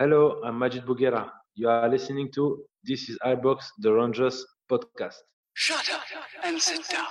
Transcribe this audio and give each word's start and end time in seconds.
Hello, 0.00 0.40
I'm 0.44 0.56
Majid 0.56 0.86
Bouguera. 0.86 1.28
You 1.56 1.68
are 1.68 1.88
listening 1.88 2.30
to 2.36 2.62
This 2.84 3.08
is 3.08 3.18
Ibrox, 3.26 3.64
the 3.78 3.92
Rangers 3.92 4.46
podcast. 4.70 5.16
Shut 5.54 5.90
up 5.92 6.02
and 6.44 6.62
sit 6.62 6.88
down. 6.88 7.04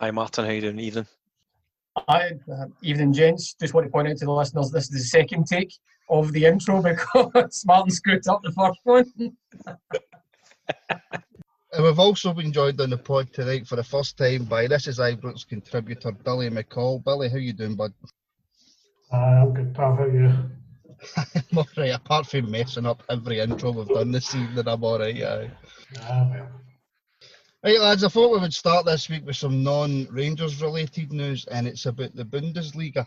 Hi 0.00 0.10
Martin, 0.10 0.46
how 0.46 0.50
you 0.50 0.62
doing? 0.62 0.80
Evening. 0.80 1.06
Hi, 2.08 2.30
uh, 2.50 2.64
evening, 2.82 3.12
gents. 3.12 3.54
Just 3.60 3.74
want 3.74 3.86
to 3.86 3.90
point 3.90 4.08
out 4.08 4.16
to 4.16 4.24
the 4.24 4.32
listeners 4.32 4.70
this 4.70 4.84
is 4.84 4.90
the 4.92 4.98
second 5.00 5.46
take 5.46 5.74
of 6.08 6.32
the 6.32 6.46
intro 6.46 6.80
because 6.90 7.64
Martin 7.66 7.90
screwed 7.90 8.26
up 8.28 8.40
the 8.42 8.52
first 8.52 8.80
one. 8.84 9.36
And 11.70 11.84
we've 11.84 11.98
also 11.98 12.32
been 12.32 12.50
joined 12.50 12.80
on 12.80 12.90
the 12.90 12.96
pod 12.96 13.32
tonight 13.32 13.66
for 13.66 13.76
the 13.76 13.84
first 13.84 14.16
time 14.16 14.46
by 14.46 14.66
This 14.66 14.86
Is 14.86 14.98
Ibrox 14.98 15.46
contributor 15.46 16.12
Billy 16.12 16.48
McCall. 16.48 17.04
Billy, 17.04 17.28
how 17.28 17.36
you 17.36 17.52
doing, 17.52 17.76
bud? 17.76 17.92
I'm 19.12 19.52
good, 19.52 19.74
pal. 19.74 19.94
How 19.94 20.04
are 20.04 20.10
you? 20.10 20.32
I'm 21.16 21.58
alright, 21.58 21.94
apart 21.94 22.26
from 22.26 22.50
messing 22.50 22.86
up 22.86 23.02
every 23.10 23.40
intro 23.40 23.72
we've 23.72 23.86
done 23.86 24.12
this 24.12 24.34
evening, 24.34 24.66
I'm 24.66 24.82
alright, 24.82 25.22
aye. 25.22 25.50
Ah, 26.00 26.28
well. 26.30 26.48
Right, 27.62 27.80
lads, 27.80 28.02
I 28.02 28.08
thought 28.08 28.32
we 28.32 28.40
would 28.40 28.54
start 28.54 28.86
this 28.86 29.08
week 29.10 29.26
with 29.26 29.36
some 29.36 29.62
non 29.62 30.06
Rangers 30.10 30.62
related 30.62 31.12
news, 31.12 31.44
and 31.46 31.66
it's 31.66 31.86
about 31.86 32.14
the 32.16 32.24
Bundesliga. 32.24 33.06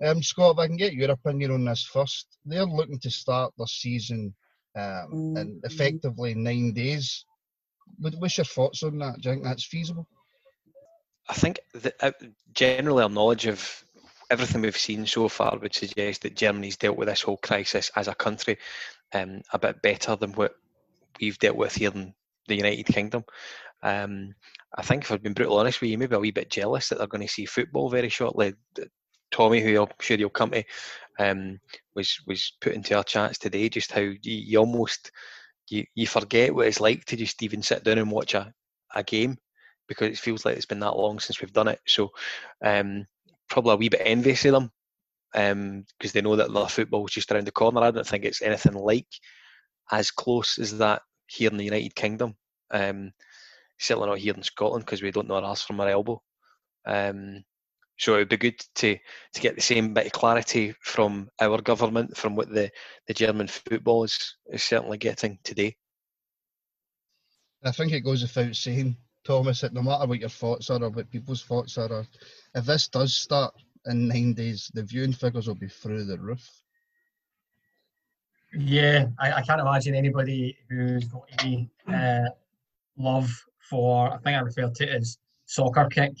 Um, 0.00 0.22
Scott, 0.22 0.52
if 0.52 0.58
I 0.58 0.68
can 0.68 0.76
get 0.76 0.94
your 0.94 1.10
opinion 1.10 1.50
on 1.50 1.64
this 1.64 1.82
first. 1.82 2.26
They're 2.44 2.64
looking 2.64 3.00
to 3.00 3.10
start 3.10 3.52
their 3.58 3.66
season 3.66 4.34
um, 4.76 5.36
in 5.36 5.60
effectively 5.64 6.34
nine 6.34 6.72
days. 6.72 7.24
What- 7.98 8.14
What's 8.18 8.38
your 8.38 8.44
thoughts 8.44 8.82
on 8.82 8.98
that? 8.98 9.20
Do 9.20 9.28
you 9.28 9.34
think 9.34 9.44
that's 9.44 9.64
feasible? 9.66 10.06
I 11.28 11.34
think 11.34 11.60
that 11.74 11.94
uh, 12.00 12.12
generally 12.54 13.02
our 13.02 13.08
knowledge 13.08 13.46
of 13.46 13.84
everything 14.30 14.62
we've 14.62 14.76
seen 14.76 15.06
so 15.06 15.28
far 15.28 15.58
would 15.58 15.74
suggest 15.74 16.22
that 16.22 16.36
Germany's 16.36 16.76
dealt 16.76 16.96
with 16.96 17.08
this 17.08 17.22
whole 17.22 17.36
crisis 17.36 17.90
as 17.96 18.08
a 18.08 18.14
country 18.14 18.58
um, 19.12 19.42
a 19.52 19.58
bit 19.58 19.82
better 19.82 20.16
than 20.16 20.32
what 20.32 20.52
we've 21.20 21.38
dealt 21.38 21.56
with 21.56 21.74
here 21.74 21.90
in 21.94 22.14
the 22.48 22.56
United 22.56 22.86
Kingdom. 22.86 23.24
Um, 23.82 24.34
I 24.76 24.82
think, 24.82 25.04
if 25.04 25.12
I've 25.12 25.22
been 25.22 25.32
brutally 25.32 25.58
honest 25.58 25.80
with 25.80 25.90
you, 25.90 25.98
maybe 25.98 26.14
a 26.14 26.18
wee 26.20 26.30
bit 26.30 26.50
jealous 26.50 26.88
that 26.88 26.98
they're 26.98 27.06
going 27.06 27.26
to 27.26 27.32
see 27.32 27.44
football 27.46 27.88
very 27.90 28.08
shortly. 28.08 28.54
Tommy, 29.30 29.60
who 29.60 29.82
I'm 29.82 29.88
sure 30.00 30.16
you'll 30.16 30.30
come 30.30 30.50
to, 30.50 30.64
um, 31.18 31.60
was 31.94 32.20
was 32.26 32.52
put 32.60 32.72
into 32.72 32.96
our 32.96 33.04
chats 33.04 33.38
today. 33.38 33.68
Just 33.68 33.92
how 33.92 34.00
you, 34.00 34.18
you 34.22 34.58
almost 34.58 35.10
you, 35.68 35.84
you 35.94 36.06
forget 36.06 36.54
what 36.54 36.66
it's 36.66 36.80
like 36.80 37.04
to 37.06 37.16
just 37.16 37.42
even 37.42 37.62
sit 37.62 37.84
down 37.84 37.98
and 37.98 38.10
watch 38.10 38.34
a, 38.34 38.52
a 38.94 39.02
game 39.02 39.36
because 39.88 40.08
it 40.08 40.18
feels 40.18 40.44
like 40.44 40.56
it's 40.56 40.66
been 40.66 40.80
that 40.80 40.96
long 40.96 41.18
since 41.18 41.40
we've 41.40 41.52
done 41.52 41.68
it. 41.68 41.80
So 41.86 42.10
um, 42.64 43.06
probably 43.48 43.72
a 43.72 43.76
wee 43.76 43.88
bit 43.88 44.02
envious 44.04 44.44
of 44.44 44.52
them 44.52 45.84
because 45.98 46.12
they 46.12 46.20
know 46.20 46.36
that 46.36 46.52
the 46.52 46.66
football 46.66 47.06
is 47.06 47.12
just 47.12 47.30
around 47.30 47.46
the 47.46 47.52
corner. 47.52 47.80
I 47.80 47.90
don't 47.90 48.06
think 48.06 48.24
it's 48.24 48.42
anything 48.42 48.74
like 48.74 49.06
as 49.90 50.10
close 50.10 50.58
as 50.58 50.78
that 50.78 51.02
here 51.26 51.50
in 51.50 51.56
the 51.56 51.64
United 51.64 51.94
Kingdom. 51.94 52.36
Um, 52.70 53.12
certainly 53.78 54.08
not 54.08 54.18
here 54.18 54.34
in 54.34 54.42
Scotland 54.42 54.84
because 54.84 55.02
we 55.02 55.10
don't 55.10 55.28
know 55.28 55.36
our 55.36 55.42
arse 55.42 55.62
from 55.62 55.80
our 55.80 55.88
elbow. 55.88 56.22
Um, 56.86 57.44
so 58.00 58.14
it 58.14 58.18
would 58.18 58.28
be 58.30 58.36
good 58.38 58.58
to 58.76 58.96
to 59.34 59.40
get 59.40 59.54
the 59.54 59.60
same 59.60 59.92
bit 59.92 60.06
of 60.06 60.12
clarity 60.12 60.74
from 60.80 61.28
our 61.38 61.60
government, 61.60 62.16
from 62.16 62.34
what 62.34 62.48
the, 62.48 62.70
the 63.06 63.12
German 63.12 63.46
football 63.46 64.04
is, 64.04 64.36
is 64.50 64.62
certainly 64.62 64.96
getting 64.96 65.38
today. 65.44 65.76
I 67.62 67.72
think 67.72 67.92
it 67.92 68.00
goes 68.00 68.22
without 68.22 68.56
saying, 68.56 68.96
Thomas, 69.22 69.60
that 69.60 69.74
no 69.74 69.82
matter 69.82 70.06
what 70.06 70.18
your 70.18 70.30
thoughts 70.30 70.70
are 70.70 70.82
or 70.82 70.88
what 70.88 71.10
people's 71.10 71.42
thoughts 71.42 71.76
are, 71.76 72.06
if 72.54 72.64
this 72.64 72.88
does 72.88 73.14
start 73.14 73.52
in 73.84 74.08
nine 74.08 74.32
days, 74.32 74.70
the 74.72 74.82
viewing 74.82 75.12
figures 75.12 75.46
will 75.46 75.54
be 75.54 75.68
through 75.68 76.04
the 76.04 76.18
roof. 76.18 76.48
Yeah, 78.54 79.08
I, 79.18 79.32
I 79.32 79.42
can't 79.42 79.60
imagine 79.60 79.94
anybody 79.94 80.56
who's 80.70 81.04
got 81.04 81.28
any 81.40 81.68
uh, 81.86 82.30
love 82.96 83.30
for, 83.58 84.10
I 84.10 84.16
think 84.16 84.38
I 84.38 84.40
referred 84.40 84.74
to 84.76 84.84
it 84.84 84.96
as 85.02 85.18
soccer 85.44 85.86
kick 85.86 86.14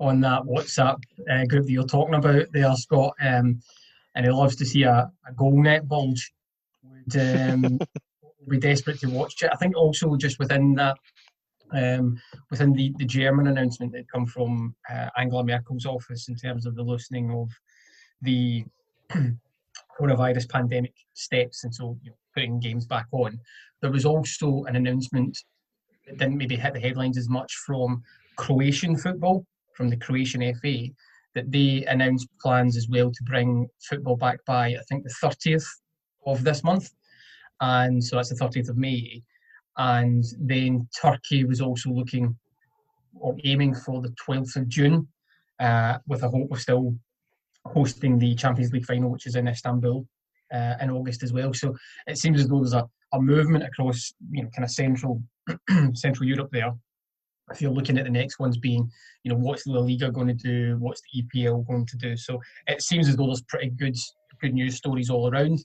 on 0.00 0.20
that 0.20 0.42
WhatsApp 0.42 0.98
uh, 1.30 1.44
group 1.46 1.66
that 1.66 1.72
you're 1.72 1.84
talking 1.84 2.14
about 2.14 2.46
there, 2.52 2.74
Scott. 2.76 3.14
Um, 3.20 3.60
and 4.14 4.26
he 4.26 4.30
loves 4.30 4.56
to 4.56 4.66
see 4.66 4.82
a, 4.84 5.10
a 5.26 5.32
goal 5.36 5.62
net 5.62 5.88
bulge. 5.88 6.32
Would 6.82 7.16
um, 7.16 7.78
be 8.48 8.58
desperate 8.58 9.00
to 9.00 9.08
watch 9.08 9.42
it. 9.42 9.50
I 9.52 9.56
think 9.56 9.76
also 9.76 10.16
just 10.16 10.38
within 10.38 10.74
that, 10.74 10.96
um, 11.72 12.20
within 12.50 12.72
the, 12.72 12.92
the 12.98 13.04
German 13.04 13.46
announcement 13.46 13.92
that 13.92 14.10
come 14.10 14.26
from 14.26 14.74
uh, 14.90 15.08
Angela 15.16 15.44
Merkel's 15.44 15.86
office 15.86 16.28
in 16.28 16.36
terms 16.36 16.66
of 16.66 16.74
the 16.76 16.82
loosening 16.82 17.30
of 17.30 17.50
the 18.22 18.64
coronavirus 19.98 20.50
pandemic 20.50 20.94
steps 21.14 21.64
and 21.64 21.74
so 21.74 21.96
you 22.02 22.10
know, 22.10 22.16
putting 22.34 22.60
games 22.60 22.86
back 22.86 23.06
on. 23.12 23.38
There 23.80 23.90
was 23.90 24.04
also 24.04 24.64
an 24.64 24.76
announcement 24.76 25.38
that 26.06 26.18
didn't 26.18 26.36
maybe 26.36 26.56
hit 26.56 26.74
the 26.74 26.80
headlines 26.80 27.18
as 27.18 27.28
much 27.28 27.54
from 27.66 28.02
Croatian 28.36 28.96
football, 28.96 29.46
from 29.74 29.88
the 29.88 29.96
Croatian 29.96 30.42
FA, 30.56 30.86
that 31.34 31.50
they 31.50 31.84
announced 31.86 32.28
plans 32.40 32.76
as 32.76 32.88
well 32.88 33.10
to 33.10 33.24
bring 33.24 33.68
football 33.88 34.16
back 34.16 34.44
by 34.46 34.68
I 34.68 34.80
think 34.88 35.04
the 35.04 35.14
30th 35.22 35.66
of 36.26 36.44
this 36.44 36.62
month. 36.62 36.90
And 37.60 38.02
so 38.02 38.16
that's 38.16 38.30
the 38.30 38.44
30th 38.44 38.68
of 38.68 38.76
May. 38.76 39.22
And 39.76 40.24
then 40.38 40.88
Turkey 41.00 41.44
was 41.44 41.60
also 41.60 41.90
looking 41.90 42.36
or 43.14 43.36
aiming 43.44 43.74
for 43.74 44.00
the 44.00 44.14
12th 44.28 44.56
of 44.56 44.68
June, 44.68 45.08
uh, 45.60 45.98
with 46.06 46.22
a 46.22 46.28
hope 46.28 46.50
of 46.52 46.60
still 46.60 46.94
hosting 47.66 48.18
the 48.18 48.34
Champions 48.34 48.72
League 48.72 48.84
final, 48.84 49.10
which 49.10 49.26
is 49.26 49.36
in 49.36 49.48
Istanbul 49.48 50.06
uh, 50.52 50.74
in 50.80 50.90
August 50.90 51.22
as 51.22 51.32
well. 51.32 51.52
So 51.52 51.74
it 52.06 52.18
seems 52.18 52.40
as 52.40 52.48
though 52.48 52.60
there's 52.60 52.74
a, 52.74 52.88
a 53.12 53.20
movement 53.20 53.64
across, 53.64 54.14
you 54.30 54.42
know, 54.42 54.50
kind 54.50 54.64
of 54.64 54.70
central 54.70 55.22
Central 55.94 56.26
Europe 56.26 56.48
there. 56.52 56.72
If 57.50 57.60
you're 57.60 57.70
looking 57.70 57.98
at 57.98 58.04
the 58.04 58.10
next 58.10 58.38
ones 58.38 58.56
being, 58.56 58.90
you 59.22 59.30
know, 59.30 59.38
what's 59.38 59.66
La 59.66 59.80
Liga 59.80 60.10
going 60.10 60.28
to 60.28 60.34
do, 60.34 60.76
what's 60.78 61.02
the 61.02 61.22
EPL 61.22 61.66
going 61.66 61.86
to 61.86 61.96
do? 61.96 62.16
So 62.16 62.40
it 62.66 62.82
seems 62.82 63.08
as 63.08 63.16
though 63.16 63.26
there's 63.26 63.42
pretty 63.42 63.70
good 63.70 63.96
good 64.40 64.54
news 64.54 64.76
stories 64.76 65.10
all 65.10 65.30
around. 65.30 65.64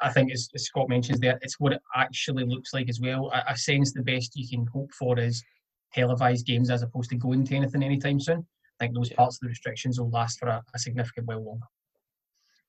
I 0.00 0.10
think, 0.10 0.32
as, 0.32 0.48
as 0.54 0.64
Scott 0.66 0.88
mentions 0.88 1.20
there, 1.20 1.38
it's 1.40 1.60
what 1.60 1.72
it 1.72 1.80
actually 1.94 2.44
looks 2.44 2.74
like 2.74 2.88
as 2.88 3.00
well. 3.00 3.30
I, 3.32 3.42
I 3.50 3.54
sense 3.54 3.92
the 3.92 4.02
best 4.02 4.32
you 4.34 4.46
can 4.48 4.66
hope 4.66 4.92
for 4.92 5.18
is 5.18 5.42
televised 5.92 6.46
games 6.46 6.70
as 6.70 6.82
opposed 6.82 7.10
to 7.10 7.16
going 7.16 7.44
to 7.44 7.54
anything 7.54 7.82
anytime 7.82 8.20
soon. 8.20 8.44
I 8.80 8.84
think 8.84 8.94
those 8.94 9.10
parts 9.10 9.36
of 9.36 9.40
the 9.42 9.48
restrictions 9.48 10.00
will 10.00 10.10
last 10.10 10.40
for 10.40 10.48
a, 10.48 10.62
a 10.74 10.78
significant 10.78 11.26
while 11.26 11.44
longer. 11.44 11.66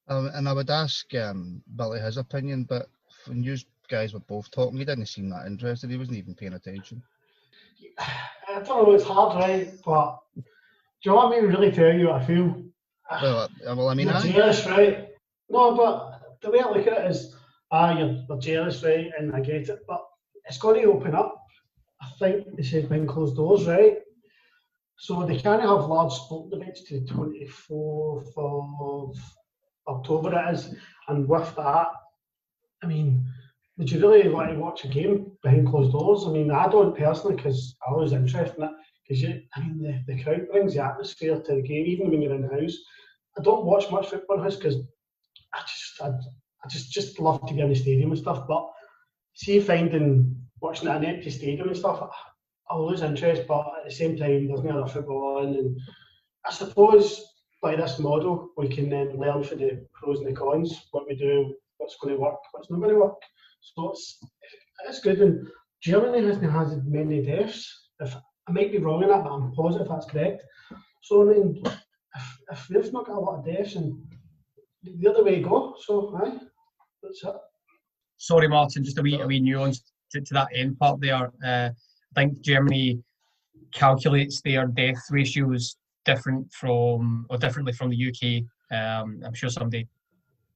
Um, 0.07 0.29
and 0.35 0.47
I 0.47 0.53
would 0.53 0.69
ask 0.69 1.11
um, 1.15 1.63
Billy 1.75 1.99
his 1.99 2.17
opinion, 2.17 2.63
but 2.63 2.87
when 3.25 3.41
you 3.41 3.57
guys 3.89 4.13
were 4.13 4.19
both 4.19 4.51
talking, 4.51 4.77
he 4.77 4.85
didn't 4.85 5.07
seem 5.07 5.29
that 5.29 5.47
interested. 5.47 5.89
He 5.89 5.97
wasn't 5.97 6.17
even 6.17 6.35
paying 6.35 6.53
attention. 6.53 7.01
I 8.47 8.61
don't 8.61 8.67
know, 8.67 8.91
it's 8.93 9.03
hard, 9.03 9.35
right? 9.35 9.71
But 9.85 10.19
do 10.35 10.41
you 11.03 11.11
know 11.11 11.15
what 11.15 11.37
I 11.37 11.41
mean? 11.41 11.49
Really 11.49 11.71
tell 11.71 11.93
you 11.93 12.07
what 12.07 12.21
I 12.21 12.25
feel. 12.25 12.63
Well, 13.21 13.49
well 13.65 13.89
I 13.89 13.93
mean, 13.93 14.07
you're 14.07 14.15
I, 14.15 14.21
jealous, 14.21 14.65
right? 14.65 15.09
No, 15.49 15.75
but 15.75 16.39
the 16.41 16.51
way 16.51 16.59
I 16.59 16.69
look 16.69 16.87
at 16.87 17.05
it 17.05 17.11
is, 17.11 17.35
ah, 17.71 17.97
you're, 17.97 18.23
you're 18.27 18.39
jealous, 18.39 18.83
right? 18.83 19.11
And 19.17 19.35
I 19.35 19.39
get 19.39 19.69
it, 19.69 19.79
but 19.87 20.03
it's 20.45 20.57
going 20.57 20.81
to 20.81 20.91
open 20.91 21.15
up. 21.15 21.35
I 22.01 22.07
think 22.19 22.55
they 22.55 22.63
said 22.63 22.89
behind 22.89 23.07
closed 23.09 23.35
doors, 23.35 23.65
right? 23.65 23.97
So 24.97 25.25
they 25.25 25.37
can't 25.37 25.61
have 25.61 25.85
large 25.85 26.13
sport 26.13 26.53
events 26.53 26.83
to 26.85 26.99
the 26.99 27.05
24th 27.07 28.31
of 28.37 29.17
October, 29.87 30.39
it 30.39 30.53
is. 30.53 30.73
And 31.07 31.27
with 31.27 31.55
that, 31.55 31.87
I 32.81 32.87
mean, 32.87 33.25
would 33.77 33.91
you 33.91 33.99
really 33.99 34.29
want 34.29 34.49
to 34.49 34.57
watch 34.57 34.85
a 34.85 34.87
game 34.87 35.31
behind 35.43 35.67
closed 35.67 35.91
doors? 35.91 36.23
I 36.25 36.29
mean, 36.29 36.51
I 36.51 36.67
don't 36.67 36.97
personally 36.97 37.35
because 37.35 37.75
I 37.87 37.91
was 37.91 38.13
interested 38.13 38.57
in 38.57 38.63
it. 38.63 38.71
Because 39.07 39.21
you, 39.21 39.41
I 39.55 39.59
mean, 39.59 39.81
the, 39.81 40.13
the 40.13 40.23
crowd 40.23 40.47
brings 40.51 40.73
the 40.73 40.83
atmosphere 40.83 41.39
to 41.39 41.55
the 41.55 41.61
game, 41.61 41.85
even 41.85 42.09
when 42.09 42.21
you're 42.21 42.33
in 42.33 42.41
the 42.41 42.61
house. 42.61 42.75
I 43.37 43.43
don't 43.43 43.65
watch 43.65 43.91
much 43.91 44.07
football 44.07 44.37
in 44.37 44.43
house 44.43 44.55
because 44.55 44.77
I 45.53 45.59
just, 45.61 46.01
I, 46.01 46.07
I 46.07 46.67
just, 46.69 46.91
just 46.91 47.19
love 47.19 47.45
to 47.45 47.53
be 47.53 47.59
in 47.59 47.69
the 47.69 47.75
stadium 47.75 48.11
and 48.11 48.19
stuff. 48.19 48.47
But 48.47 48.67
see, 49.33 49.59
finding 49.59 50.35
watching 50.61 50.87
an 50.87 51.05
empty 51.05 51.29
stadium 51.29 51.67
and 51.67 51.77
stuff, 51.77 52.09
I 52.69 52.77
lose 52.77 53.01
interest. 53.01 53.43
But 53.47 53.67
at 53.79 53.85
the 53.85 53.91
same 53.93 54.17
time, 54.17 54.47
there's 54.47 54.63
no 54.63 54.81
other 54.81 54.91
football 54.91 55.39
on, 55.39 55.53
and 55.53 55.79
I 56.45 56.51
suppose 56.51 57.23
by 57.61 57.75
this 57.75 57.99
model 57.99 58.49
we 58.57 58.67
can 58.67 58.89
then 58.89 59.19
learn 59.19 59.43
from 59.43 59.59
the 59.59 59.85
pros 59.93 60.19
and 60.19 60.27
the 60.27 60.33
cons, 60.33 60.87
what 60.91 61.07
we 61.07 61.15
do, 61.15 61.53
what's 61.77 61.97
going 62.01 62.15
to 62.15 62.21
work, 62.21 62.37
what's 62.51 62.71
not 62.71 62.79
going 62.79 62.93
to 62.93 62.99
work. 62.99 63.21
So 63.73 63.91
it's 63.91 64.19
it's 64.87 64.99
good. 64.99 65.21
And 65.21 65.47
Germany 65.81 66.25
hasn't 66.25 66.51
had 66.51 66.87
many 66.87 67.23
deaths. 67.23 67.89
If 67.99 68.15
I 68.47 68.51
might 68.51 68.71
be 68.71 68.77
wrong 68.77 69.03
in 69.03 69.09
that, 69.09 69.23
but 69.23 69.31
I'm 69.31 69.51
positive 69.53 69.87
that's 69.87 70.05
correct. 70.05 70.43
So 71.03 71.21
I 71.23 71.33
mean, 71.33 71.63
if, 71.65 72.37
if 72.51 72.67
they've 72.67 72.93
not 72.93 73.07
got 73.07 73.17
a 73.17 73.19
lot 73.19 73.39
of 73.39 73.45
deaths, 73.45 73.75
and 73.75 73.95
the 74.83 75.09
other 75.09 75.23
way 75.23 75.39
you 75.39 75.45
go. 75.45 75.75
So 75.85 76.15
aye, 76.23 76.37
that's 77.01 77.23
it. 77.23 77.35
Sorry, 78.17 78.47
Martin, 78.47 78.83
just 78.83 78.97
a 78.97 79.01
wee, 79.01 79.19
a 79.19 79.27
wee 79.27 79.39
nuance. 79.39 79.83
to, 80.11 80.21
to 80.21 80.33
that 80.33 80.47
end 80.53 80.79
part 80.79 81.01
there, 81.01 81.31
uh, 81.45 81.69
I 81.69 81.73
think 82.15 82.41
Germany 82.41 82.99
calculates 83.73 84.41
their 84.41 84.67
death 84.67 85.01
ratios 85.09 85.75
different 86.05 86.51
from 86.53 87.25
or 87.29 87.37
differently 87.37 87.73
from 87.73 87.89
the 87.89 88.07
UK. 88.09 88.43
Um, 88.75 89.21
I'm 89.25 89.33
sure 89.33 89.49
somebody 89.49 89.87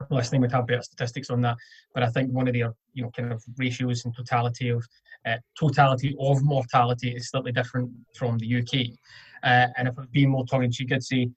listening 0.10 0.42
would 0.42 0.51
have 0.51 0.68
better 0.68 0.81
statistics 0.81 1.30
on 1.30 1.42
that, 1.42 1.57
but 1.94 2.04
I 2.04 2.10
think 2.10 2.31
one 2.31 2.48
of 2.48 2.54
their 2.54 2.74
you 2.94 3.04
know 3.04 3.12
kind 3.16 3.31
of 3.31 3.44
ratios 3.57 4.06
and 4.06 4.16
totality 4.16 4.69
of 4.69 4.86
uh, 5.25 5.38
totality 5.60 6.16
of 6.19 6.42
mortality 6.44 7.12
is 7.12 7.30
slightly 7.30 7.51
different 7.51 7.92
from 8.16 8.38
the 8.38 8.60
UK. 8.60 8.98
Uh, 9.44 9.68
and 9.78 9.88
if 9.88 9.98
I've 9.98 10.12
been 10.12 10.30
more 10.30 10.46
tongue 10.46 10.69
cheek, 10.72 10.92
I'd 10.92 11.04
say, 11.04 11.30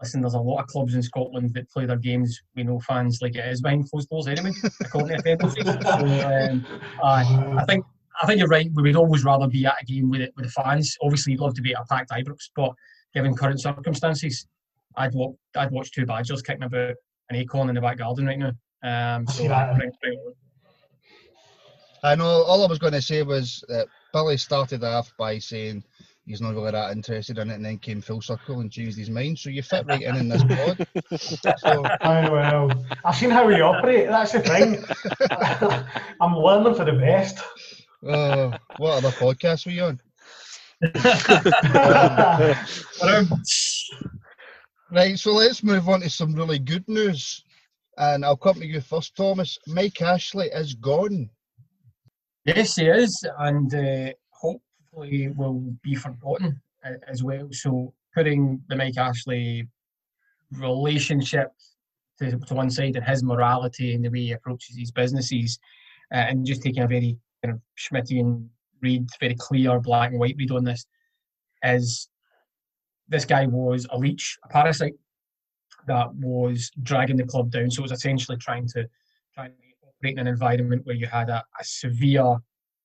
listen, 0.00 0.20
there's 0.20 0.34
a 0.34 0.38
lot 0.38 0.60
of 0.60 0.66
clubs 0.68 0.94
in 0.94 1.02
Scotland 1.02 1.54
that 1.54 1.70
play 1.70 1.86
their 1.86 1.96
games 1.96 2.40
We 2.56 2.64
know 2.64 2.80
fans 2.80 3.20
like 3.22 3.36
it 3.36 3.46
is 3.46 3.60
behind 3.60 3.90
closed 3.90 4.08
doors 4.08 4.28
anyway, 4.28 4.52
according 4.80 5.22
to. 5.22 5.50
So 5.50 5.66
um, 6.50 6.66
I, 7.02 7.56
I 7.58 7.64
think 7.64 7.84
I 8.22 8.26
think 8.26 8.38
you're 8.38 8.48
right. 8.48 8.70
We 8.74 8.82
would 8.82 8.96
always 8.96 9.24
rather 9.24 9.48
be 9.48 9.66
at 9.66 9.82
a 9.82 9.84
game 9.84 10.10
with 10.10 10.20
it 10.20 10.32
with 10.36 10.46
the 10.46 10.52
fans. 10.52 10.96
Obviously, 11.02 11.32
you'd 11.32 11.40
love 11.40 11.54
to 11.54 11.62
be 11.62 11.74
at 11.74 11.82
a 11.82 11.86
packed 11.86 12.10
Ibrox, 12.10 12.50
but 12.54 12.72
given 13.12 13.34
current 13.34 13.60
circumstances, 13.60 14.46
I'd 14.96 15.14
watch 15.14 15.34
I'd 15.56 15.72
watch 15.72 15.90
two 15.92 16.06
Badgers 16.06 16.42
kicking 16.42 16.62
about 16.64 16.94
an 17.30 17.36
acorn 17.36 17.68
in 17.68 17.74
the 17.74 17.80
back 17.80 17.98
garden 17.98 18.26
right 18.26 18.38
now. 18.38 18.52
Um, 18.82 19.26
so 19.26 19.44
Yeah. 19.44 19.50
right, 19.50 19.78
right, 19.78 20.18
I 22.02 22.14
know 22.14 22.42
all 22.42 22.62
I 22.62 22.68
was 22.68 22.78
going 22.78 22.92
to 22.92 23.00
say 23.00 23.22
was 23.22 23.64
that 23.68 23.88
Billy 24.12 24.36
started 24.36 24.84
off 24.84 25.10
by 25.16 25.38
saying 25.38 25.82
he's 26.26 26.40
not 26.42 26.54
really 26.54 26.70
that 26.70 26.92
interested 26.92 27.38
in 27.38 27.50
it 27.50 27.54
and 27.54 27.64
then 27.64 27.78
came 27.78 28.02
full 28.02 28.20
circle 28.20 28.60
and 28.60 28.70
changed 28.70 28.98
his 28.98 29.08
mind. 29.08 29.38
So 29.38 29.48
you 29.48 29.62
fit 29.62 29.86
right 29.86 30.02
in 30.02 30.16
in 30.16 30.28
this 30.28 30.44
pod. 30.44 30.86
So, 31.58 31.84
Aye, 32.02 32.28
well, 32.28 32.84
I've 33.04 33.16
seen 33.16 33.30
how 33.30 33.46
we 33.46 33.60
operate. 33.62 34.08
That's 34.08 34.32
the 34.32 34.40
thing. 34.40 34.84
I'm 36.20 36.36
learning 36.36 36.74
for 36.74 36.84
the 36.84 36.92
best. 36.92 37.38
uh, 38.06 38.52
what 38.76 39.02
other 39.02 39.10
podcast 39.12 39.64
were 39.64 39.72
you 39.72 39.84
on? 39.84 40.00
Um, 43.02 43.42
Right, 44.94 45.18
so 45.18 45.32
let's 45.32 45.64
move 45.64 45.88
on 45.88 46.02
to 46.02 46.08
some 46.08 46.36
really 46.36 46.60
good 46.60 46.86
news. 46.86 47.42
And 47.98 48.24
I'll 48.24 48.36
come 48.36 48.60
to 48.60 48.66
you 48.66 48.80
first, 48.80 49.16
Thomas. 49.16 49.58
Mike 49.66 50.00
Ashley 50.00 50.46
is 50.46 50.74
gone. 50.74 51.28
Yes, 52.44 52.76
he 52.76 52.86
is, 52.86 53.26
and 53.38 53.74
uh, 53.74 54.12
hopefully 54.30 55.30
will 55.36 55.74
be 55.82 55.96
forgotten 55.96 56.60
as 57.08 57.24
well. 57.24 57.48
So 57.50 57.92
putting 58.14 58.62
the 58.68 58.76
Mike 58.76 58.96
Ashley 58.96 59.66
relationship 60.52 61.50
to, 62.20 62.38
to 62.38 62.54
one 62.54 62.70
side 62.70 62.94
and 62.94 63.04
his 63.04 63.24
morality 63.24 63.94
and 63.94 64.04
the 64.04 64.10
way 64.10 64.20
he 64.20 64.32
approaches 64.32 64.76
his 64.76 64.92
businesses, 64.92 65.58
uh, 66.12 66.18
and 66.18 66.46
just 66.46 66.62
taking 66.62 66.84
a 66.84 66.86
very 66.86 67.18
kind 67.42 67.54
of 67.54 67.60
Schmittian 67.76 68.46
read, 68.80 69.08
very 69.18 69.34
clear 69.40 69.80
black 69.80 70.12
and 70.12 70.20
white 70.20 70.36
read 70.38 70.52
on 70.52 70.62
this, 70.62 70.86
is 71.64 72.08
this 73.08 73.24
guy 73.24 73.46
was 73.46 73.86
a 73.90 73.98
leech, 73.98 74.38
a 74.44 74.48
parasite 74.48 74.94
that 75.86 76.14
was 76.14 76.70
dragging 76.82 77.16
the 77.16 77.24
club 77.24 77.50
down. 77.50 77.70
So 77.70 77.80
it 77.80 77.82
was 77.82 77.92
essentially 77.92 78.38
trying 78.38 78.66
to 78.68 78.88
trying 79.34 79.50
to 79.50 79.88
operate 79.88 80.14
in 80.14 80.18
an 80.20 80.26
environment 80.26 80.86
where 80.86 80.96
you 80.96 81.06
had 81.06 81.28
a, 81.28 81.44
a 81.60 81.64
severe 81.64 82.36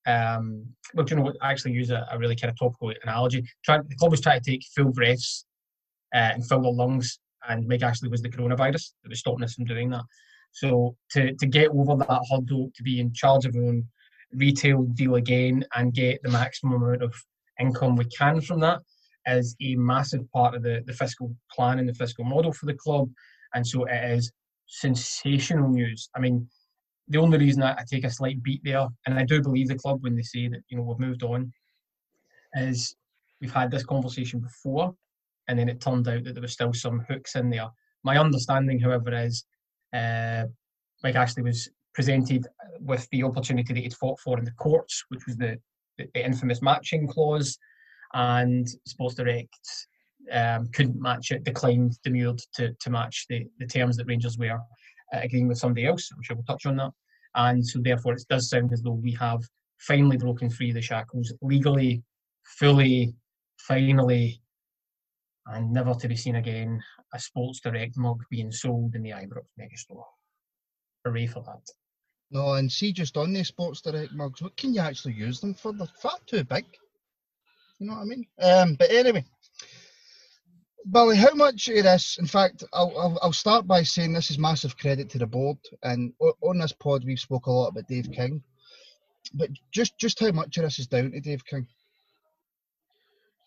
um 0.05 0.65
well 0.93 1.05
you 1.07 1.15
know 1.17 1.33
I 1.41 1.51
actually 1.51 1.73
use 1.73 1.91
a, 1.91 2.07
a 2.11 2.17
really 2.17 2.35
kind 2.35 2.51
of 2.51 2.57
topical 2.57 2.93
analogy. 3.03 3.45
Trying 3.63 3.83
the 3.87 3.95
club 3.95 4.11
was 4.11 4.21
trying 4.21 4.41
to 4.41 4.51
take 4.51 4.63
full 4.75 4.91
breaths 4.91 5.45
uh, 6.13 6.31
and 6.33 6.47
fill 6.47 6.61
their 6.61 6.71
lungs 6.71 7.19
and 7.47 7.67
Mike 7.67 7.83
Ashley 7.83 8.09
was 8.09 8.21
the 8.21 8.29
coronavirus 8.29 8.91
that 9.03 9.09
was 9.09 9.19
stopping 9.19 9.43
us 9.43 9.53
from 9.53 9.65
doing 9.65 9.89
that. 9.91 10.03
So 10.51 10.95
to 11.11 11.33
to 11.33 11.45
get 11.45 11.69
over 11.69 11.95
that 11.95 12.25
hurdle, 12.29 12.71
to 12.75 12.83
be 12.83 12.99
in 12.99 13.13
charge 13.13 13.45
of 13.45 13.55
our 13.55 13.61
own 13.61 13.87
retail 14.33 14.83
deal 14.83 15.15
again 15.15 15.63
and 15.75 15.93
get 15.93 16.21
the 16.23 16.29
maximum 16.29 16.81
amount 16.81 17.03
of 17.03 17.13
income 17.59 17.95
we 17.95 18.05
can 18.05 18.41
from 18.41 18.59
that 18.59 18.79
is 19.37 19.55
a 19.61 19.75
massive 19.75 20.29
part 20.31 20.55
of 20.55 20.63
the, 20.63 20.83
the 20.85 20.93
fiscal 20.93 21.35
plan 21.51 21.79
and 21.79 21.87
the 21.87 21.93
fiscal 21.93 22.25
model 22.25 22.51
for 22.51 22.65
the 22.65 22.73
club. 22.73 23.09
And 23.53 23.65
so 23.65 23.85
it 23.85 24.11
is 24.17 24.31
sensational 24.67 25.69
news. 25.69 26.09
I 26.15 26.19
mean, 26.19 26.47
the 27.07 27.19
only 27.19 27.39
reason 27.39 27.63
I, 27.63 27.73
I 27.73 27.83
take 27.89 28.03
a 28.03 28.09
slight 28.09 28.41
beat 28.43 28.61
there, 28.63 28.87
and 29.05 29.17
I 29.17 29.25
do 29.25 29.41
believe 29.41 29.67
the 29.67 29.75
club 29.75 29.99
when 30.01 30.15
they 30.15 30.21
say 30.21 30.47
that, 30.47 30.61
you 30.69 30.77
know, 30.77 30.83
we've 30.83 30.99
moved 30.99 31.23
on, 31.23 31.51
is 32.53 32.95
we've 33.41 33.53
had 33.53 33.71
this 33.71 33.83
conversation 33.83 34.39
before, 34.39 34.93
and 35.47 35.57
then 35.57 35.69
it 35.69 35.81
turned 35.81 36.07
out 36.07 36.23
that 36.23 36.33
there 36.33 36.41
was 36.41 36.53
still 36.53 36.73
some 36.73 37.03
hooks 37.09 37.35
in 37.35 37.49
there. 37.49 37.67
My 38.03 38.17
understanding, 38.17 38.79
however, 38.79 39.13
is 39.13 39.43
uh, 39.93 40.43
Mike 41.03 41.15
Ashley 41.15 41.43
was 41.43 41.69
presented 41.95 42.47
with 42.79 43.07
the 43.11 43.23
opportunity 43.23 43.73
that 43.73 43.79
he'd 43.81 43.93
fought 43.95 44.19
for 44.19 44.37
in 44.37 44.45
the 44.45 44.51
courts, 44.51 45.03
which 45.09 45.25
was 45.25 45.35
the, 45.37 45.57
the, 45.97 46.07
the 46.13 46.23
infamous 46.23 46.61
matching 46.61 47.07
clause, 47.07 47.57
and 48.13 48.67
Sports 48.85 49.15
Direct 49.15 49.87
um, 50.31 50.67
couldn't 50.73 51.01
match 51.01 51.31
it, 51.31 51.43
declined, 51.43 51.97
demurred 52.03 52.41
to, 52.55 52.73
to 52.79 52.89
match 52.89 53.25
the, 53.29 53.45
the 53.59 53.67
terms 53.67 53.97
that 53.97 54.07
Rangers 54.07 54.37
were 54.37 54.51
uh, 54.51 55.19
agreeing 55.21 55.47
with 55.47 55.57
somebody 55.57 55.85
else. 55.85 56.09
I'm 56.13 56.21
sure 56.23 56.35
we'll 56.35 56.45
touch 56.45 56.65
on 56.65 56.77
that. 56.77 56.91
And 57.35 57.65
so, 57.65 57.79
therefore, 57.79 58.13
it 58.13 58.25
does 58.29 58.49
sound 58.49 58.73
as 58.73 58.81
though 58.81 58.99
we 59.01 59.11
have 59.13 59.41
finally 59.79 60.17
broken 60.17 60.49
free 60.49 60.71
the 60.71 60.81
shackles 60.81 61.33
legally, 61.41 62.03
fully, 62.57 63.13
finally, 63.59 64.41
and 65.47 65.71
never 65.71 65.93
to 65.93 66.07
be 66.07 66.15
seen 66.15 66.35
again. 66.35 66.81
A 67.13 67.19
Sports 67.19 67.59
Direct 67.61 67.97
mug 67.97 68.23
being 68.29 68.51
sold 68.51 68.95
in 68.95 69.03
the 69.03 69.11
Ibrox 69.11 69.45
megastore. 69.59 70.03
Hooray 71.05 71.27
for 71.27 71.43
that. 71.43 71.61
No, 72.31 72.53
and 72.53 72.71
see, 72.71 72.91
just 72.91 73.17
on 73.17 73.33
the 73.33 73.43
Sports 73.43 73.81
Direct 73.81 74.11
mugs, 74.13 74.41
what 74.41 74.55
can 74.57 74.73
you 74.73 74.81
actually 74.81 75.15
use 75.15 75.39
them 75.39 75.55
for? 75.55 75.73
They're 75.73 75.87
far 76.01 76.19
too 76.27 76.43
big. 76.43 76.65
You 77.79 77.87
know 77.87 77.93
what 77.93 78.01
I 78.01 78.05
mean? 78.05 78.25
Um, 78.41 78.75
but 78.75 78.91
anyway, 78.91 79.25
Billy, 80.91 81.15
how 81.15 81.33
much 81.33 81.69
of 81.69 81.83
this? 81.83 82.17
In 82.19 82.25
fact, 82.25 82.63
I'll, 82.73 82.93
I'll, 82.97 83.19
I'll 83.21 83.33
start 83.33 83.67
by 83.67 83.83
saying 83.83 84.13
this 84.13 84.31
is 84.31 84.37
massive 84.37 84.77
credit 84.77 85.09
to 85.11 85.17
the 85.17 85.25
board. 85.25 85.57
And 85.83 86.13
on 86.41 86.57
this 86.59 86.73
pod, 86.73 87.03
we've 87.05 87.19
spoke 87.19 87.45
a 87.45 87.51
lot 87.51 87.69
about 87.69 87.87
Dave 87.87 88.11
King. 88.11 88.43
But 89.33 89.49
just 89.71 89.97
just 89.97 90.19
how 90.19 90.31
much 90.31 90.57
of 90.57 90.63
this 90.63 90.79
is 90.79 90.87
down 90.87 91.11
to 91.11 91.19
Dave 91.19 91.45
King? 91.45 91.67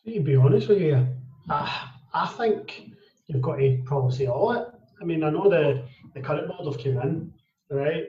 To 0.06 0.20
be 0.20 0.36
honest 0.36 0.68
with 0.68 0.80
you, 0.80 1.06
I, 1.48 1.88
I 2.14 2.26
think 2.28 2.90
you've 3.26 3.42
got 3.42 3.56
to 3.56 3.82
probably 3.84 4.16
say 4.16 4.26
all 4.26 4.52
it. 4.52 4.66
I 5.00 5.04
mean, 5.04 5.24
I 5.24 5.30
know 5.30 5.48
the, 5.50 5.84
the 6.14 6.20
current 6.20 6.48
board 6.48 6.72
have 6.72 6.82
come 6.82 6.98
in, 7.02 7.32
right? 7.70 8.04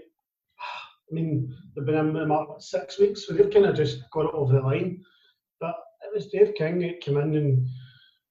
I 1.11 1.13
mean, 1.13 1.55
they've 1.75 1.85
been 1.85 1.95
in 1.95 2.15
about 2.17 2.63
six 2.63 2.99
weeks, 2.99 3.27
so 3.27 3.33
they've 3.33 3.51
kind 3.51 3.65
of 3.65 3.75
just 3.75 4.09
got 4.11 4.25
it 4.25 4.33
over 4.33 4.53
the 4.53 4.61
line. 4.61 5.03
Was 6.13 6.27
Dave 6.27 6.53
King 6.55 6.79
that 6.79 7.01
came 7.01 7.17
in 7.17 7.35
and 7.35 7.67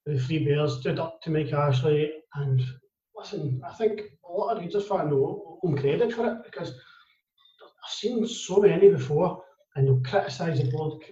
the 0.06 0.18
Three 0.18 0.44
Bears 0.44 0.78
stood 0.78 0.98
up 0.98 1.20
to 1.22 1.30
Mike 1.30 1.52
Ashley. 1.52 2.12
And 2.34 2.62
listen, 3.16 3.60
I 3.68 3.72
think 3.74 4.02
a 4.28 4.32
lot 4.32 4.56
of 4.56 4.62
Rangers 4.62 4.86
fans 4.86 5.12
owe 5.12 5.58
him 5.62 5.76
credit 5.76 6.12
for 6.12 6.26
it 6.26 6.38
because 6.44 6.70
I've 6.70 7.92
seen 7.92 8.26
so 8.26 8.58
many 8.58 8.88
before 8.88 9.42
and 9.74 9.86
they'll 9.86 10.00
criticise 10.00 10.60
the 10.60 10.70
board 10.70 11.02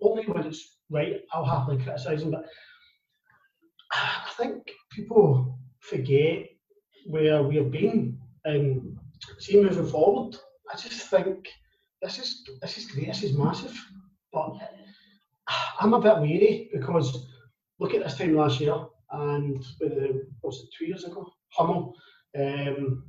only 0.00 0.24
when 0.24 0.46
it's 0.46 0.78
right. 0.90 1.20
I'll 1.32 1.44
happily 1.44 1.82
criticise 1.82 2.20
them, 2.20 2.30
but 2.30 2.46
I 3.92 4.30
think 4.36 4.70
people 4.92 5.58
forget 5.80 6.46
where 7.06 7.42
we've 7.42 7.70
been 7.70 8.18
and 8.44 8.98
see 9.38 9.60
moving 9.60 9.84
er 9.84 9.86
forward. 9.86 10.36
I 10.72 10.76
just 10.76 11.08
think 11.08 11.48
this 12.02 12.18
is 12.18 12.44
this 12.60 12.78
is 12.78 12.86
great. 12.86 13.06
This 13.06 13.24
is 13.24 13.36
massive, 13.36 13.76
but 14.32 14.56
I'm 15.80 15.94
a 15.94 16.00
bit 16.00 16.18
weary 16.18 16.70
because 16.72 17.26
look 17.78 17.94
at 17.94 18.02
this 18.02 18.18
time 18.18 18.34
last 18.34 18.60
year 18.60 18.76
and 19.12 19.64
the 19.80 20.26
was 20.42 20.60
it 20.60 20.68
two 20.76 20.86
years 20.86 21.04
ago 21.04 21.32
Hummel. 21.50 21.94
Um, 22.38 23.04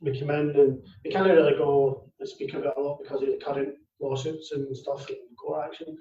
we 0.00 0.18
came 0.18 0.30
in 0.30 0.50
and 0.50 0.82
we 1.04 1.10
can't 1.10 1.28
really 1.28 1.56
go 1.56 2.10
and 2.18 2.28
speak 2.28 2.54
about 2.54 2.66
it 2.66 2.74
a 2.76 2.80
lot 2.80 2.98
because 3.02 3.22
of 3.22 3.28
the 3.28 3.40
current 3.42 3.74
lawsuits 4.00 4.52
and 4.52 4.76
stuff 4.76 5.08
and 5.08 5.18
court 5.40 5.64
action. 5.66 5.96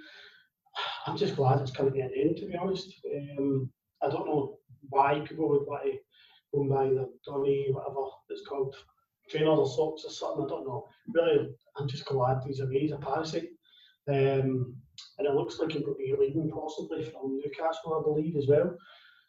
I'm 1.06 1.18
just 1.18 1.36
glad 1.36 1.60
it's 1.60 1.72
coming 1.72 1.94
to 1.94 2.00
an 2.00 2.12
end, 2.16 2.38
to 2.38 2.46
be 2.46 2.56
honest. 2.56 2.94
Um, 3.38 3.70
I 4.02 4.10
don't 4.10 4.26
know 4.26 4.58
why 4.90 5.20
people 5.20 5.50
would 5.50 5.68
want 5.68 5.84
to 5.84 5.98
go 6.54 6.62
and 6.62 6.70
buy 6.70 6.86
the 6.86 7.10
Donnay, 7.28 7.72
whatever 7.72 8.08
it's 8.30 8.46
called, 8.48 8.76
trainers 9.30 9.60
or 9.60 9.68
socks 9.68 10.04
or 10.06 10.12
something. 10.12 10.46
I 10.46 10.50
don't 10.50 10.68
know. 10.68 10.88
Really, 11.14 11.50
I'm 11.78 11.88
just 11.88 12.06
glad 12.06 12.42
these 12.44 12.62
are 12.62 12.70
He's 12.72 12.92
a 12.92 12.98
parasite. 12.98 13.50
Um, 14.08 14.76
and 15.18 15.28
it 15.28 15.34
looks 15.34 15.60
like 15.60 15.72
he 15.72 15.84
could 15.84 15.98
be 15.98 16.16
leaving 16.18 16.50
possibly 16.50 17.04
from 17.04 17.38
Newcastle, 17.38 18.00
I 18.00 18.04
believe, 18.04 18.36
as 18.36 18.48
well. 18.48 18.76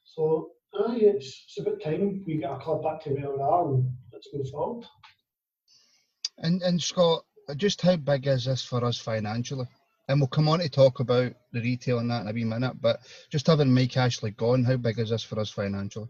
So, 0.04 0.50
aye, 0.74 0.98
it's, 1.00 1.44
it's 1.46 1.60
about 1.60 1.82
time 1.82 2.22
we 2.26 2.38
get 2.38 2.50
our 2.50 2.60
club 2.60 2.82
back 2.82 3.02
to 3.04 3.10
where 3.10 3.32
we 3.32 3.40
are 3.40 3.68
and 3.68 3.90
let's 4.12 4.28
move 4.32 4.48
forward. 4.50 4.86
And 6.38 6.62
and 6.62 6.82
Scott, 6.82 7.24
just 7.56 7.80
how 7.82 7.96
big 7.96 8.26
is 8.26 8.44
this 8.44 8.64
for 8.64 8.84
us 8.84 8.98
financially? 8.98 9.66
And 10.08 10.20
we'll 10.20 10.28
come 10.28 10.48
on 10.48 10.58
to 10.58 10.68
talk 10.68 11.00
about 11.00 11.32
the 11.52 11.60
retail 11.60 11.98
and 11.98 12.10
that 12.10 12.22
in 12.22 12.28
a 12.28 12.32
wee 12.32 12.44
minute. 12.44 12.80
But 12.80 13.00
just 13.30 13.46
having 13.46 13.72
Mike 13.72 13.96
Ashley 13.96 14.32
gone, 14.32 14.64
how 14.64 14.76
big 14.76 14.98
is 14.98 15.10
this 15.10 15.22
for 15.22 15.38
us 15.38 15.50
financially? 15.50 16.08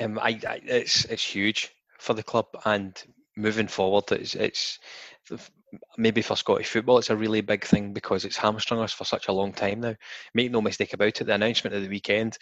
Um, 0.00 0.18
I, 0.18 0.38
I 0.46 0.60
it's 0.64 1.04
it's 1.06 1.24
huge 1.24 1.74
for 1.98 2.14
the 2.14 2.22
club, 2.22 2.46
and 2.64 3.02
moving 3.36 3.68
forward, 3.68 4.12
it's 4.12 4.34
it's 4.34 4.78
maybe 5.96 6.22
for 6.22 6.36
Scottish 6.36 6.68
football, 6.68 6.98
it's 6.98 7.10
a 7.10 7.16
really 7.16 7.40
big 7.40 7.64
thing 7.64 7.92
because 7.92 8.24
it's 8.24 8.36
hamstrung 8.36 8.80
us 8.80 8.92
for 8.92 9.04
such 9.04 9.28
a 9.28 9.32
long 9.32 9.52
time 9.52 9.80
now. 9.80 9.94
Make 10.34 10.50
no 10.50 10.60
mistake 10.60 10.92
about 10.92 11.20
it, 11.20 11.24
the 11.24 11.34
announcement 11.34 11.76
of 11.76 11.82
the 11.82 11.88
weekend 11.88 12.38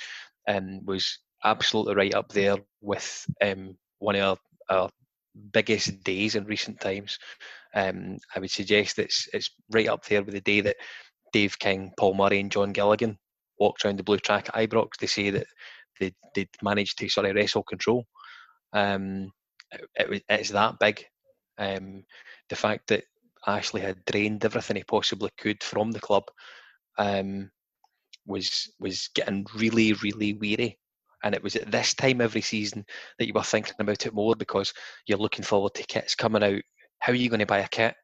um, 0.48 0.84
was 0.84 1.18
absolutely 1.44 1.94
right 1.94 2.14
up 2.14 2.32
there 2.32 2.56
with 2.80 3.26
um, 3.42 3.76
one 3.98 4.16
of 4.16 4.38
our, 4.68 4.76
our, 4.76 4.90
biggest 5.52 6.02
days 6.02 6.34
in 6.34 6.44
recent 6.44 6.80
times. 6.80 7.18
Um, 7.74 8.16
I 8.34 8.38
would 8.40 8.50
suggest 8.50 8.98
it's 8.98 9.28
it's 9.34 9.50
right 9.70 9.86
up 9.86 10.02
there 10.06 10.22
with 10.22 10.32
the 10.32 10.40
day 10.40 10.62
that 10.62 10.76
Dave 11.30 11.58
King, 11.58 11.92
Paul 11.98 12.14
Murray, 12.14 12.40
and 12.40 12.50
John 12.50 12.72
Gilligan 12.72 13.18
walked 13.60 13.84
around 13.84 13.98
the 13.98 14.02
blue 14.02 14.16
track 14.16 14.48
at 14.48 14.54
Ibrox 14.54 14.92
to 14.92 15.06
say 15.06 15.28
that 15.28 15.46
they 16.00 16.14
they 16.34 16.48
managed 16.62 16.96
to 16.98 17.08
sort 17.10 17.26
of 17.26 17.34
wrestle 17.34 17.64
control. 17.64 18.06
Um, 18.72 19.30
it, 19.70 20.10
it, 20.10 20.24
it's 20.26 20.50
that 20.50 20.78
big. 20.80 21.04
Um, 21.58 22.04
the 22.48 22.56
fact 22.56 22.88
that 22.88 23.04
Ashley 23.46 23.80
had 23.80 24.04
drained 24.04 24.44
everything 24.44 24.76
he 24.76 24.84
possibly 24.84 25.30
could 25.38 25.62
from 25.62 25.92
the 25.92 26.00
club 26.00 26.24
um, 26.98 27.50
was 28.26 28.72
was 28.80 29.08
getting 29.14 29.46
really 29.54 29.92
really 29.94 30.34
weary. 30.34 30.78
And 31.24 31.34
it 31.34 31.42
was 31.42 31.56
at 31.56 31.70
this 31.70 31.94
time 31.94 32.20
every 32.20 32.42
season 32.42 32.84
that 33.18 33.26
you 33.26 33.32
were 33.32 33.42
thinking 33.42 33.74
about 33.80 34.06
it 34.06 34.14
more 34.14 34.36
because 34.36 34.72
you're 35.06 35.18
looking 35.18 35.44
forward 35.44 35.74
to 35.74 35.82
kits 35.84 36.14
coming 36.14 36.42
out. 36.42 36.62
How 37.00 37.12
are 37.12 37.16
you 37.16 37.28
going 37.28 37.40
to 37.40 37.46
buy 37.46 37.60
a 37.60 37.68
kit? 37.68 37.94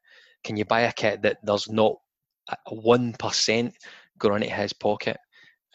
Can 0.43 0.57
you 0.57 0.65
buy 0.65 0.81
a 0.81 0.91
kit 0.91 1.21
that 1.21 1.37
there's 1.43 1.69
not 1.69 1.95
one 2.69 3.13
percent 3.13 3.73
going 4.17 4.43
into 4.43 4.55
his 4.55 4.73
pocket? 4.73 5.17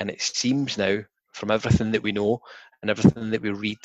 And 0.01 0.11
it 0.11 0.21
seems 0.21 0.77
now, 0.77 0.99
from 1.33 1.51
everything 1.51 1.93
that 1.93 2.03
we 2.03 2.13
know 2.13 2.41
and 2.83 2.91
everything 2.91 3.31
that 3.31 3.43
we 3.43 3.51
read, 3.51 3.79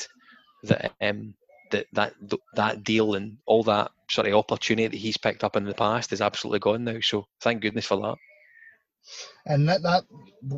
that 0.64 0.92
um, 1.00 1.34
that 1.74 1.86
that 1.92 2.14
that 2.54 2.84
deal 2.84 3.14
and 3.14 3.38
all 3.46 3.64
that 3.64 3.90
sort 4.08 4.26
of 4.26 4.34
opportunity 4.34 4.86
that 4.88 4.96
he's 4.96 5.16
picked 5.16 5.44
up 5.44 5.56
in 5.56 5.64
the 5.64 5.74
past 5.74 6.12
is 6.12 6.20
absolutely 6.20 6.60
gone 6.60 6.84
now. 6.84 6.98
So 7.00 7.26
thank 7.40 7.62
goodness 7.62 7.86
for 7.86 7.96
that. 7.98 8.16
And 9.46 9.68
that, 9.68 9.82
that 9.82 10.04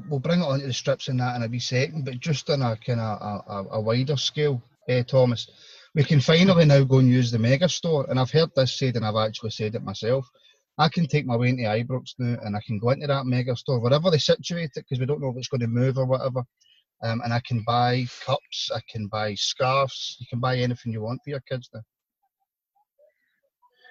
we'll 0.09 0.21
bring 0.21 0.41
it 0.41 0.45
onto 0.45 0.67
the 0.67 0.73
strips 0.73 1.09
in 1.09 1.17
that 1.17 1.37
in 1.37 1.43
a 1.43 1.49
wee 1.49 1.59
second, 1.59 2.05
but 2.05 2.21
just 2.21 2.49
on 2.51 2.63
a 2.63 2.77
kind 2.77 3.01
of 3.01 3.43
a, 3.49 3.77
a, 3.77 3.81
wider 3.81 4.17
scale, 4.17 4.63
eh, 4.89 5.03
Thomas, 5.03 5.51
we 5.95 6.05
can 6.05 6.21
finally 6.21 6.65
now 6.65 6.85
go 6.85 6.99
and 6.99 7.09
use 7.09 7.31
the 7.31 7.39
mega 7.39 7.69
store. 7.69 8.07
And 8.09 8.21
I've 8.21 8.31
heard 8.31 8.51
this 8.55 8.79
said, 8.79 8.95
and 8.95 9.05
I've 9.05 9.17
actually 9.17 9.51
said 9.51 9.75
it 9.75 9.83
myself. 9.83 10.29
I 10.79 10.89
can 10.89 11.07
take 11.07 11.27
my 11.27 11.37
way 11.37 11.49
into 11.49 11.63
Ibrox 11.63 12.15
now, 12.19 12.39
and 12.43 12.57
I 12.57 12.61
can 12.65 12.79
go 12.79 12.91
into 12.91 13.07
that 13.09 13.27
mega 13.27 13.57
store 13.57 13.81
wherever 13.81 14.11
they 14.11 14.19
situate 14.19 14.71
it, 14.77 14.85
because 14.89 15.01
we 15.01 15.07
don't 15.07 15.21
know 15.21 15.31
if 15.31 15.37
it's 15.39 15.49
going 15.49 15.63
to 15.63 15.67
move 15.67 15.99
or 15.99 16.07
whatever. 16.07 16.45
Um, 17.03 17.21
and 17.23 17.33
I 17.33 17.41
can 17.47 17.63
buy 17.67 18.07
cups, 18.25 18.71
I 18.75 18.81
can 18.89 19.07
buy 19.09 19.35
scarves, 19.35 20.17
you 20.19 20.27
can 20.29 20.41
buy 20.41 20.57
anything 20.57 20.93
you 20.93 21.03
want 21.03 21.21
for 21.23 21.31
your 21.31 21.43
kids 21.49 21.69
now. 21.75 21.83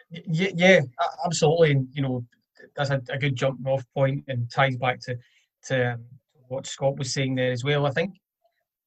Yeah, 0.09 0.49
yeah, 0.55 0.81
absolutely. 1.25 1.85
You 1.91 2.01
know, 2.01 2.25
that's 2.75 2.89
a, 2.89 3.01
a 3.09 3.17
good 3.17 3.35
jumping 3.35 3.67
off 3.67 3.83
point 3.93 4.23
and 4.27 4.49
ties 4.51 4.77
back 4.77 4.99
to 5.01 5.17
to 5.67 5.93
um, 5.93 6.05
what 6.47 6.67
Scott 6.67 6.97
was 6.97 7.13
saying 7.13 7.35
there 7.35 7.51
as 7.51 7.63
well. 7.63 7.85
I 7.85 7.91
think 7.91 8.15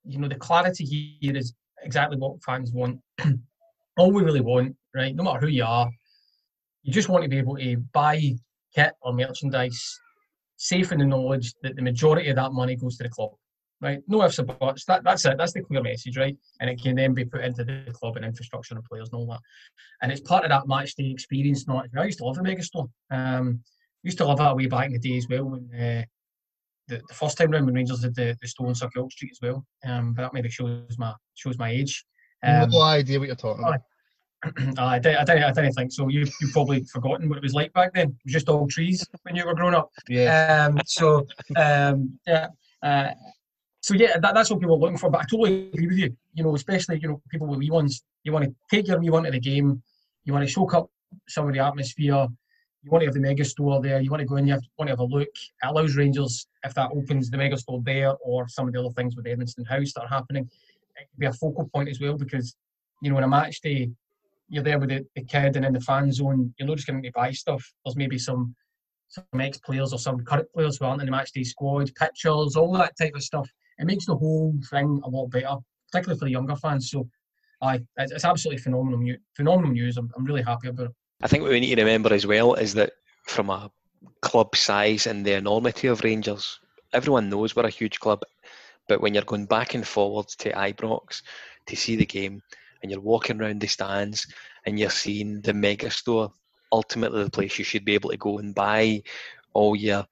you 0.04 0.18
know 0.18 0.28
the 0.28 0.36
clarity 0.36 0.84
here 0.84 1.36
is 1.36 1.54
exactly 1.82 2.16
what 2.16 2.42
fans 2.44 2.72
want. 2.72 3.00
All 3.98 4.12
we 4.12 4.22
really 4.22 4.40
want, 4.40 4.76
right? 4.94 5.14
No 5.14 5.24
matter 5.24 5.40
who 5.40 5.48
you 5.48 5.64
are, 5.64 5.90
you 6.82 6.92
just 6.92 7.08
want 7.08 7.22
to 7.24 7.28
be 7.28 7.38
able 7.38 7.56
to 7.56 7.76
buy 7.92 8.20
kit 8.74 8.92
or 9.02 9.12
merchandise, 9.12 10.00
safe 10.56 10.92
in 10.92 10.98
the 10.98 11.04
knowledge 11.04 11.52
that 11.62 11.76
the 11.76 11.82
majority 11.82 12.30
of 12.30 12.36
that 12.36 12.52
money 12.52 12.76
goes 12.76 12.96
to 12.96 13.02
the 13.04 13.08
club 13.08 13.30
right? 13.80 14.00
No 14.08 14.24
ifs 14.24 14.38
or 14.38 14.44
buts. 14.44 14.84
That, 14.84 15.04
that's 15.04 15.24
it. 15.24 15.36
That's 15.38 15.52
the 15.52 15.62
clear 15.62 15.82
message, 15.82 16.16
right? 16.16 16.36
And 16.60 16.68
it 16.68 16.80
can 16.82 16.96
then 16.96 17.14
be 17.14 17.24
put 17.24 17.44
into 17.44 17.64
the 17.64 17.84
club 17.92 18.16
and 18.16 18.24
infrastructure 18.24 18.74
and 18.74 18.84
players 18.84 19.08
and 19.10 19.18
all 19.18 19.26
that. 19.26 19.40
And 20.02 20.10
it's 20.10 20.20
part 20.20 20.44
of 20.44 20.50
that 20.50 20.68
match 20.68 20.94
day 20.94 21.10
experience. 21.10 21.66
Not 21.66 21.86
I 21.96 22.04
used 22.04 22.18
to 22.18 22.24
love 22.24 22.36
the 22.36 22.42
Megastore. 22.42 22.88
Um, 23.10 23.60
used 24.02 24.18
to 24.18 24.24
love 24.24 24.38
that 24.38 24.56
way 24.56 24.66
back 24.66 24.86
in 24.86 24.92
the 24.92 24.98
day 24.98 25.16
as 25.16 25.26
well 25.28 25.44
when 25.44 25.68
uh, 25.74 26.02
the, 26.88 27.02
the 27.08 27.14
first 27.14 27.36
time 27.36 27.50
round 27.50 27.66
when 27.66 27.74
Rangers 27.74 28.00
did 28.00 28.14
the, 28.14 28.36
the 28.40 28.48
Stone 28.48 28.74
Circle 28.74 29.10
Street 29.10 29.32
as 29.32 29.38
well. 29.42 29.64
Um, 29.84 30.14
but 30.14 30.22
that 30.22 30.34
maybe 30.34 30.50
shows 30.50 30.98
my 30.98 31.12
shows 31.34 31.58
my 31.58 31.70
age. 31.70 32.04
Um, 32.42 32.70
no 32.70 32.82
idea 32.82 33.18
what 33.18 33.28
you're 33.28 33.36
talking 33.36 33.64
about. 33.64 33.80
I, 34.78 35.00
don't, 35.00 35.16
I, 35.16 35.24
don't, 35.24 35.42
I 35.42 35.50
don't 35.50 35.72
think 35.72 35.90
so. 35.90 36.06
You, 36.06 36.24
you've 36.40 36.52
probably 36.52 36.84
forgotten 36.84 37.28
what 37.28 37.38
it 37.38 37.42
was 37.42 37.54
like 37.54 37.72
back 37.72 37.92
then. 37.94 38.08
It 38.08 38.16
was 38.24 38.32
just 38.32 38.48
all 38.48 38.68
trees 38.68 39.04
when 39.22 39.34
you 39.34 39.44
were 39.44 39.54
growing 39.54 39.74
up. 39.74 39.90
Yeah. 40.08 40.68
Um, 40.68 40.80
so, 40.86 41.26
um, 41.56 42.18
yeah. 42.24 42.46
Uh, 42.80 43.10
so 43.88 43.94
yeah, 43.94 44.18
that, 44.18 44.34
that's 44.34 44.50
what 44.50 44.60
people 44.60 44.74
are 44.74 44.78
looking 44.78 44.98
for. 44.98 45.08
But 45.08 45.22
I 45.22 45.24
totally 45.24 45.70
agree 45.72 45.86
with 45.86 45.96
you. 45.96 46.14
You 46.34 46.44
know, 46.44 46.54
especially 46.54 47.00
you 47.00 47.08
know 47.08 47.22
people 47.30 47.46
with 47.46 47.58
wee 47.58 47.70
ones. 47.70 48.04
You 48.22 48.32
want 48.32 48.44
to 48.44 48.54
take 48.70 48.86
your 48.86 48.98
wee 48.98 49.08
one 49.08 49.22
to 49.24 49.30
the 49.30 49.40
game. 49.40 49.82
You 50.24 50.34
want 50.34 50.46
to 50.46 50.52
soak 50.52 50.74
up 50.74 50.90
some 51.26 51.48
of 51.48 51.54
the 51.54 51.60
atmosphere. 51.60 52.26
You 52.82 52.90
want 52.90 53.00
to 53.00 53.06
have 53.06 53.14
the 53.14 53.20
mega 53.20 53.46
store 53.46 53.80
there. 53.80 53.98
You 54.02 54.10
want 54.10 54.20
to 54.20 54.26
go 54.26 54.36
in. 54.36 54.46
You 54.46 54.52
have, 54.52 54.62
want 54.78 54.88
to 54.88 54.92
have 54.92 54.98
a 54.98 55.04
look. 55.04 55.22
It 55.22 55.66
allows 55.66 55.96
Rangers 55.96 56.46
if 56.64 56.74
that 56.74 56.90
opens 56.94 57.30
the 57.30 57.38
mega 57.38 57.56
store 57.56 57.80
there, 57.82 58.14
or 58.22 58.46
some 58.46 58.66
of 58.66 58.74
the 58.74 58.80
other 58.80 58.90
things 58.90 59.16
with 59.16 59.24
Edmiston 59.24 59.66
House 59.66 59.94
that 59.94 60.02
are 60.02 60.08
happening. 60.08 60.44
It 60.44 61.08
can 61.08 61.18
be 61.18 61.24
a 61.24 61.32
focal 61.32 61.66
point 61.72 61.88
as 61.88 61.98
well 61.98 62.18
because 62.18 62.56
you 63.00 63.10
know 63.10 63.16
in 63.16 63.24
a 63.24 63.28
match 63.28 63.62
day 63.62 63.90
you're 64.50 64.64
there 64.64 64.78
with 64.78 64.90
the, 64.90 65.06
the 65.16 65.24
kid 65.24 65.56
and 65.56 65.64
in 65.64 65.72
the 65.72 65.80
fan 65.80 66.12
zone. 66.12 66.52
You're 66.58 66.68
not 66.68 66.76
just 66.76 66.88
going 66.88 67.02
to 67.02 67.12
buy 67.12 67.30
stuff. 67.30 67.64
There's 67.86 67.96
maybe 67.96 68.18
some 68.18 68.54
some 69.08 69.40
ex 69.40 69.56
players 69.56 69.94
or 69.94 69.98
some 69.98 70.22
current 70.26 70.52
players 70.52 70.76
who 70.76 70.84
aren't 70.84 71.00
in 71.00 71.06
the 71.06 71.12
match 71.12 71.32
day 71.32 71.42
squad, 71.42 71.90
pictures, 71.94 72.54
all 72.54 72.74
that 72.74 72.92
type 72.98 73.14
of 73.14 73.22
stuff 73.22 73.48
it 73.78 73.86
makes 73.86 74.06
the 74.06 74.16
whole 74.16 74.54
thing 74.70 75.00
a 75.04 75.08
lot 75.08 75.26
better, 75.28 75.56
particularly 75.90 76.18
for 76.18 76.24
the 76.24 76.30
younger 76.30 76.56
fans. 76.56 76.90
So, 76.90 77.08
it's, 77.62 78.12
it's 78.12 78.24
absolutely 78.24 78.62
phenomenal, 78.62 79.16
phenomenal 79.34 79.72
news. 79.72 79.96
I'm, 79.96 80.10
I'm 80.16 80.24
really 80.24 80.42
happy 80.42 80.68
about 80.68 80.86
it. 80.86 80.94
I 81.22 81.26
think 81.28 81.42
what 81.42 81.52
we 81.52 81.60
need 81.60 81.74
to 81.74 81.82
remember 81.82 82.12
as 82.12 82.26
well 82.26 82.54
is 82.54 82.74
that 82.74 82.92
from 83.26 83.50
a 83.50 83.70
club 84.20 84.54
size 84.54 85.06
and 85.06 85.24
the 85.24 85.34
enormity 85.34 85.88
of 85.88 86.04
Rangers, 86.04 86.60
everyone 86.92 87.28
knows 87.28 87.56
we're 87.56 87.66
a 87.66 87.70
huge 87.70 87.98
club. 87.98 88.22
But 88.88 89.00
when 89.00 89.12
you're 89.12 89.24
going 89.24 89.46
back 89.46 89.74
and 89.74 89.86
forwards 89.86 90.36
to 90.36 90.52
Ibrox 90.52 91.22
to 91.66 91.76
see 91.76 91.96
the 91.96 92.06
game, 92.06 92.42
and 92.82 92.90
you're 92.90 93.00
walking 93.00 93.40
around 93.40 93.60
the 93.60 93.66
stands 93.66 94.26
and 94.66 94.78
you're 94.78 94.90
seeing 94.90 95.40
the 95.40 95.52
mega 95.52 95.90
store, 95.90 96.32
ultimately 96.72 97.24
the 97.24 97.30
place 97.30 97.58
you 97.58 97.64
should 97.64 97.84
be 97.84 97.94
able 97.94 98.10
to 98.10 98.16
go 98.16 98.38
and 98.38 98.54
buy 98.54 99.02
all 99.52 99.74
your 99.74 100.06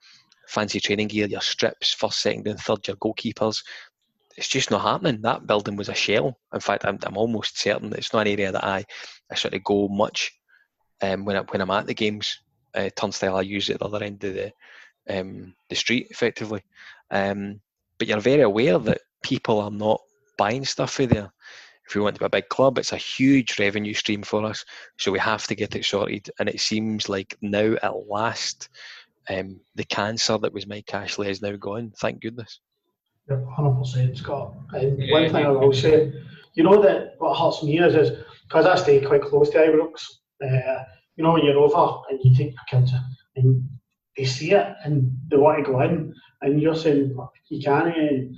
fancy 0.47 0.81
training 0.81 1.09
gear, 1.09 1.27
your 1.27 1.41
strips, 1.41 1.93
first, 1.93 2.21
second, 2.21 2.47
and 2.47 2.61
third, 2.61 2.87
your 2.87 2.97
goalkeepers. 2.97 3.63
It's 4.37 4.49
just 4.49 4.71
not 4.71 4.83
happening. 4.83 5.23
That 5.23 5.47
building 5.47 5.77
was 5.77 5.89
a 5.89 5.95
shell. 5.95 6.39
In 6.53 6.61
fact, 6.61 6.85
I'm, 6.85 6.99
I'm 7.05 7.17
almost 7.17 7.59
certain 7.59 7.91
that 7.91 7.99
it's 7.99 8.13
not 8.13 8.27
an 8.27 8.33
area 8.33 8.53
that 8.53 8.65
I, 8.65 8.85
I 9.31 9.35
sort 9.35 9.55
of 9.55 9.65
go 9.65 9.89
much 9.89 10.33
um, 11.03 11.25
when, 11.25 11.37
I, 11.37 11.41
when 11.41 11.61
I'm 11.61 11.71
at 11.71 11.87
the 11.87 11.95
games. 11.95 12.41
Uh, 12.75 12.91
turnstile 12.95 13.37
I 13.37 13.41
use 13.41 13.71
it 13.71 13.75
at 13.75 13.79
the 13.81 13.87
other 13.87 14.05
end 14.05 14.23
of 14.25 14.35
the 14.35 14.53
um, 15.09 15.55
the 15.69 15.77
street, 15.77 16.09
effectively. 16.11 16.63
Um, 17.11 17.61
but 17.99 18.09
you're 18.09 18.21
very 18.21 18.43
aware 18.43 18.79
that 18.79 19.01
people 19.23 19.61
are 19.61 19.71
not 19.71 20.01
buying 20.37 20.65
stuff 20.65 20.93
for 20.93 21.07
there. 21.07 21.33
If 21.89 21.95
we 21.95 22.01
want 22.01 22.17
to 22.17 22.21
be 22.21 22.27
a 22.27 22.31
big 22.31 22.49
club, 22.49 22.79
it's 22.79 22.93
a 22.93 22.97
huge 22.97 23.59
revenue 23.59 23.95
stream 23.95 24.23
for 24.23 24.45
us, 24.45 24.65
so 24.99 25.13
we 25.13 25.21
have 25.21 25.47
to 25.47 25.55
get 25.55 25.77
it 25.77 25.85
sorted. 25.85 26.29
And 26.39 26.49
it 26.49 26.61
seems 26.61 27.09
like 27.09 27.37
now, 27.41 27.77
at 27.83 28.09
last, 28.09 28.69
um, 29.29 29.61
the 29.75 29.85
cancer 29.85 30.39
that 30.39 30.53
was 30.53 30.67
Mike 30.67 30.93
Ashley 30.93 31.29
is 31.29 31.43
now 31.43 31.57
gone. 31.57 31.93
Thank 31.99 32.23
goodness. 32.23 32.61
Yeah, 33.29 33.41
hundred 33.55 33.79
percent, 33.79 34.17
Scott. 34.19 34.55
And 34.73 34.99
yeah. 35.03 35.13
one 35.13 35.33
thing 35.33 35.47
I 35.47 35.49
will 35.49 35.73
say, 35.73 36.13
you 36.55 36.63
know 36.63 36.81
that 36.83 37.15
what 37.19 37.37
hurts 37.37 37.63
me 37.63 37.81
is, 37.81 37.95
is 37.95 38.25
because 38.49 38.67
I 38.67 38.77
stay 38.77 39.01
quite 39.01 39.23
close 39.23 39.51
to 39.51 39.59
Ibrox. 39.59 40.05
Uh, 40.43 40.85
you 41.17 41.25
know 41.25 41.33
when 41.33 41.45
you're 41.45 41.59
over 41.59 42.03
and 42.11 42.21
you 42.23 42.37
take 42.37 42.53
your 42.53 42.81
kids 42.81 42.93
and 43.37 43.69
they 44.17 44.25
see 44.25 44.53
it 44.53 44.75
and 44.85 45.11
they 45.29 45.37
want 45.37 45.65
to 45.65 45.71
go 45.71 45.81
in, 45.81 46.15
and 46.43 46.61
you're 46.61 46.77
saying 46.77 47.17
you 47.49 47.63
can't. 47.63 47.97
And 47.97 48.37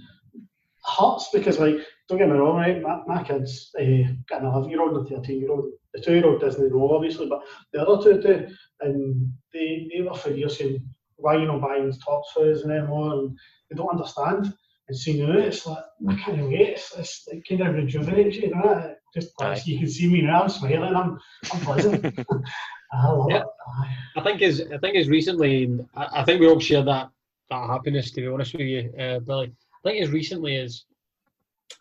hurts 0.85 1.28
because 1.33 1.59
like 1.59 1.80
don't 2.09 2.19
get 2.19 2.29
me 2.29 2.35
wrong, 2.35 2.57
right? 2.57 2.81
My, 2.81 3.00
my 3.07 3.23
kids 3.23 3.71
uh, 3.79 4.12
got 4.29 4.43
an 4.43 4.49
11 4.49 4.71
year 4.71 4.81
old 4.81 4.97
and 4.97 5.07
a 5.07 5.17
13 5.17 5.41
year 5.41 5.50
old. 5.50 5.71
The 5.95 6.00
two 6.00 6.15
year 6.15 6.27
old 6.27 6.41
doesn't 6.41 6.73
know, 6.73 6.91
obviously, 6.91 7.29
but 7.29 7.43
the 7.73 7.87
other 7.87 8.03
two 8.03 8.21
do. 8.21 8.49
And 8.81 9.33
they, 9.53 9.91
they 9.93 10.03
were 10.03 10.15
for 10.15 10.31
years 10.31 10.59
saying, 10.59 10.87
why 11.17 11.35
are 11.35 11.41
you 11.41 11.47
not 11.47 11.61
buying 11.61 11.93
tops 11.93 12.33
for 12.33 12.50
us 12.50 12.65
anymore? 12.65 13.12
And 13.15 13.38
they 13.71 13.77
don't 13.77 13.91
understand. 13.91 14.55
And 14.88 14.97
seeing 14.97 15.19
you, 15.19 15.31
it's 15.33 15.67
like, 15.67 15.85
I 16.09 16.17
can't 16.17 16.49
wait. 16.49 16.61
It's, 16.61 16.97
it's 16.97 17.29
it 17.29 17.47
kind 17.47 17.61
of 17.61 17.75
rejuvenates 17.75 18.37
you, 18.37 18.49
you 18.49 18.55
know? 18.55 18.95
Just 19.15 19.33
you 19.67 19.79
can 19.79 19.88
see 19.88 20.09
me 20.09 20.23
now, 20.23 20.43
I'm 20.43 20.49
smiling, 20.49 20.95
I'm, 20.95 21.19
I'm 21.53 21.61
pleasant. 21.61 22.05
I 22.93 23.09
love 23.11 23.31
yeah. 23.31 23.38
it. 23.38 23.47
I 24.17 24.23
think 24.23 24.43
as 24.43 24.62
I 24.73 24.79
think 24.79 24.97
as 24.97 25.09
recently, 25.09 25.79
I, 25.95 26.21
I 26.21 26.25
think 26.25 26.41
we 26.41 26.49
all 26.49 26.61
share 26.61 26.83
that 26.85 27.11
that 27.50 27.67
happiness. 27.67 28.11
To 28.12 28.21
be 28.21 28.29
honest 28.29 28.55
with 28.55 28.62
you, 28.62 28.93
uh, 28.99 29.19
Billy, 29.21 29.53
I 29.85 29.88
think 29.88 30.03
as 30.03 30.11
recently 30.11 30.57
as 30.57 30.85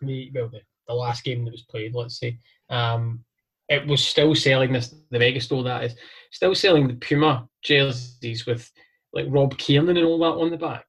the 0.00 0.30
well 0.34 0.48
the, 0.48 0.60
the 0.86 0.94
last 0.94 1.24
game 1.24 1.44
that 1.44 1.52
was 1.52 1.62
played, 1.62 1.94
let's 1.94 2.18
say, 2.18 2.38
um, 2.70 3.24
it 3.68 3.86
was 3.86 4.04
still 4.04 4.34
selling 4.34 4.72
this 4.72 4.94
the 5.10 5.18
mega 5.18 5.40
store 5.40 5.62
that 5.64 5.84
is 5.84 5.96
still 6.30 6.54
selling 6.54 6.88
the 6.88 6.94
Puma 6.94 7.48
jerseys 7.62 8.46
with 8.46 8.70
like 9.12 9.26
Rob 9.28 9.56
Kiernan 9.58 9.96
and 9.96 10.06
all 10.06 10.18
that 10.18 10.40
on 10.40 10.50
the 10.50 10.56
back. 10.56 10.84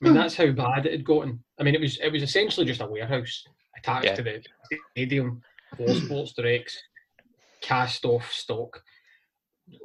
I 0.00 0.04
mean, 0.04 0.14
hmm. 0.14 0.18
that's 0.18 0.34
how 0.34 0.50
bad 0.50 0.86
it 0.86 0.92
had 0.92 1.04
gotten. 1.04 1.42
I 1.60 1.62
mean, 1.62 1.74
it 1.74 1.80
was 1.80 1.98
it 1.98 2.10
was 2.10 2.22
essentially 2.22 2.66
just 2.66 2.80
a 2.80 2.86
warehouse 2.86 3.44
attached 3.76 4.06
yeah. 4.06 4.14
to 4.14 4.22
the 4.22 4.44
stadium, 4.92 5.42
for 5.76 5.94
Sports 5.94 6.32
Direct's 6.32 6.78
cast 7.60 8.04
off 8.04 8.30
stock. 8.32 8.82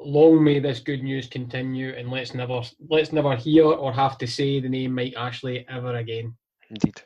long 0.03 0.43
may 0.43 0.59
this 0.59 0.79
good 0.79 1.03
news 1.03 1.27
continue, 1.27 1.93
and 1.95 2.09
let's 2.09 2.33
never 2.33 2.61
let's 2.89 3.13
never 3.13 3.35
hear 3.35 3.65
or 3.65 3.93
have 3.93 4.17
to 4.17 4.27
say 4.27 4.59
the 4.59 4.69
name 4.69 4.93
Mike 4.93 5.13
Ashley 5.15 5.65
ever 5.69 5.95
again. 5.95 6.35
Indeed. 6.69 7.01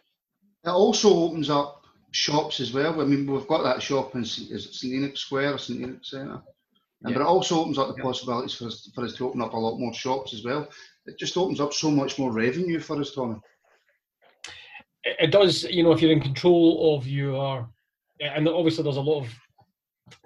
It 0.64 0.70
also 0.70 1.10
opens 1.14 1.50
up 1.50 1.84
shops 2.12 2.60
as 2.60 2.74
well. 2.74 3.02
I 3.02 3.06
mean, 3.06 3.30
we've 3.32 3.48
got 3.48 3.64
that 3.64 3.82
shop 3.82 4.16
in 4.16 4.24
St- 4.26 4.52
is 4.52 4.66
it 4.68 4.74
St 4.74 4.94
Enoch 4.94 5.18
Square 5.18 5.56
or 5.56 5.58
St 5.58 5.82
Enoch 5.82 6.04
Centre. 6.06 6.42
And 7.04 7.14
But 7.16 7.22
it 7.22 7.28
also 7.28 7.62
opens 7.62 7.80
up 7.80 7.88
the 7.90 7.96
Yeah. 7.98 8.04
possibilities 8.04 8.54
for 8.54 8.66
us, 8.68 8.90
for 8.94 9.04
us 9.04 9.16
to 9.16 9.28
open 9.28 9.42
up 9.42 9.54
a 9.54 9.58
lot 9.58 9.80
more 9.80 9.94
shops 9.94 10.34
as 10.34 10.44
well. 10.44 10.70
It 11.08 11.18
just 11.18 11.36
opens 11.36 11.60
up 11.60 11.74
so 11.74 11.90
much 11.90 12.20
more 12.20 12.32
revenue 12.32 12.80
for 12.80 13.00
us, 13.00 13.14
Tommy. 13.14 13.40
it, 15.04 15.16
it 15.20 15.32
does, 15.32 15.64
you 15.64 15.82
know, 15.82 15.92
if 15.94 16.02
you're 16.02 16.12
in 16.12 16.22
control 16.22 16.96
of 16.96 17.08
your, 17.08 17.68
and 18.20 18.48
obviously 18.48 18.84
there's 18.84 18.98
a 18.98 19.02
lot 19.02 19.22
of 19.24 19.34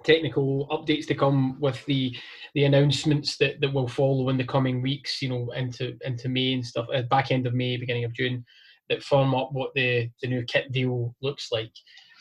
technical 0.04 0.68
updates 0.68 1.06
to 1.06 1.14
come 1.14 1.58
with 1.60 1.82
the 1.86 2.14
the 2.54 2.64
announcements 2.64 3.36
that, 3.38 3.60
that 3.60 3.72
will 3.72 3.88
follow 3.88 4.28
in 4.28 4.36
the 4.36 4.44
coming 4.44 4.82
weeks, 4.82 5.22
you 5.22 5.28
know, 5.30 5.50
into 5.52 5.96
into 6.04 6.28
May 6.28 6.52
and 6.54 6.66
stuff, 6.66 6.86
uh, 6.92 7.02
back 7.02 7.30
end 7.30 7.46
of 7.46 7.54
May, 7.54 7.76
beginning 7.78 8.04
of 8.04 8.12
June, 8.12 8.44
that 8.88 9.02
firm 9.02 9.34
up 9.34 9.52
what 9.52 9.72
the 9.74 10.10
the 10.22 10.28
new 10.28 10.44
kit 10.44 10.72
deal 10.72 11.14
looks 11.22 11.50
like, 11.52 11.72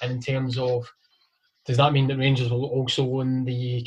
and 0.01 0.12
in 0.12 0.22
terms 0.22 0.57
of, 0.57 0.88
does 1.65 1.77
that 1.77 1.93
mean 1.93 2.07
that 2.07 2.17
Rangers 2.17 2.50
will 2.50 2.65
also 2.65 3.03
own 3.19 3.45
the 3.45 3.86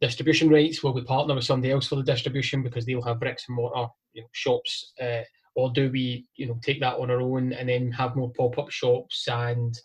distribution 0.00 0.48
rights? 0.48 0.82
Will 0.82 0.94
we 0.94 1.02
partner 1.02 1.34
with 1.34 1.44
somebody 1.44 1.72
else 1.72 1.86
for 1.86 1.96
the 1.96 2.02
distribution 2.02 2.62
because 2.62 2.86
they'll 2.86 3.02
have 3.02 3.20
bricks 3.20 3.44
and 3.48 3.56
mortar, 3.56 3.88
you 4.12 4.22
know, 4.22 4.28
shops? 4.32 4.92
Uh, 5.00 5.22
or 5.54 5.70
do 5.70 5.90
we 5.90 6.26
you 6.36 6.46
know 6.46 6.58
take 6.62 6.80
that 6.80 6.98
on 6.98 7.10
our 7.10 7.20
own 7.20 7.52
and 7.52 7.68
then 7.68 7.90
have 7.92 8.16
more 8.16 8.32
pop-up 8.32 8.70
shops 8.70 9.26
and 9.28 9.78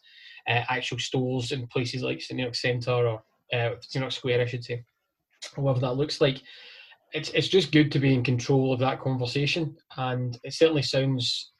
uh, 0.47 0.63
actual 0.69 0.99
stores 0.99 1.51
in 1.51 1.67
places 1.67 2.03
like 2.03 2.21
St 2.21 2.39
Enoch 2.39 2.55
Centre 2.55 2.91
or 2.91 3.23
uh, 3.53 3.71
St 3.81 4.01
Enoch 4.01 4.11
Square 4.11 4.41
I 4.41 4.45
should 4.45 4.63
say 4.63 4.83
whatever 5.55 5.79
that 5.81 5.97
looks 5.97 6.21
like 6.21 6.41
it's, 7.13 7.29
it's 7.29 7.47
just 7.47 7.71
good 7.71 7.91
to 7.91 7.99
be 7.99 8.13
in 8.13 8.23
control 8.23 8.73
of 8.73 8.79
that 8.79 8.99
conversation 8.99 9.75
and 9.97 10.37
it 10.43 10.53
certainly 10.53 10.81
sounds 10.81 11.51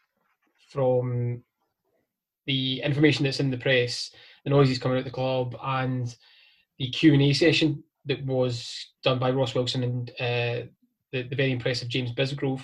from 0.76 1.42
the 2.46 2.82
information 2.82 3.24
that's 3.24 3.40
in 3.40 3.50
the 3.50 3.58
press 3.58 4.12
the 4.44 4.52
noises 4.52 4.78
coming 4.78 4.98
out 4.98 5.00
of 5.00 5.06
the 5.06 5.12
club 5.12 5.56
and 5.64 6.16
the 6.78 6.90
Q&A 6.90 7.34
session 7.34 7.84
that 8.06 8.24
was 8.26 8.92
done 9.04 9.18
by 9.18 9.32
Ross 9.32 9.56
Wilson 9.56 9.84
and 9.84 10.12
uh, 10.20 10.68
the, 11.12 11.24
the 11.24 11.36
very 11.36 11.52
impressive 11.52 11.90
James 11.90 12.14
Bisgrove 12.14 12.64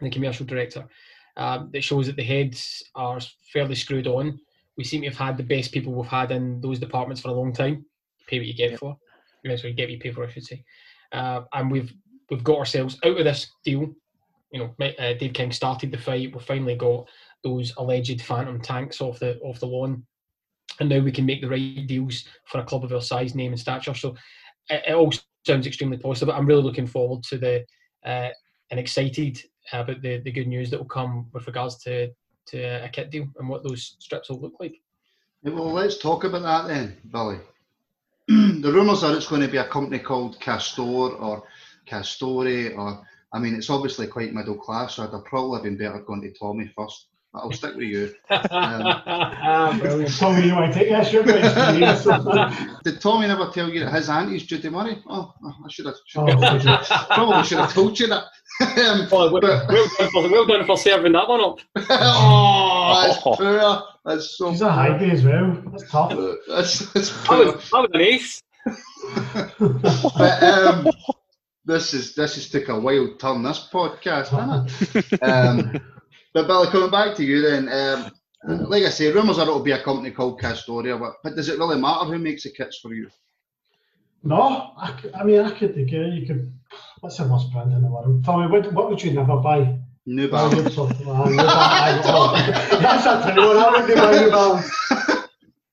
the 0.00 0.10
commercial 0.10 0.46
director. 0.46 0.88
Um, 1.36 1.70
that 1.72 1.84
shows 1.84 2.06
that 2.06 2.16
the 2.16 2.24
heads 2.24 2.82
are 2.94 3.20
fairly 3.52 3.74
screwed 3.74 4.06
on. 4.06 4.38
We 4.76 4.84
seem 4.84 5.02
to 5.02 5.08
have 5.08 5.16
had 5.16 5.36
the 5.36 5.42
best 5.42 5.72
people 5.72 5.92
we've 5.92 6.06
had 6.10 6.32
in 6.32 6.60
those 6.60 6.78
departments 6.78 7.22
for 7.22 7.28
a 7.28 7.34
long 7.34 7.52
time. 7.52 7.84
Pay 8.26 8.38
what 8.38 8.46
you 8.46 8.54
get 8.54 8.78
for. 8.78 8.96
You 9.44 9.50
get 9.50 9.62
what 9.64 9.90
you 9.90 9.98
pay 9.98 10.10
for, 10.10 10.24
I 10.24 10.30
should 10.30 10.44
say. 10.44 10.64
Uh, 11.12 11.42
and 11.52 11.70
we've 11.70 11.92
we've 12.30 12.44
got 12.44 12.58
ourselves 12.58 12.98
out 13.04 13.16
of 13.16 13.24
this 13.24 13.50
deal. 13.64 13.94
You 14.52 14.60
know, 14.60 14.86
uh, 14.98 15.14
Dave 15.14 15.32
King 15.32 15.52
started 15.52 15.92
the 15.92 15.98
fight. 15.98 16.32
We've 16.32 16.42
finally 16.42 16.76
got 16.76 17.06
those 17.44 17.72
alleged 17.76 18.20
phantom 18.22 18.60
tanks 18.60 19.00
off 19.00 19.18
the 19.18 19.38
off 19.40 19.60
the 19.60 19.66
lawn, 19.66 20.04
and 20.80 20.88
now 20.88 20.98
we 21.00 21.12
can 21.12 21.26
make 21.26 21.40
the 21.40 21.48
right 21.48 21.86
deals 21.86 22.24
for 22.46 22.60
a 22.60 22.64
club 22.64 22.84
of 22.84 22.92
our 22.92 23.00
size, 23.00 23.34
name, 23.34 23.52
and 23.52 23.60
stature. 23.60 23.94
So 23.94 24.16
it, 24.68 24.82
it 24.88 24.94
all 24.94 25.12
sounds 25.46 25.66
extremely 25.66 25.98
positive. 25.98 26.34
I'm 26.34 26.46
really 26.46 26.62
looking 26.62 26.86
forward 26.86 27.22
to 27.24 27.38
the 27.38 27.64
uh, 28.04 28.30
and 28.70 28.80
excited 28.80 29.42
about 29.72 30.00
the, 30.02 30.18
the 30.18 30.32
good 30.32 30.46
news 30.46 30.70
that 30.70 30.78
will 30.78 30.86
come 30.86 31.26
with 31.32 31.46
regards 31.46 31.76
to, 31.78 32.10
to 32.46 32.84
a 32.84 32.88
kit 32.88 33.10
deal 33.10 33.28
and 33.38 33.48
what 33.48 33.62
those 33.62 33.96
strips 33.98 34.30
will 34.30 34.40
look 34.40 34.54
like. 34.60 34.80
Well, 35.42 35.72
let's 35.72 35.98
talk 35.98 36.24
about 36.24 36.42
that 36.42 36.68
then, 36.68 36.96
Billy. 37.10 37.38
the 38.28 38.70
rumours 38.72 39.02
are 39.02 39.16
it's 39.16 39.26
going 39.26 39.40
to 39.42 39.48
be 39.48 39.58
a 39.58 39.68
company 39.68 39.98
called 39.98 40.40
Castor 40.40 40.82
or 40.82 41.42
Castore, 41.86 42.76
or 42.76 43.06
I 43.32 43.38
mean, 43.38 43.54
it's 43.54 43.70
obviously 43.70 44.06
quite 44.06 44.32
middle 44.32 44.56
class, 44.56 44.94
so 44.96 45.04
I'd 45.04 45.12
have 45.12 45.24
probably 45.24 45.62
been 45.62 45.76
better 45.78 46.00
going 46.00 46.22
to 46.22 46.32
Tommy 46.32 46.70
first. 46.76 47.06
But 47.32 47.40
I'll 47.44 47.52
stick 47.52 47.76
with 47.76 47.84
you. 47.84 48.12
Brilliant. 48.28 50.16
Tommy, 50.18 50.46
you 50.48 50.54
want 50.54 50.72
to 50.72 50.76
take 50.76 50.88
this? 50.88 51.12
You've 51.12 51.24
got 51.26 51.40
oh, 52.26 52.78
Did 52.82 53.00
Tommy 53.00 53.28
never 53.28 53.48
tell 53.52 53.68
you 53.68 53.84
that 53.84 53.94
his 53.94 54.08
auntie's 54.08 54.42
Judy 54.46 54.68
Murray? 54.68 55.00
Oh, 55.08 55.32
oh, 55.44 55.54
I 55.64 55.68
should 55.70 55.86
have. 55.86 55.94
Oh, 56.16 56.24
would 56.24 56.64
you? 56.64 56.76
probably 57.10 57.44
should 57.44 57.58
have 57.58 57.72
told 57.72 57.98
you 58.00 58.08
that. 58.08 58.24
Um, 58.60 59.08
Well, 59.10 59.32
well, 59.32 59.40
well, 59.40 59.66
done 59.96 60.10
for, 60.10 60.28
well 60.30 60.44
done 60.44 60.66
for 60.66 60.76
serving 60.76 61.12
that 61.12 61.26
one 61.28 61.40
up. 61.40 61.60
oh, 61.76 63.04
that's 63.06 63.22
poor. 63.22 63.82
That's 64.04 64.36
so. 64.36 64.50
He's 64.50 64.60
a 64.60 64.70
high 64.70 64.98
day 64.98 65.10
as 65.12 65.24
well. 65.24 65.56
That's 65.70 65.88
tough. 65.90 66.10
poor. 66.10 66.36
That's, 66.48 66.92
that's 66.92 67.10
That 67.10 67.26
poor. 67.26 67.44
was, 67.54 67.70
that 67.70 67.80
was 67.80 67.90
an 67.94 68.00
ace. 68.00 68.42
but 69.58 70.42
um, 70.42 70.88
this 71.64 71.94
is 71.94 72.14
this 72.14 72.34
has 72.36 72.48
took 72.48 72.68
a 72.68 72.78
wild 72.80 73.18
turn. 73.20 73.42
This 73.42 73.68
podcast, 73.72 74.28
hasn't 74.28 74.94
it? 75.12 75.22
Um, 75.22 75.72
but 76.34 76.46
Billy, 76.46 76.68
coming 76.70 76.90
back 76.90 77.16
to 77.16 77.24
you 77.24 77.42
then. 77.42 77.68
Um, 77.68 78.10
like 78.70 78.84
I 78.84 78.88
say, 78.88 79.12
rumours 79.12 79.38
are 79.38 79.42
it'll 79.42 79.60
be 79.62 79.72
a 79.72 79.82
company 79.82 80.10
called 80.10 80.40
Castoria, 80.40 80.98
but, 80.98 81.12
but 81.22 81.36
does 81.36 81.50
it 81.50 81.58
really 81.58 81.78
matter 81.78 82.06
who 82.06 82.18
makes 82.18 82.44
the 82.44 82.50
kits 82.50 82.78
for 82.78 82.94
you? 82.94 83.08
No, 84.22 84.72
I 85.14 85.24
mean, 85.24 85.40
I 85.40 85.50
could 85.50 85.74
think 85.74 85.92
uh, 85.92 85.96
you 85.96 86.26
could. 86.26 86.52
What's 87.00 87.18
the 87.18 87.26
worst 87.26 87.52
brand 87.52 87.72
in 87.72 87.82
the 87.82 87.88
world? 87.90 88.24
Tommy, 88.24 88.50
what, 88.50 88.72
what 88.72 88.88
would 88.88 89.02
you 89.02 89.12
never 89.12 89.36
buy? 89.36 89.78
New 90.06 90.30
Balance. 90.30 90.56
you'd 90.56 90.72
sort 90.72 90.90
of- 90.92 91.08
oh, 91.08 91.24
New 91.28 91.36
Balance. 91.36 92.70
That's 92.70 93.06
a 93.06 93.32
true 93.34 93.46
one. 93.48 93.56
I 93.58 93.70
wouldn't 93.80 93.98
buy 93.98 94.20
New 94.20 94.30
Balance. 94.30 94.70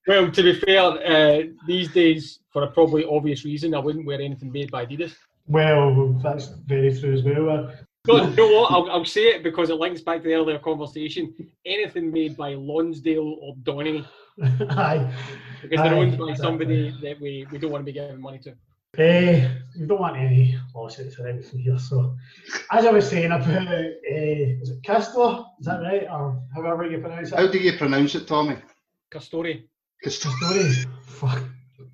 Well, 0.07 0.31
to 0.31 0.41
be 0.41 0.53
fair, 0.57 0.83
uh, 0.83 1.43
these 1.67 1.91
days, 1.91 2.39
for 2.53 2.63
a 2.63 2.71
probably 2.71 3.03
obvious 3.03 3.43
reason, 3.43 3.73
I 3.75 3.79
wouldn't 3.79 4.05
wear 4.05 4.21
anything 4.21 4.53
made 4.53 4.71
by 4.71 4.85
Adidas. 4.85 5.13
Well, 5.47 6.19
that's 6.23 6.47
very 6.65 6.97
true 6.97 7.13
as 7.13 7.23
well. 7.23 7.49
Uh, 7.49 7.71
No, 8.07 8.23
you 8.29 8.35
know 8.35 8.51
what? 8.61 8.71
I'll, 8.71 8.89
I'll 8.91 9.05
say 9.05 9.27
it 9.27 9.43
because 9.43 9.69
it 9.69 9.75
links 9.75 10.01
back 10.01 10.21
to 10.23 10.27
the 10.27 10.33
earlier 10.35 10.59
conversation. 10.59 11.33
Anything 11.65 12.11
made 12.11 12.35
by 12.37 12.53
Lonsdale 12.53 13.37
or 13.41 13.55
Donnay, 13.63 14.05
aye. 14.69 15.11
because 15.61 15.77
they're 15.83 15.93
Aye, 15.93 15.97
owned 15.99 16.17
by 16.17 16.29
exactly. 16.29 16.35
somebody 16.35 16.97
that 17.01 17.19
we, 17.19 17.45
we 17.51 17.57
don't 17.57 17.71
want 17.71 17.81
to 17.81 17.85
be 17.85 17.93
giving 17.93 18.21
money 18.21 18.39
to. 18.39 18.53
Eh, 18.97 19.49
we 19.79 19.85
don't 19.85 19.99
want 19.99 20.17
any 20.17 20.57
lawsuits 20.73 21.19
or 21.19 21.27
anything 21.27 21.59
here. 21.59 21.77
So, 21.77 22.15
as 22.71 22.85
I 22.85 22.91
was 22.91 23.07
saying 23.09 23.31
about, 23.31 23.67
uh, 23.67 23.83
is 24.09 24.69
it 24.69 24.81
Castler? 24.83 25.45
Is 25.59 25.65
that 25.67 25.81
right? 25.81 26.07
Or 26.09 26.41
however 26.55 26.89
you 26.89 26.99
pronounce 26.99 27.31
it? 27.31 27.35
How 27.37 27.47
do 27.47 27.57
you 27.59 27.77
pronounce 27.77 28.15
it, 28.15 28.27
Tommy? 28.27 28.55
Castori. 29.11 29.63
Castor- 30.03 30.29
Fuck. 31.05 31.43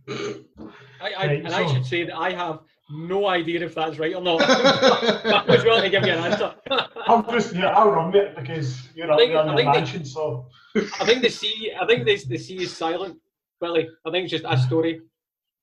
I, 0.08 1.12
I, 1.18 1.26
Right, 1.28 1.46
and 1.46 1.54
I 1.54 1.66
should 1.74 1.86
say 1.86 2.04
that 2.06 2.16
I 2.18 2.32
have 2.32 2.60
no 2.94 3.28
idea 3.28 3.64
if 3.66 3.76
that's 3.76 3.98
right 4.00 4.14
or 4.16 4.22
not. 4.22 4.42
I 4.48 5.44
was 5.48 5.64
willing 5.64 5.84
to 5.84 5.90
give 5.90 6.06
you 6.06 6.14
an 6.14 6.32
answer. 6.32 6.54
I'll 7.08 7.24
just, 7.32 7.54
yeah, 7.56 7.70
I'll 7.70 7.92
run 7.92 8.16
it 8.16 8.36
because 8.36 8.88
you're 8.96 9.12
up 9.12 9.16
I 9.16 9.18
think- 9.18 9.32
there 9.34 9.42
in 9.44 9.50
I 9.50 9.52
the 9.52 9.58
think 9.58 9.74
they- 9.74 9.80
mansion. 9.80 10.06
So, 10.06 10.48
I 10.76 11.06
think 11.06 11.22
the 11.22 11.30
C. 11.30 11.72
I 11.80 11.86
think 11.86 12.06
this 12.06 12.26
the 12.26 12.38
sea 12.38 12.64
is 12.64 12.76
silent. 12.76 13.18
Billy, 13.62 13.88
I 14.06 14.12
think 14.12 14.24
it's 14.26 14.32
just 14.32 14.46
a 14.48 14.58
story. 14.58 15.02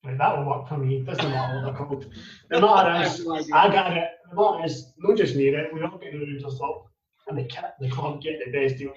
right, 0.05 0.17
that 0.19 0.37
will 0.39 0.47
work 0.47 0.69
for 0.69 0.79
me. 0.79 0.99
It 0.99 1.05
doesn't 1.07 1.31
matter 1.31 1.57
what 1.57 1.65
they're 1.65 1.75
called. 1.87 2.07
The 2.49 2.61
matter 2.61 2.89
I 2.91 3.03
is. 3.05 3.27
I 3.53 3.69
got 3.73 3.97
it. 3.97 4.09
The 4.31 4.37
matter 4.37 4.65
is, 4.65 4.93
not 4.99 5.17
just 5.17 5.37
near 5.37 5.59
it. 5.59 5.75
We 5.75 5.83
all 5.83 5.99
get 5.99 6.13
the 6.13 6.19
Rangers 6.19 6.61
up, 6.63 6.87
and 7.29 7.37
the 7.39 7.49
the 7.81 7.91
club 7.91 8.23
get 8.23 8.41
the 8.45 8.51
best 8.53 8.79
deal. 8.79 8.93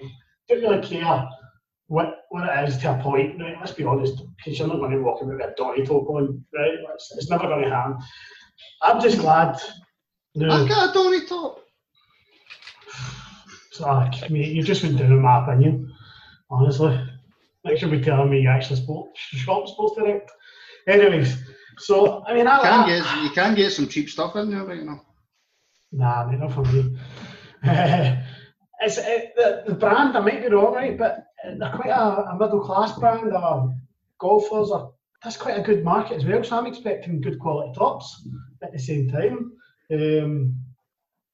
Don't 0.48 0.60
really 0.62 0.86
care 0.86 1.28
what 1.86 2.24
what 2.30 2.48
it 2.48 2.68
is 2.68 2.78
to 2.78 2.98
a 2.98 3.02
point, 3.02 3.40
right? 3.40 3.56
Let's 3.58 3.72
be 3.72 3.84
honest, 3.84 4.22
because 4.36 4.58
you're 4.58 4.68
not 4.68 4.78
going 4.78 4.92
to 4.92 5.02
walk 5.02 5.22
about 5.22 5.34
with 5.34 5.46
a 5.46 5.54
dotty 5.56 5.84
top 5.84 6.08
on, 6.08 6.44
right? 6.54 6.78
It's, 6.94 7.12
it's 7.16 7.30
never 7.30 7.46
going 7.46 7.64
to 7.64 7.70
happen. 7.70 7.98
I'm 8.82 9.00
just 9.00 9.18
glad. 9.18 9.58
No, 10.34 10.50
I 10.50 10.68
got 10.68 10.96
a 10.96 11.26
top. 11.26 11.60
so, 13.72 13.86
like, 13.86 14.30
mate, 14.30 14.52
you've 14.52 14.66
just 14.66 14.82
been 14.82 14.96
doing 14.96 15.22
my 15.22 15.44
opinion, 15.44 15.92
honestly. 16.50 17.00
Next 17.64 17.80
you'll 17.80 17.90
be 17.90 18.00
telling 18.00 18.30
me 18.30 18.40
you 18.40 18.48
actually 18.48 18.76
spoke 18.76 19.16
shop 19.16 19.68
supposed 19.68 19.94
to 19.94 20.02
direct. 20.02 20.30
Anyways, 20.86 21.36
so 21.78 22.24
I 22.26 22.34
mean, 22.34 22.46
I, 22.46 22.56
You 22.56 22.62
can 22.62 22.80
I, 22.80 22.86
get 22.86 23.22
you 23.22 23.30
can 23.30 23.54
get 23.54 23.72
some 23.72 23.88
cheap 23.88 24.10
stuff 24.10 24.36
in 24.36 24.50
there, 24.50 24.64
but 24.64 24.76
you 24.76 24.84
know. 24.84 25.00
Nah, 25.92 26.26
mate, 26.26 26.40
not 26.40 26.52
for 26.52 26.62
me. 26.64 26.98
it's 27.64 28.98
it, 28.98 29.32
the, 29.36 29.62
the 29.66 29.74
brand. 29.74 30.16
I 30.16 30.20
might 30.20 30.42
be 30.42 30.48
wrong, 30.48 30.74
right, 30.74 30.98
but 30.98 31.24
they're 31.58 31.72
quite 31.72 31.90
a, 31.90 32.30
a 32.30 32.38
middle 32.38 32.60
class 32.60 32.98
brand. 32.98 33.32
Or 33.32 33.74
golfers. 34.18 34.70
That's 35.22 35.36
quite 35.36 35.58
a 35.58 35.62
good 35.62 35.84
market 35.84 36.16
as 36.16 36.24
well. 36.24 36.42
So 36.44 36.56
I'm 36.56 36.66
expecting 36.66 37.20
good 37.20 37.38
quality 37.38 37.72
tops 37.78 38.26
at 38.62 38.72
the 38.72 38.78
same 38.78 39.08
time. 39.10 39.52
Um, 39.92 40.56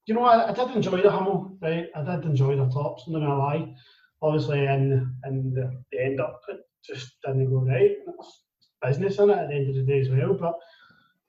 you 0.07 0.15
know, 0.15 0.25
I, 0.25 0.51
I 0.51 0.53
did 0.53 0.75
enjoy 0.75 1.03
the 1.03 1.11
Hummel, 1.11 1.57
right? 1.61 1.87
I 1.95 2.03
did 2.03 2.25
enjoy 2.25 2.57
the 2.57 2.69
tops. 2.69 3.05
I'm 3.07 3.13
not 3.13 3.21
gonna 3.21 3.39
lie. 3.39 3.75
Obviously, 4.23 4.61
in 4.67 5.15
in 5.25 5.55
the, 5.55 5.83
the 5.93 6.05
end 6.05 6.21
up, 6.21 6.41
it 6.49 6.61
just 6.85 7.13
didn't 7.25 7.51
go 7.51 7.59
right. 7.59 7.97
It's 8.19 8.43
business 8.83 9.19
in 9.19 9.31
it 9.31 9.39
at 9.39 9.49
the 9.49 9.55
end 9.55 9.69
of 9.69 9.75
the 9.75 9.83
day 9.83 10.01
as 10.01 10.09
well, 10.09 10.35
but 10.35 10.55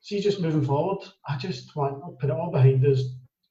see, 0.01 0.19
just 0.19 0.41
moving 0.41 0.65
forward, 0.65 1.05
I 1.27 1.37
just 1.37 1.75
want 1.75 1.99
to 1.99 2.17
put 2.19 2.29
it 2.29 2.35
all 2.35 2.51
behind 2.51 2.85
us, 2.85 3.01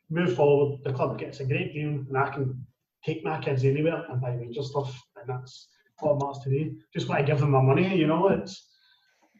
move 0.09 0.35
forward. 0.35 0.81
The 0.85 0.93
club 0.93 1.19
gets 1.19 1.40
a 1.40 1.45
great 1.45 1.73
deal, 1.73 1.90
and 1.90 2.16
I 2.16 2.31
can 2.31 2.66
take 3.05 3.25
my 3.25 3.40
kids 3.40 3.64
anywhere 3.64 4.05
and 4.09 4.21
buy 4.21 4.35
Rangers 4.35 4.71
stuff, 4.71 5.01
and 5.20 5.28
that's 5.28 5.68
what 6.00 6.18
matters 6.18 6.42
to 6.44 6.50
me. 6.50 6.76
Just 6.92 7.09
want 7.09 7.20
to 7.20 7.26
give 7.26 7.40
them 7.40 7.50
my 7.50 7.62
money, 7.62 7.96
you 7.96 8.06
know. 8.06 8.28
It's 8.28 8.68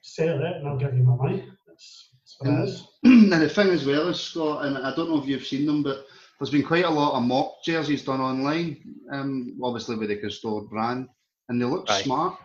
sell 0.02 0.42
it, 0.42 0.56
and 0.56 0.68
I'll 0.68 0.78
give 0.78 0.96
you 0.96 1.02
my 1.02 1.16
money. 1.16 1.44
That's, 1.66 2.10
that's 2.42 2.48
It 2.48 2.68
is. 2.68 2.86
and 3.04 3.32
the 3.32 3.48
thing 3.48 3.68
as 3.68 3.86
well 3.86 4.08
is 4.08 4.20
Scott, 4.20 4.64
and 4.64 4.78
I 4.78 4.94
don't 4.94 5.10
know 5.10 5.20
if 5.20 5.28
you've 5.28 5.46
seen 5.46 5.66
them, 5.66 5.82
but 5.82 6.06
there's 6.38 6.50
been 6.50 6.62
quite 6.62 6.84
a 6.84 6.90
lot 6.90 7.16
of 7.16 7.22
mock 7.22 7.62
jerseys 7.64 8.04
done 8.04 8.20
online, 8.20 8.82
um, 9.12 9.58
obviously 9.62 9.96
with 9.96 10.08
the 10.08 10.16
Castore 10.16 10.68
brand, 10.68 11.08
and 11.48 11.60
they 11.60 11.66
look 11.66 11.88
Right. 11.88 12.04
smart. 12.04 12.38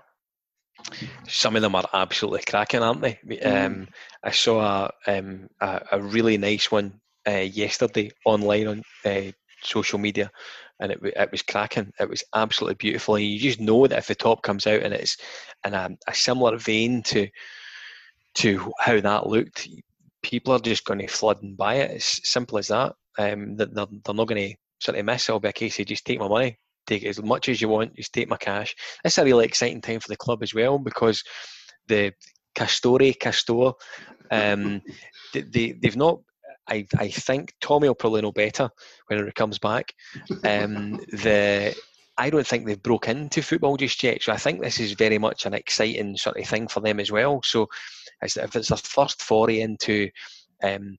some 1.27 1.55
of 1.55 1.61
them 1.61 1.73
are 1.75 1.87
absolutely 1.93 2.41
cracking, 2.47 2.81
aren't 2.81 3.01
they? 3.01 3.17
Mm. 3.25 3.65
Um, 3.65 3.87
I 4.21 4.31
saw 4.31 4.89
a, 5.07 5.17
um, 5.17 5.47
a, 5.61 5.81
a 5.93 6.01
really 6.01 6.37
nice 6.37 6.69
one 6.69 6.99
uh, 7.25 7.31
yesterday 7.31 8.11
online 8.25 8.67
on 8.67 8.83
uh, 9.05 9.31
social 9.63 9.97
media, 9.97 10.29
and 10.79 10.91
it, 10.91 10.99
it 11.03 11.31
was 11.31 11.41
cracking. 11.41 11.91
It 11.99 12.09
was 12.09 12.23
absolutely 12.33 12.75
beautiful, 12.75 13.15
and 13.15 13.25
you 13.25 13.39
just 13.39 13.59
know 13.59 13.88
that 13.88 13.97
if 13.97 14.07
the 14.07 14.15
top 14.15 14.43
comes 14.43 14.67
out 14.67 14.83
and 14.83 14.93
it's 14.93 15.17
in 15.65 15.73
a, 15.73 15.89
a 16.07 16.13
similar 16.13 16.57
vein 16.57 17.03
to 17.03 17.27
to 18.35 18.73
how 18.79 18.99
that 18.99 19.27
looked, 19.27 19.67
people 20.21 20.53
are 20.53 20.59
just 20.59 20.85
going 20.85 20.99
to 20.99 21.07
flood 21.07 21.41
and 21.41 21.55
buy 21.55 21.75
it. 21.75 21.91
It's 21.91 22.29
simple 22.29 22.57
as 22.57 22.67
that. 22.67 22.93
Um, 23.17 23.55
they're, 23.55 23.67
they're 23.67 24.13
not 24.13 24.27
going 24.27 24.49
to 24.49 24.55
sort 24.79 24.97
of 24.97 25.05
miss. 25.05 25.29
It'll 25.29 25.39
be 25.39 25.47
a 25.47 25.53
case 25.53 25.79
of 25.79 25.85
just 25.85 26.05
take 26.05 26.19
my 26.19 26.27
money, 26.27 26.57
take 26.85 27.03
it 27.03 27.09
as 27.09 27.21
much 27.21 27.47
as 27.47 27.61
you 27.61 27.69
want, 27.69 27.95
just 27.95 28.13
take 28.13 28.27
my 28.27 28.38
cash. 28.38 28.75
It's 29.03 29.17
a 29.17 29.23
really 29.23 29.45
exciting 29.45 29.81
time 29.81 29.99
for 29.99 30.09
the 30.09 30.17
club 30.17 30.43
as 30.43 30.53
well 30.53 30.77
because 30.77 31.23
the 31.88 32.11
Castore 32.55 33.17
Castore, 33.17 33.73
um, 34.31 34.81
they, 35.33 35.41
they 35.41 35.71
they've 35.73 35.97
not. 35.97 36.19
I 36.67 36.86
I 36.97 37.10
think 37.10 37.54
Tommy 37.62 37.88
will 37.88 37.95
probably 37.95 38.21
know 38.21 38.32
better 38.32 38.69
when 39.08 39.19
it 39.19 39.36
comes 39.36 39.60
back. 39.60 39.93
Um, 40.43 40.99
the 41.12 41.75
I 42.17 42.30
don't 42.30 42.47
think 42.47 42.65
they've 42.65 42.82
broke 42.82 43.08
into 43.08 43.41
football 43.41 43.78
just 43.78 44.01
yet, 44.01 44.23
so 44.23 44.32
I 44.32 44.38
think 44.38 44.62
this 44.62 44.80
is 44.80 44.93
very 44.93 45.17
much 45.17 45.45
an 45.45 45.54
exciting 45.54 46.15
sort 46.15 46.38
of 46.38 46.47
thing 46.47 46.67
for 46.67 46.80
them 46.80 46.99
as 46.99 47.12
well. 47.12 47.41
So, 47.43 47.67
if 48.21 48.56
it's 48.56 48.69
their 48.69 48.78
first 48.78 49.21
foray 49.21 49.60
into 49.60 50.10
um, 50.63 50.97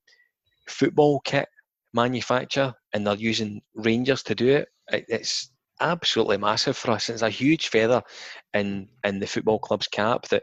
football 0.69 1.21
kit 1.21 1.49
manufacture 1.95 2.75
and 2.93 3.07
they're 3.07 3.15
using 3.15 3.63
Rangers 3.75 4.23
to 4.25 4.35
do 4.35 4.49
it, 4.49 4.69
it 4.93 5.07
it's 5.09 5.51
absolutely 5.81 6.37
massive 6.37 6.77
for 6.77 6.93
us. 6.93 7.09
It's 7.09 7.23
a 7.23 7.31
huge 7.31 7.69
feather 7.69 8.03
in 8.53 8.89
in 9.05 9.19
the 9.19 9.27
football 9.27 9.59
club's 9.59 9.89
cap 9.89 10.29
that 10.29 10.43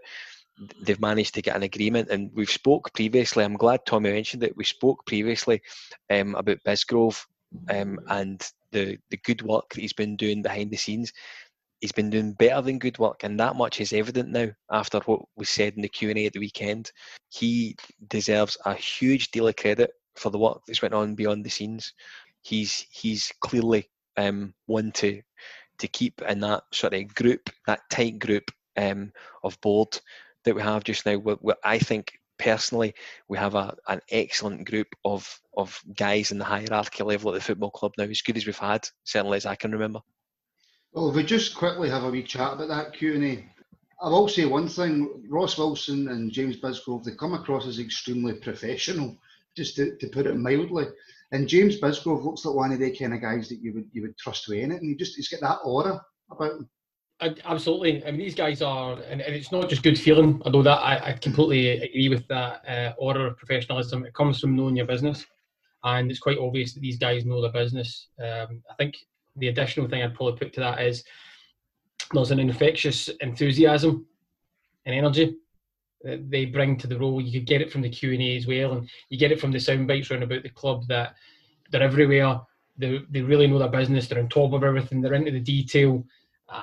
they've 0.82 1.00
managed 1.00 1.34
to 1.36 1.42
get 1.42 1.56
an 1.56 1.64
agreement. 1.64 2.10
And 2.10 2.32
we've 2.34 2.50
spoke 2.50 2.94
previously. 2.94 3.44
I'm 3.44 3.58
glad 3.58 3.86
Tommy 3.86 4.12
mentioned 4.12 4.44
it. 4.44 4.56
We 4.58 4.64
spoke 4.64 5.06
previously 5.06 5.62
um, 6.10 6.36
about 6.36 6.64
Bisgrove 6.66 7.24
um, 7.70 8.00
and 8.08 8.46
the 8.72 8.98
the 9.10 9.18
good 9.18 9.42
work 9.44 9.70
that 9.70 9.82
he's 9.82 9.94
been 9.94 10.16
doing 10.16 10.42
behind 10.42 10.72
the 10.72 10.78
scenes. 10.78 11.12
He's 11.82 11.92
been 11.92 12.10
doing 12.10 12.34
better 12.34 12.62
than 12.62 12.80
good 12.80 12.98
work, 12.98 13.24
and 13.24 13.40
that 13.40 13.56
much 13.56 13.82
is 13.82 13.94
evident 13.94 14.30
now 14.30 14.50
after 14.72 15.00
what 15.00 15.22
was 15.36 15.50
said 15.50 15.74
in 15.76 15.82
the 15.82 15.90
Q 15.90 16.10
and 16.10 16.20
A 16.20 16.26
at 16.28 16.34
the 16.34 16.40
weekend. 16.40 16.92
He 17.30 17.76
deserves 18.08 18.58
a 18.66 18.74
huge 18.74 19.32
deal 19.32 19.48
of 19.48 19.56
credit 19.56 19.92
for 20.16 20.30
the 20.30 20.40
work 20.40 20.62
that's 20.66 20.82
went 20.82 20.94
on 20.94 21.16
beyond 21.16 21.44
the 21.44 21.50
scenes. 21.50 21.94
He's 22.42 22.86
he's 22.90 23.32
clearly 23.42 23.90
um, 24.18 24.54
one 24.66 24.92
to 24.94 25.22
to 25.80 25.88
keep 25.88 26.22
in 26.22 26.40
that 26.42 26.64
sort 26.72 26.94
of 26.94 27.14
group, 27.16 27.50
that 27.68 27.82
tight 27.90 28.20
group 28.20 28.50
um, 28.78 29.12
of 29.44 29.60
board 29.62 30.00
that 30.46 30.56
we 30.56 30.62
have 30.62 30.84
just 30.84 31.06
now. 31.06 31.18
we 31.18 31.36
we 31.42 31.54
I 31.64 31.80
think 31.80 32.14
personally, 32.38 32.94
we 33.28 33.38
have 33.38 33.56
a, 33.56 33.76
an 33.88 34.02
excellent 34.10 34.66
group 34.66 34.88
of 35.06 35.40
of 35.56 35.80
guys 35.96 36.32
in 36.32 36.38
the 36.38 36.46
hierarchy 36.46 37.04
level 37.04 37.32
at 37.32 37.36
the 37.36 37.42
football 37.42 37.72
club 37.72 37.94
now, 37.98 38.06
as 38.06 38.22
good 38.22 38.38
as 38.38 38.46
we've 38.46 38.58
had, 38.58 38.88
certainly 39.04 39.38
as 39.38 39.46
I 39.46 39.56
can 39.56 39.72
remember. 39.72 40.00
Well, 40.94 41.10
if 41.10 41.16
we 41.16 41.24
just 41.24 41.56
quickly 41.56 41.90
have 41.90 42.04
a 42.04 42.10
wee 42.10 42.24
chat 42.24 42.54
about 42.54 42.68
that 42.68 42.94
Q 42.94 43.16
and 43.16 43.24
A, 43.24 43.46
I 44.02 44.10
will 44.10 44.28
say 44.28 44.46
one 44.46 44.68
thing: 44.68 45.24
Ross 45.30 45.58
Wilson 45.58 46.10
and 46.10 46.32
James 46.32 46.58
Bisgrove 46.58 47.04
they 47.04 47.16
come 47.16 47.34
across 47.34 47.68
as 47.68 47.80
extremely 47.80 48.34
professional, 48.34 49.18
just 49.56 49.76
to, 49.78 49.96
to 49.98 50.08
put 50.08 50.28
it 50.28 50.36
mildly. 50.36 50.86
And 51.32 51.48
James 51.48 51.80
Bisgrove 51.80 52.24
looks 52.24 52.46
like 52.46 52.56
one 52.56 52.72
of 52.74 52.80
the 52.80 52.96
kind 52.96 53.14
of 53.14 53.22
guys 53.22 53.50
that 53.50 53.62
you 53.62 53.74
would 53.74 53.90
you 53.92 54.04
would 54.04 54.18
trust 54.18 54.48
with 54.48 54.60
anything. 54.60 54.90
He 54.90 54.96
just 54.96 55.16
he's 55.16 55.30
got 55.30 55.42
that 55.42 55.60
aura 55.64 56.02
about 56.30 56.52
him. 56.52 56.70
Absolutely. 57.46 58.06
I 58.06 58.12
mean, 58.12 58.20
these 58.20 58.36
guys 58.36 58.62
are, 58.62 58.94
and, 59.10 59.22
and 59.22 59.36
it's 59.36 59.52
not 59.52 59.70
just 59.70 59.84
good 59.84 60.00
feeling. 60.00 60.42
I 60.46 60.50
know 60.50 60.64
that 60.64 60.80
I, 60.80 61.10
I 61.10 61.14
completely 61.14 61.70
agree 61.70 62.10
with 62.10 62.28
that 62.28 62.68
uh, 62.68 62.94
order 62.98 63.28
of 63.28 63.38
professionalism. 63.38 64.06
It 64.06 64.14
comes 64.14 64.40
from 64.40 64.56
knowing 64.56 64.76
your 64.76 64.86
business, 64.86 65.26
and 65.84 66.10
it's 66.10 66.20
quite 66.20 66.38
obvious 66.38 66.74
that 66.74 66.82
these 66.82 66.98
guys 66.98 67.26
know 67.26 67.42
their 67.42 67.52
business. 67.52 68.08
Um, 68.20 68.62
I 68.70 68.74
think 68.78 68.96
the 69.38 69.48
additional 69.48 69.88
thing 69.88 70.02
I'd 70.02 70.16
probably 70.16 70.38
put 70.38 70.54
to 70.54 70.60
that 70.62 70.82
is 70.82 71.04
there's 72.14 72.32
an 72.32 72.40
infectious 72.40 73.10
enthusiasm 73.22 74.06
and 74.86 74.96
energy 74.96 75.36
that 76.02 76.30
they 76.30 76.46
bring 76.46 76.78
to 76.78 76.88
the 76.88 77.00
role. 77.00 77.22
You 77.22 77.40
could 77.40 77.48
get 77.48 77.62
it 77.62 77.72
from 77.72 77.82
the 77.82 77.90
Q 77.90 78.14
and 78.14 78.22
A 78.22 78.38
as 78.38 78.48
well, 78.48 78.74
and 78.74 78.90
you 79.10 79.18
get 79.18 79.32
it 79.32 79.40
from 79.40 79.52
the 79.52 79.60
sound 79.60 79.88
bites 79.88 80.12
around 80.12 80.24
about 80.24 80.44
the 80.44 80.50
club 80.50 80.88
that 80.88 81.16
they're 81.72 81.82
everywhere. 81.82 82.42
They, 82.78 83.00
they 83.10 83.22
really 83.22 83.48
know 83.48 83.60
their 83.60 83.70
business. 83.70 84.08
They're 84.08 84.20
on 84.20 84.30
top 84.30 84.54
of 84.54 84.64
everything. 84.64 85.00
They're 85.00 85.14
into 85.14 85.32
the 85.32 85.40
detail 85.40 86.04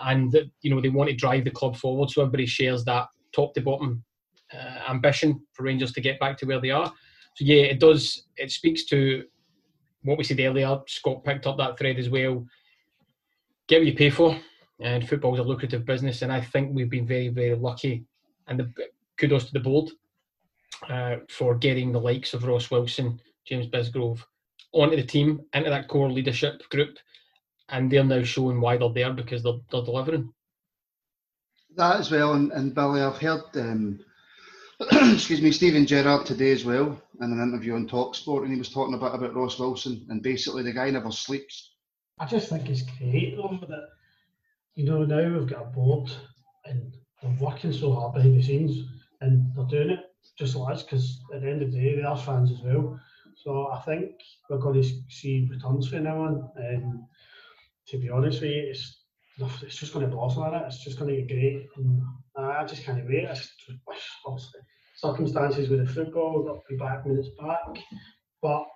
and 0.02 0.34
you 0.62 0.74
know 0.74 0.80
they 0.80 0.88
want 0.88 1.10
to 1.10 1.16
drive 1.16 1.44
the 1.44 1.50
club 1.50 1.76
forward. 1.76 2.10
So 2.10 2.22
everybody 2.22 2.46
shares 2.46 2.84
that 2.84 3.06
top 3.34 3.54
to 3.54 3.60
bottom 3.60 4.04
uh, 4.52 4.90
ambition 4.90 5.40
for 5.52 5.64
Rangers 5.64 5.92
to 5.92 6.00
get 6.00 6.20
back 6.20 6.36
to 6.38 6.46
where 6.46 6.60
they 6.60 6.70
are. 6.70 6.92
So 7.36 7.44
yeah, 7.44 7.62
it 7.62 7.80
does. 7.80 8.24
It 8.36 8.50
speaks 8.50 8.84
to 8.86 9.24
what 10.02 10.18
we 10.18 10.24
said 10.24 10.40
earlier. 10.40 10.78
Scott 10.86 11.24
picked 11.24 11.46
up 11.46 11.58
that 11.58 11.78
thread 11.78 11.98
as 11.98 12.10
well. 12.10 12.44
Get 13.68 13.80
what 13.80 13.86
you 13.86 13.94
pay 13.94 14.10
for, 14.10 14.36
and 14.80 15.08
football's 15.08 15.38
a 15.38 15.42
lucrative 15.42 15.84
business. 15.84 16.22
And 16.22 16.32
I 16.32 16.40
think 16.40 16.74
we've 16.74 16.90
been 16.90 17.06
very, 17.06 17.28
very 17.28 17.54
lucky. 17.54 18.04
And 18.48 18.58
the, 18.58 18.72
kudos 19.16 19.44
to 19.46 19.52
the 19.52 19.60
board 19.60 19.90
uh, 20.88 21.16
for 21.28 21.54
getting 21.54 21.92
the 21.92 22.00
likes 22.00 22.34
of 22.34 22.44
Ross 22.44 22.70
Wilson, 22.70 23.20
James 23.46 23.68
Bisgrove 23.68 24.22
onto 24.72 24.96
the 24.96 25.04
team, 25.04 25.40
into 25.54 25.70
that 25.70 25.88
core 25.88 26.10
leadership 26.10 26.62
group 26.70 26.98
and 27.70 27.90
they're 27.90 28.04
now 28.04 28.22
showing 28.22 28.60
why 28.60 28.76
they're 28.76 28.92
there 28.92 29.12
because 29.12 29.42
they're, 29.42 29.60
they're 29.70 29.82
delivering. 29.82 30.32
That 31.76 32.00
as 32.00 32.10
well, 32.10 32.32
and, 32.34 32.50
and 32.52 32.74
Billy, 32.74 33.00
I've 33.00 33.18
heard, 33.18 33.42
um, 33.54 34.00
excuse 34.80 35.40
me, 35.40 35.52
Steven 35.52 35.86
Gerrard 35.86 36.26
today 36.26 36.50
as 36.50 36.64
well 36.64 37.00
in 37.20 37.32
an 37.32 37.42
interview 37.42 37.74
on 37.74 37.88
Talksport, 37.88 38.42
and 38.42 38.52
he 38.52 38.58
was 38.58 38.70
talking 38.70 38.94
about 38.94 39.14
about 39.14 39.34
Ross 39.34 39.58
Wilson, 39.58 40.06
and 40.08 40.22
basically 40.22 40.62
the 40.62 40.72
guy 40.72 40.90
never 40.90 41.12
sleeps. 41.12 41.74
I 42.18 42.26
just 42.26 42.48
think 42.48 42.68
it's 42.68 42.82
great 42.82 43.36
though 43.36 43.58
that 43.68 43.88
you 44.74 44.84
know 44.84 45.04
now 45.04 45.38
we've 45.38 45.48
got 45.48 45.62
a 45.62 45.66
board 45.66 46.10
and 46.66 46.94
they're 47.22 47.36
working 47.40 47.72
so 47.72 47.92
hard 47.94 48.14
behind 48.14 48.36
the 48.36 48.42
scenes 48.42 48.86
and 49.20 49.54
they're 49.54 49.64
doing 49.64 49.90
it 49.90 50.00
just 50.38 50.56
like 50.56 50.74
us 50.74 50.82
because 50.82 51.20
at 51.34 51.42
the 51.42 51.50
end 51.50 51.62
of 51.62 51.72
the 51.72 51.78
day 51.78 51.96
they 51.96 52.02
are 52.02 52.16
fans 52.16 52.50
as 52.50 52.60
well. 52.60 53.00
So 53.36 53.68
I 53.68 53.80
think 53.80 54.12
we're 54.48 54.58
going 54.58 54.82
to 54.82 54.88
see 55.08 55.48
returns 55.50 55.88
from 55.88 56.04
now 56.04 56.22
on. 56.22 56.50
And 56.56 57.02
to 57.90 57.98
be 57.98 58.10
honest 58.10 58.40
with 58.40 58.50
you, 58.50 58.66
it's 58.68 58.96
it's 59.62 59.76
just 59.76 59.92
going 59.92 60.04
to 60.08 60.14
blossom 60.14 60.42
on 60.42 60.54
it. 60.54 60.62
It's 60.66 60.84
just 60.84 60.98
going 60.98 61.14
to 61.14 61.22
get 61.22 61.28
great. 61.28 61.66
And 61.76 62.02
I 62.36 62.64
just 62.64 62.84
can't 62.84 63.06
wait. 63.08 63.26
I 63.26 63.34
just 63.34 63.52
wish 63.86 64.08
obviously 64.26 64.60
circumstances 64.96 65.68
with 65.68 65.86
the 65.86 65.92
football 65.92 66.44
to 66.44 66.60
be 66.68 66.76
back 66.76 67.04
when 67.04 67.18
it's 67.18 67.28
back, 67.40 67.82
but 68.42 68.66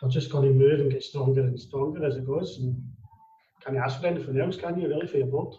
we're 0.00 0.08
just 0.08 0.30
going 0.30 0.48
to 0.48 0.54
move 0.54 0.80
and 0.80 0.90
get 0.90 1.02
stronger 1.02 1.40
and 1.40 1.58
stronger 1.58 2.04
as 2.04 2.16
it 2.16 2.26
goes. 2.26 2.58
And 2.58 2.80
can 3.64 3.74
you 3.74 3.80
ask 3.80 4.00
for 4.00 4.06
anything 4.06 4.40
else? 4.40 4.56
Can 4.56 4.80
you 4.80 4.88
really 4.88 5.06
for 5.06 5.18
your 5.18 5.26
board? 5.26 5.56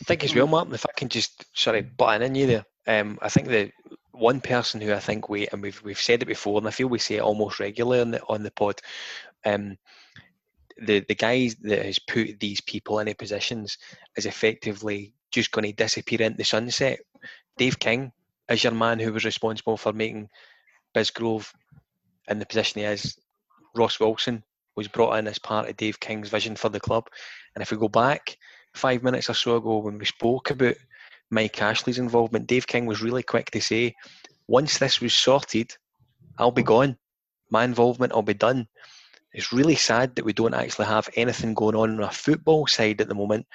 I 0.00 0.04
think 0.04 0.24
as 0.24 0.34
well, 0.34 0.46
Martin, 0.46 0.74
if 0.74 0.86
I 0.86 0.92
can 0.96 1.08
just 1.08 1.44
sorry 1.54 1.82
butt 1.82 2.22
in 2.22 2.34
you 2.34 2.46
there. 2.46 2.64
Um, 2.86 3.18
I 3.22 3.28
think 3.28 3.48
the 3.48 3.70
one 4.12 4.40
person 4.40 4.80
who 4.80 4.92
I 4.92 5.00
think 5.00 5.28
we 5.28 5.48
and 5.48 5.62
we've 5.62 5.82
we've 5.82 6.00
said 6.00 6.22
it 6.22 6.26
before, 6.26 6.58
and 6.58 6.66
I 6.66 6.70
feel 6.70 6.88
we 6.88 6.98
say 6.98 7.16
it 7.16 7.22
almost 7.22 7.60
regularly 7.60 8.00
on 8.00 8.10
the 8.12 8.22
on 8.28 8.42
the 8.42 8.50
pod. 8.50 8.80
Um, 9.44 9.78
the 10.76 11.00
the 11.08 11.14
guys 11.14 11.54
that 11.62 11.84
has 11.84 11.98
put 11.98 12.40
these 12.40 12.60
people 12.60 12.98
in 12.98 13.14
positions 13.14 13.78
is 14.16 14.26
effectively 14.26 15.14
just 15.30 15.52
going 15.52 15.64
to 15.64 15.72
disappear 15.72 16.22
into 16.22 16.36
the 16.36 16.44
sunset. 16.44 17.00
Dave 17.56 17.78
King 17.78 18.12
is 18.48 18.64
your 18.64 18.72
man 18.72 18.98
who 18.98 19.12
was 19.12 19.24
responsible 19.24 19.76
for 19.76 19.92
making 19.92 20.28
Bisgrove 20.94 21.52
in 22.28 22.38
the 22.38 22.46
position 22.46 22.80
he 22.80 22.86
is. 22.86 23.16
Ross 23.74 23.98
Wilson 23.98 24.42
was 24.76 24.88
brought 24.88 25.16
in 25.18 25.26
as 25.26 25.38
part 25.38 25.68
of 25.68 25.76
Dave 25.76 26.00
King's 26.00 26.28
vision 26.28 26.56
for 26.56 26.68
the 26.68 26.80
club. 26.80 27.08
And 27.54 27.62
if 27.62 27.70
we 27.70 27.76
go 27.76 27.88
back 27.88 28.36
five 28.74 29.02
minutes 29.02 29.30
or 29.30 29.34
so 29.34 29.56
ago 29.56 29.78
when 29.78 29.98
we 29.98 30.04
spoke 30.04 30.50
about 30.50 30.76
Mike 31.30 31.60
Ashley's 31.62 31.98
involvement, 31.98 32.46
Dave 32.46 32.66
King 32.66 32.86
was 32.86 33.02
really 33.02 33.22
quick 33.22 33.50
to 33.52 33.60
say, 33.60 33.94
once 34.46 34.78
this 34.78 35.00
was 35.00 35.14
sorted, 35.14 35.76
I'll 36.38 36.50
be 36.50 36.62
gone. 36.62 36.96
My 37.50 37.64
involvement 37.64 38.12
will 38.12 38.22
be 38.22 38.34
done. 38.34 38.66
It's 39.34 39.52
really 39.52 39.74
sad 39.74 40.14
that 40.14 40.24
we 40.24 40.32
don't 40.32 40.54
actually 40.54 40.86
have 40.86 41.10
anything 41.16 41.54
going 41.54 41.74
on 41.74 41.90
on 41.90 42.02
a 42.04 42.10
football 42.10 42.66
side 42.66 43.00
at 43.00 43.08
the 43.08 43.14
moment, 43.14 43.46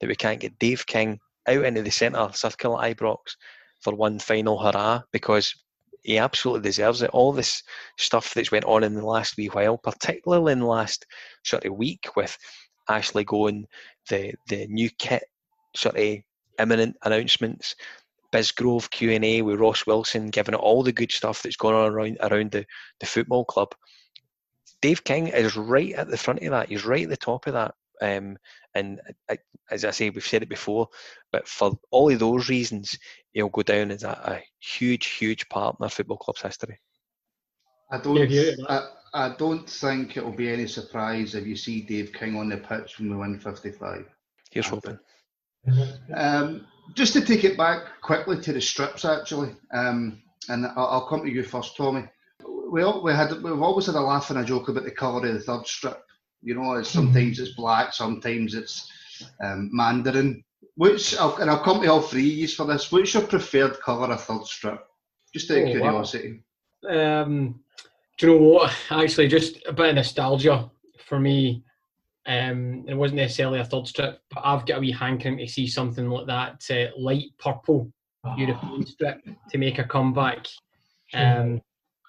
that 0.00 0.08
we 0.08 0.16
can't 0.16 0.40
get 0.40 0.58
Dave 0.58 0.86
King 0.86 1.20
out 1.46 1.64
into 1.64 1.82
the 1.82 1.90
centre 1.90 2.28
circle 2.32 2.80
at 2.80 2.96
Ibrox 2.96 3.18
for 3.80 3.94
one 3.94 4.18
final 4.18 4.58
hurrah 4.58 5.02
because 5.12 5.54
he 6.02 6.18
absolutely 6.18 6.62
deserves 6.62 7.02
it. 7.02 7.10
All 7.10 7.32
this 7.32 7.62
stuff 7.98 8.32
that's 8.32 8.50
went 8.50 8.64
on 8.64 8.82
in 8.84 8.94
the 8.94 9.04
last 9.04 9.36
wee 9.36 9.48
while, 9.48 9.76
particularly 9.76 10.52
in 10.52 10.60
the 10.60 10.66
last 10.66 11.04
sort 11.44 11.64
of 11.64 11.74
week 11.74 12.08
with 12.16 12.36
Ashley 12.88 13.24
going, 13.24 13.66
the 14.08 14.32
the 14.48 14.66
new 14.68 14.88
kit 14.98 15.24
sort 15.74 15.98
of 15.98 16.18
imminent 16.58 16.96
announcements, 17.02 17.74
Bisgrove 18.32 18.90
Q 18.90 19.10
and 19.10 19.24
A 19.24 19.42
with 19.42 19.60
Ross 19.60 19.86
Wilson, 19.86 20.28
giving 20.28 20.54
it 20.54 20.60
all 20.60 20.82
the 20.82 20.92
good 20.92 21.12
stuff 21.12 21.42
that's 21.42 21.56
going 21.56 21.74
on 21.74 21.92
around 21.92 22.18
around 22.22 22.52
the, 22.52 22.64
the 23.00 23.06
football 23.06 23.44
club. 23.44 23.74
Dave 24.82 25.04
King 25.04 25.28
is 25.28 25.56
right 25.56 25.92
at 25.94 26.08
the 26.08 26.16
front 26.16 26.42
of 26.42 26.50
that. 26.50 26.68
He's 26.68 26.84
right 26.84 27.04
at 27.04 27.10
the 27.10 27.16
top 27.16 27.46
of 27.46 27.54
that. 27.54 27.74
Um, 28.02 28.36
and 28.74 29.00
I, 29.30 29.38
as 29.70 29.84
I 29.84 29.90
say, 29.90 30.10
we've 30.10 30.26
said 30.26 30.42
it 30.42 30.48
before, 30.48 30.88
but 31.32 31.48
for 31.48 31.78
all 31.90 32.12
of 32.12 32.18
those 32.18 32.48
reasons, 32.48 32.98
he'll 33.32 33.48
go 33.48 33.62
down 33.62 33.90
as 33.90 34.04
a, 34.04 34.10
a 34.10 34.42
huge, 34.60 35.06
huge 35.06 35.48
part 35.48 35.76
in 35.78 35.84
our 35.84 35.90
football 35.90 36.18
club's 36.18 36.42
history. 36.42 36.78
I 37.90 37.98
don't. 37.98 38.16
Yeah, 38.16 38.24
yeah. 38.24 38.52
I, 38.68 38.88
I 39.14 39.34
don't 39.38 39.68
think 39.68 40.16
it 40.16 40.24
will 40.24 40.32
be 40.32 40.50
any 40.50 40.66
surprise 40.66 41.34
if 41.34 41.46
you 41.46 41.56
see 41.56 41.80
Dave 41.80 42.12
King 42.12 42.36
on 42.36 42.50
the 42.50 42.58
pitch 42.58 42.98
when 42.98 43.10
we 43.10 43.16
win 43.16 43.38
55. 43.38 44.04
Here's 44.50 44.68
hoping. 44.68 44.98
Um, 46.14 46.66
just 46.94 47.12
to 47.14 47.24
take 47.24 47.44
it 47.44 47.56
back 47.56 48.00
quickly 48.02 48.40
to 48.40 48.52
the 48.52 48.60
strips, 48.60 49.04
actually, 49.04 49.54
um, 49.72 50.22
and 50.48 50.66
I'll, 50.66 50.86
I'll 50.86 51.08
come 51.08 51.24
to 51.24 51.30
you 51.30 51.42
first, 51.42 51.76
Tommy. 51.76 52.04
We 52.70 52.82
all, 52.82 53.02
we 53.02 53.12
had 53.12 53.32
we've 53.42 53.62
always 53.62 53.86
had 53.86 53.94
a 53.94 54.00
laugh 54.00 54.30
and 54.30 54.38
a 54.40 54.44
joke 54.44 54.68
about 54.68 54.84
the 54.84 54.90
colour 54.90 55.26
of 55.26 55.34
the 55.34 55.40
third 55.40 55.66
strip. 55.66 56.02
You 56.42 56.54
know, 56.54 56.74
it's, 56.74 56.90
sometimes 56.90 57.38
it's 57.38 57.54
black, 57.54 57.92
sometimes 57.92 58.54
it's 58.54 58.90
um, 59.42 59.70
mandarin. 59.72 60.42
Which 60.76 61.16
I'll, 61.16 61.36
and 61.36 61.50
I'll 61.50 61.62
come 61.62 61.80
to 61.82 61.88
all 61.90 62.02
three 62.02 62.28
of 62.32 62.36
yous 62.38 62.54
for 62.54 62.66
this. 62.66 62.92
What's 62.92 63.14
your 63.14 63.22
preferred 63.22 63.80
colour 63.80 64.12
of 64.12 64.22
third 64.22 64.44
strip? 64.44 64.84
Just 65.34 65.50
out 65.50 65.58
of 65.58 65.62
Oh, 65.64 65.66
wow. 65.66 65.70
curiosity. 65.72 66.42
Um, 66.88 67.60
do 68.18 68.26
you 68.26 68.38
know 68.38 68.46
what? 68.46 68.74
Actually, 68.90 69.28
just 69.28 69.58
a 69.66 69.72
bit 69.72 69.90
of 69.90 69.94
nostalgia 69.96 70.70
for 71.06 71.18
me. 71.18 71.62
Um, 72.26 72.84
it 72.88 72.94
wasn't 72.94 73.20
necessarily 73.20 73.60
a 73.60 73.64
third 73.64 73.86
strip, 73.86 74.20
but 74.30 74.40
I've 74.44 74.66
got 74.66 74.78
a 74.78 74.80
wee 74.80 74.92
hankering 74.92 75.38
to 75.38 75.46
see 75.46 75.66
something 75.66 76.08
like 76.08 76.26
that 76.26 76.64
uh, 76.70 76.90
light 76.98 77.30
purple 77.38 77.90
European 78.36 78.84
strip 78.84 79.20
to 79.50 79.58
make 79.58 79.78
a 79.78 79.84
comeback, 79.84 80.46
um, 81.14 81.62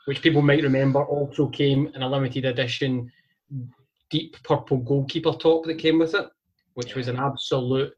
which 0.08 0.22
people 0.22 0.42
might 0.42 0.64
remember 0.64 1.04
also 1.04 1.50
came 1.50 1.92
in 1.94 2.02
a 2.02 2.10
limited 2.10 2.46
edition 2.46 3.12
deep 4.10 4.42
purple 4.42 4.78
goalkeeper 4.78 5.34
top 5.34 5.66
that 5.66 5.78
came 5.78 6.00
with 6.00 6.16
it, 6.16 6.26
which 6.76 6.96
was 6.96 7.10
an 7.10 7.18
absolute 7.18 7.92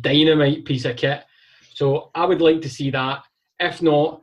dynamite 0.00 0.64
piece 0.64 0.86
of 0.86 0.96
kit. 0.96 1.24
So 1.74 2.10
I 2.14 2.24
would 2.24 2.40
like 2.40 2.62
to 2.62 2.70
see 2.70 2.90
that. 2.90 3.22
If 3.60 3.82
not, 3.82 4.22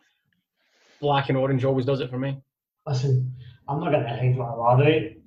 black 0.99 1.29
and 1.29 1.37
orange 1.37 1.63
always 1.63 1.85
does 1.85 1.99
it 1.99 2.09
for 2.09 2.17
me. 2.17 2.41
Listen, 2.87 3.31
I'm 3.67 3.79
not 3.79 3.91
going 3.91 4.03
to 4.03 4.09
hide 4.09 4.35
what 4.35 4.47
I 4.47 4.53
alright. 4.53 5.17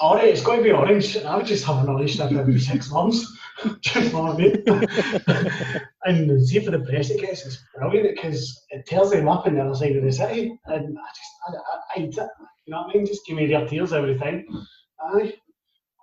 Alright, 0.00 0.28
it's 0.28 0.42
going 0.42 0.58
to 0.58 0.64
be 0.64 0.72
orange. 0.72 1.16
I 1.18 1.36
would 1.36 1.46
just 1.46 1.64
have 1.66 1.84
an 1.84 1.88
orange 1.88 2.14
strip 2.14 2.32
every 2.32 2.58
six 2.58 2.90
months. 2.90 3.24
Do 3.62 4.00
you 4.00 4.10
know 4.10 4.22
what 4.22 4.34
I 4.34 4.38
mean? 4.38 4.64
and 6.04 6.46
see 6.46 6.58
for 6.60 6.70
the 6.72 6.80
press 6.80 7.10
it 7.10 7.20
gets, 7.20 7.46
it's 7.46 7.62
brilliant 7.76 8.16
because 8.16 8.64
it 8.70 8.86
tells 8.86 9.10
them 9.12 9.28
up 9.28 9.46
on 9.46 9.54
the 9.54 9.60
other 9.62 9.74
side 9.74 9.96
of 9.96 10.02
the 10.02 10.12
city. 10.12 10.58
And 10.66 10.98
I 10.98 11.08
just, 11.14 11.32
I, 11.48 11.52
I, 11.52 12.00
I 12.00 12.02
it. 12.02 12.30
You 12.66 12.72
know 12.72 12.82
what 12.82 12.94
I 12.94 12.98
mean? 12.98 13.06
Just 13.06 13.26
give 13.26 13.36
me 13.36 13.46
their 13.46 13.66
tears 13.66 13.92
every 13.92 14.18
time. 14.18 14.44
Aye. 15.00 15.34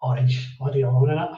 Orange, 0.02 0.58
bloody 0.60 0.82
alone 0.82 1.12
in 1.12 1.18
it. 1.18 1.30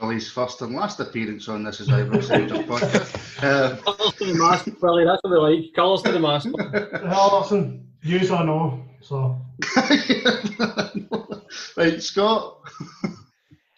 Billy's 0.00 0.30
first 0.30 0.62
and 0.62 0.74
last 0.74 0.98
appearance 0.98 1.48
on 1.48 1.62
this 1.62 1.80
is 1.80 1.88
Ibrox 1.88 2.30
Rangers 2.30 2.58
podcast. 2.58 3.18
Uh, 3.42 3.74
Colours 3.78 4.14
to 4.14 4.24
the 4.26 4.34
mast, 4.34 4.66
Billy, 4.80 5.04
that's 5.04 5.18
what 5.24 5.32
we 5.32 5.36
like. 5.36 5.74
Colours 5.74 6.02
to 6.02 6.12
the 6.12 6.20
mask. 6.20 6.48
Well, 6.52 7.40
listen, 7.40 7.88
use 8.00 8.30
or 8.30 8.44
no. 8.44 8.84
So, 9.00 9.36
right, 11.76 12.00
Scott. 12.00 12.58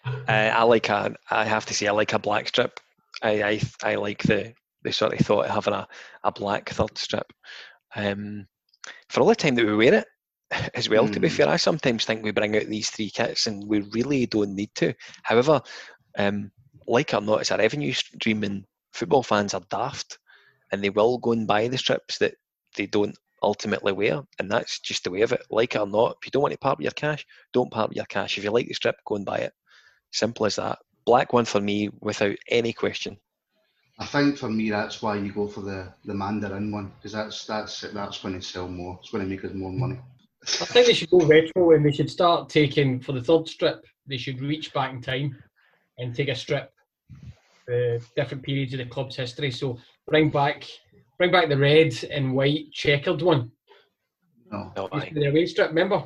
Uh, 0.07 0.51
I 0.55 0.62
like 0.62 0.88
a. 0.88 1.14
I 1.31 1.45
have 1.45 1.67
to 1.67 1.75
say, 1.75 1.87
I 1.87 1.93
like 1.93 2.12
a 2.12 2.19
black 2.19 2.49
strip. 2.49 2.81
I 3.23 3.43
I, 3.43 3.61
I 3.83 3.95
like 3.97 4.23
the 4.23 4.55
the 4.83 4.93
sort 4.93 5.19
of 5.19 5.27
thought 5.27 5.47
of 5.47 5.51
having 5.55 5.75
a, 5.75 5.87
a 6.25 6.33
black 6.33 6.71
third 6.71 6.97
strip. 6.99 7.33
Um, 7.97 8.47
for 9.09 9.21
all 9.21 9.29
the 9.29 9.35
time 9.37 9.55
that 9.57 9.67
we 9.67 9.77
wear 9.77 9.95
it 9.95 10.07
as 10.75 10.88
well. 10.88 11.09
To 11.09 11.21
be 11.21 11.29
Hmm. 11.29 11.29
fair, 11.29 11.49
I 11.49 11.57
sometimes 11.57 12.05
think 12.05 12.23
we 12.23 12.33
bring 12.33 12.57
out 12.57 12.67
these 12.67 12.90
three 12.90 13.11
kits 13.11 13.47
and 13.47 13.67
we 13.69 13.81
really 13.93 14.27
don't 14.27 14.55
need 14.55 14.71
to. 14.77 14.95
However, 15.23 15.61
um, 16.19 16.51
like 16.87 17.14
or 17.14 17.21
not, 17.21 17.40
it's 17.40 17.51
a 17.51 17.57
revenue 17.59 17.93
stream, 17.93 18.45
and 18.45 18.64
football 18.93 19.23
fans 19.23 19.55
are 19.55 19.62
daft, 19.71 20.19
and 20.73 20.83
they 20.83 20.90
will 20.90 21.19
go 21.19 21.33
and 21.33 21.47
buy 21.47 21.69
the 21.69 21.79
strips 21.79 22.19
that 22.19 22.35
they 22.77 22.87
don't 22.87 23.17
ultimately 23.43 23.93
wear, 23.93 24.23
and 24.38 24.51
that's 24.51 24.81
just 24.81 25.05
the 25.05 25.11
way 25.11 25.23
of 25.23 25.33
it. 25.33 25.43
Like 25.51 25.75
it 25.75 25.81
or 25.81 25.87
not, 25.87 26.17
if 26.21 26.27
you 26.27 26.31
don't 26.31 26.43
want 26.43 26.53
to 26.53 26.59
part 26.59 26.79
with 26.79 26.85
your 26.85 26.93
cash, 26.93 27.27
don't 27.53 27.71
part 27.71 27.90
with 27.90 27.97
your 27.97 28.07
cash. 28.07 28.38
If 28.38 28.45
you 28.45 28.51
like 28.51 28.69
the 28.69 28.75
strip, 28.75 28.97
go 29.07 29.17
and 29.17 29.25
buy 29.27 29.38
it. 29.38 29.53
Simple 30.14 30.46
as 30.46 30.55
that. 30.57 30.79
Black 31.07 31.33
one 31.33 31.44
for 31.44 31.61
me, 31.61 31.90
without 32.00 32.37
any 32.48 32.72
question. 32.72 33.18
I 33.98 34.07
think 34.07 34.38
for 34.38 34.48
me 34.48 34.70
that's 34.70 35.03
why 35.03 35.16
you 35.16 35.33
go 35.33 35.48
for 35.48 35.61
the, 35.61 35.92
the 36.05 36.14
Mandarin 36.14 36.70
one 36.70 36.92
because 36.96 37.12
that's 37.12 37.44
that's 37.46 37.81
that's 37.81 38.20
going 38.20 38.35
to 38.35 38.40
sell 38.40 38.68
more. 38.68 38.96
It's 39.00 39.11
going 39.11 39.24
to 39.24 39.29
make 39.31 39.44
us 39.44 39.53
more 39.55 39.72
money. 39.72 39.98
I 40.44 40.66
think 40.66 40.87
they 40.87 40.92
should 40.92 41.11
go 41.11 41.18
retro 41.27 41.72
and 41.72 41.85
they 41.85 41.90
should 41.90 42.11
start 42.11 42.48
taking 42.48 43.00
for 43.00 43.11
the 43.12 43.22
third 43.22 43.48
strip. 43.48 43.85
They 44.07 44.16
should 44.16 44.40
reach 44.40 44.72
back 44.72 44.92
in 44.92 45.00
time 45.03 45.37
and 45.98 46.14
take 46.14 46.29
a 46.29 46.35
strip, 46.37 46.72
uh, 47.68 47.98
different 48.14 48.44
periods 48.44 48.72
of 48.74 48.79
the 48.79 48.87
club's 48.87 49.16
history. 49.16 49.50
So 49.50 49.79
bring 50.07 50.31
back, 50.31 50.64
bring 51.18 51.33
back 51.33 51.48
the 51.48 51.59
red 51.59 51.92
and 52.11 52.35
white 52.35 52.70
checkered 52.72 53.20
one. 53.20 53.50
No. 54.53 54.72
No, 54.77 54.88
Used 54.92 55.07
aye. 55.07 55.12
the 55.12 55.29
away 55.29 55.46
strip. 55.46 55.70
Remember? 55.70 56.05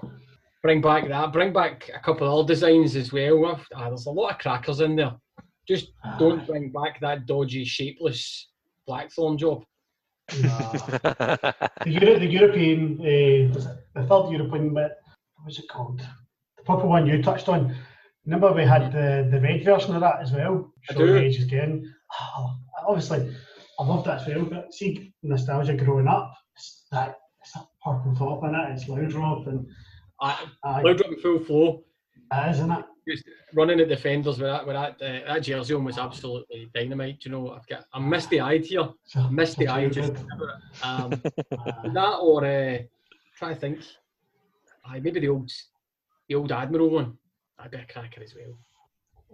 Bring 0.69 0.83
back 0.83 1.09
that. 1.09 1.33
Bring 1.33 1.51
back 1.51 1.91
a 1.95 1.99
couple 1.99 2.27
of 2.27 2.33
old 2.35 2.47
designs 2.47 2.95
as 2.95 3.11
well. 3.11 3.59
Ah, 3.75 3.89
there's 3.89 4.05
a 4.05 4.11
lot 4.11 4.33
of 4.33 4.39
crackers 4.39 4.81
in 4.81 4.97
there. 4.97 5.13
Just 5.67 5.93
don't 6.19 6.47
bring 6.47 6.71
back 6.71 7.01
that 7.01 7.25
dodgy, 7.25 7.65
shapeless 7.65 8.51
Blackthorn 8.87 9.39
job. 9.39 9.65
nah. 10.43 10.73
the, 10.73 11.55
Euro, 11.87 12.19
the 12.19 12.27
European, 12.27 13.01
uh, 13.01 13.55
the 13.55 14.07
third 14.07 14.31
European 14.31 14.75
bit, 14.75 14.93
what 15.37 15.47
was 15.47 15.59
it 15.59 15.71
called? 15.71 16.01
The 16.59 16.65
purple 16.65 16.91
one 16.91 17.07
you 17.07 17.23
touched 17.23 17.49
on. 17.49 17.75
Remember 18.27 18.53
we 18.53 18.67
had 18.67 18.93
the, 18.93 19.27
the 19.31 19.41
red 19.41 19.65
version 19.65 19.95
of 19.95 20.03
that 20.03 20.21
as 20.21 20.33
well? 20.33 20.71
I 20.91 20.93
Showing 20.93 21.07
do. 21.07 21.17
ages 21.17 21.45
again. 21.45 21.95
Oh, 22.21 22.59
obviously, 22.87 23.35
I 23.81 23.85
love 23.85 24.05
that 24.05 24.21
as 24.21 24.27
well, 24.27 24.45
but 24.45 24.75
see, 24.75 25.15
nostalgia 25.23 25.73
growing 25.73 26.09
up, 26.09 26.35
it's 26.55 26.85
that, 26.93 27.17
it's 27.41 27.53
that 27.53 27.65
purple 27.83 28.15
top 28.15 28.45
in 28.45 28.55
it, 28.55 28.73
it's 28.73 28.85
Laudrup, 28.85 29.47
and 29.47 29.67
I, 30.21 30.47
uh, 30.65 30.81
Laudrup 30.83 31.13
in 31.13 31.21
full 31.21 31.39
flow. 31.41 31.85
that 32.31 32.51
isn't 32.51 32.71
it? 32.71 32.85
just 33.09 33.25
running 33.55 33.81
at 33.81 33.89
defenders 33.89 34.39
with 34.39 34.51
that 34.51 34.67
with 34.67 34.77
that 34.77 34.93
uh, 35.03 35.33
that 35.33 35.43
jersey 35.43 35.75
on 35.75 35.85
was 35.85 35.99
absolutely 35.99 36.69
dynamite. 36.75 37.25
You 37.25 37.31
know, 37.33 37.51
I've 37.51 37.67
got 37.67 37.87
I 37.93 37.99
missed 37.99 38.31
the 38.31 38.41
eye 38.41 38.59
here. 38.59 38.89
So, 39.05 39.21
I'm 39.21 39.35
misty 39.35 39.67
so 39.67 39.73
eyed 39.73 39.93
just 39.93 40.13
good. 40.13 40.19
thinking 40.19 40.37
about 40.37 40.51
it. 40.51 40.85
Um, 40.85 41.23
Uh, 41.69 41.93
that 41.93 42.17
or 42.21 42.45
uh, 42.45 42.79
try 43.37 43.55
to 43.55 43.61
think. 43.61 43.81
Aye, 44.85 45.01
maybe 45.01 45.21
the 45.21 45.29
old 45.29 45.51
the 46.29 46.35
old 46.35 46.53
Admiral 46.53 46.91
one. 46.91 47.19
That'd 47.57 47.73
be 47.73 47.79
a 47.79 47.93
cracker 47.93 48.23
as 48.23 48.35
well. 48.35 48.57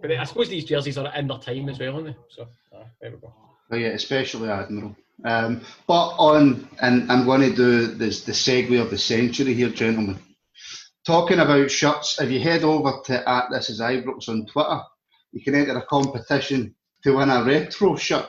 But 0.01 0.11
I 0.11 0.23
suppose 0.23 0.49
these 0.49 0.65
jerseys 0.65 0.97
are 0.97 1.13
in 1.15 1.27
their 1.27 1.37
time 1.37 1.69
as 1.69 1.79
well, 1.79 1.95
aren't 1.95 2.07
they? 2.07 2.15
So 2.29 2.47
aye, 2.73 2.85
there 3.01 3.11
we 3.11 3.17
go. 3.17 3.33
Oh 3.71 3.75
yeah, 3.75 3.89
especially 3.89 4.49
Admiral. 4.49 4.95
Um, 5.23 5.61
but 5.87 6.09
on, 6.17 6.67
and 6.81 7.09
I'm 7.11 7.25
going 7.25 7.41
to 7.41 7.55
do 7.55 7.87
this 7.87 8.23
the 8.25 8.33
segue 8.33 8.81
of 8.81 8.89
the 8.89 8.97
century 8.97 9.53
here, 9.53 9.69
gentlemen. 9.69 10.19
Talking 11.05 11.37
about 11.37 11.69
shirts, 11.69 12.19
if 12.19 12.31
you 12.31 12.39
head 12.39 12.63
over 12.63 12.99
to 13.05 13.29
at 13.29 13.51
this 13.51 13.69
is 13.69 13.79
Ibrox 13.79 14.27
on 14.27 14.47
Twitter, 14.47 14.81
you 15.33 15.43
can 15.43 15.53
enter 15.53 15.77
a 15.77 15.85
competition 15.85 16.73
to 17.03 17.17
win 17.17 17.29
a 17.29 17.43
retro 17.43 17.95
shirt, 17.95 18.25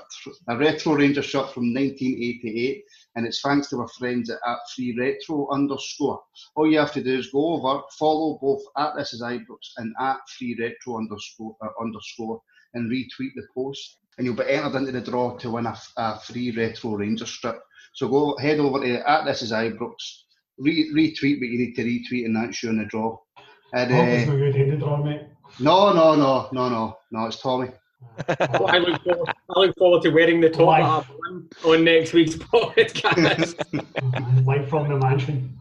a 0.49 0.59
retro 0.59 0.93
Ranger 0.93 1.23
shirt 1.23 1.55
from 1.55 1.73
1988, 1.73 2.85
and 3.15 3.27
it's 3.27 3.41
thanks 3.41 3.71
to 3.71 3.81
our 3.81 3.89
friends 3.99 4.29
at, 4.29 4.41
at 4.47 4.59
free 4.75 4.95
retro 4.99 5.49
underscore. 5.51 6.21
All 6.55 6.71
you 6.71 6.79
have 6.79 6.93
to 6.93 7.03
do 7.03 7.19
is 7.19 7.31
go 7.31 7.55
over, 7.55 7.83
follow 7.99 8.39
both 8.43 8.62
at 8.77 8.95
this 8.95 9.15
is 9.15 9.23
Ibrox 9.23 9.73
and 9.79 9.95
at 9.99 10.19
free 10.39 10.55
retro 10.61 10.99
underscore 10.99 11.57
uh, 11.62 11.69
underscore, 11.81 12.43
and 12.75 12.91
retweet 12.91 13.33
the 13.37 13.47
post 13.55 14.01
and 14.19 14.27
you'll 14.27 14.37
be 14.37 14.49
entered 14.49 14.77
into 14.77 14.93
the 14.93 15.01
draw 15.01 15.37
to 15.39 15.51
win 15.51 15.67
a, 15.67 15.77
a 15.97 16.21
free 16.21 16.51
retro 16.51 16.97
Ranger 16.97 17.27
strip. 17.27 17.59
So 17.95 18.09
go 18.09 18.37
head 18.37 18.61
over 18.61 18.81
to 18.81 19.11
at 19.11 19.25
this 19.25 19.43
is 19.43 19.53
Ibrox, 19.53 19.95
re, 20.59 20.90
retweet 20.95 21.38
what 21.40 21.49
you 21.49 21.59
need 21.59 21.75
to 21.77 21.85
retweet, 21.85 22.25
and 22.27 22.37
that's 22.37 22.62
you 22.62 22.71
in 22.71 22.79
the 22.79 22.85
draw. 22.85 23.19
And 23.75 23.92
I 23.92 23.97
hope 23.97 24.09
it's 24.09 24.29
uh, 24.29 24.33
no 24.33 24.53
good 24.53 24.79
draw, 24.81 24.97
mate. 25.03 25.23
no, 25.61 25.92
no, 25.92 26.14
no, 26.14 26.49
no, 26.53 26.69
no, 26.69 26.99
no, 27.11 27.27
it's 27.27 27.40
Tommy. 27.40 27.69
Well, 28.29 28.69
I 28.69 28.79
look 28.79 29.03
forward, 29.03 29.29
I 29.55 29.59
look 29.61 29.77
forward 29.79 30.03
to 30.03 30.11
wearing 30.11 30.40
the 30.40 30.51
top 30.51 30.66
Why? 30.66 30.81
that 30.81 30.88
I've 30.88 31.09
won 31.11 31.49
on 31.64 31.85
next 31.85 32.12
week's 32.12 32.35
podcast. 32.53 33.55
Live 34.47 34.69
from 34.69 34.88
the 34.88 34.97
mansion. 34.99 35.53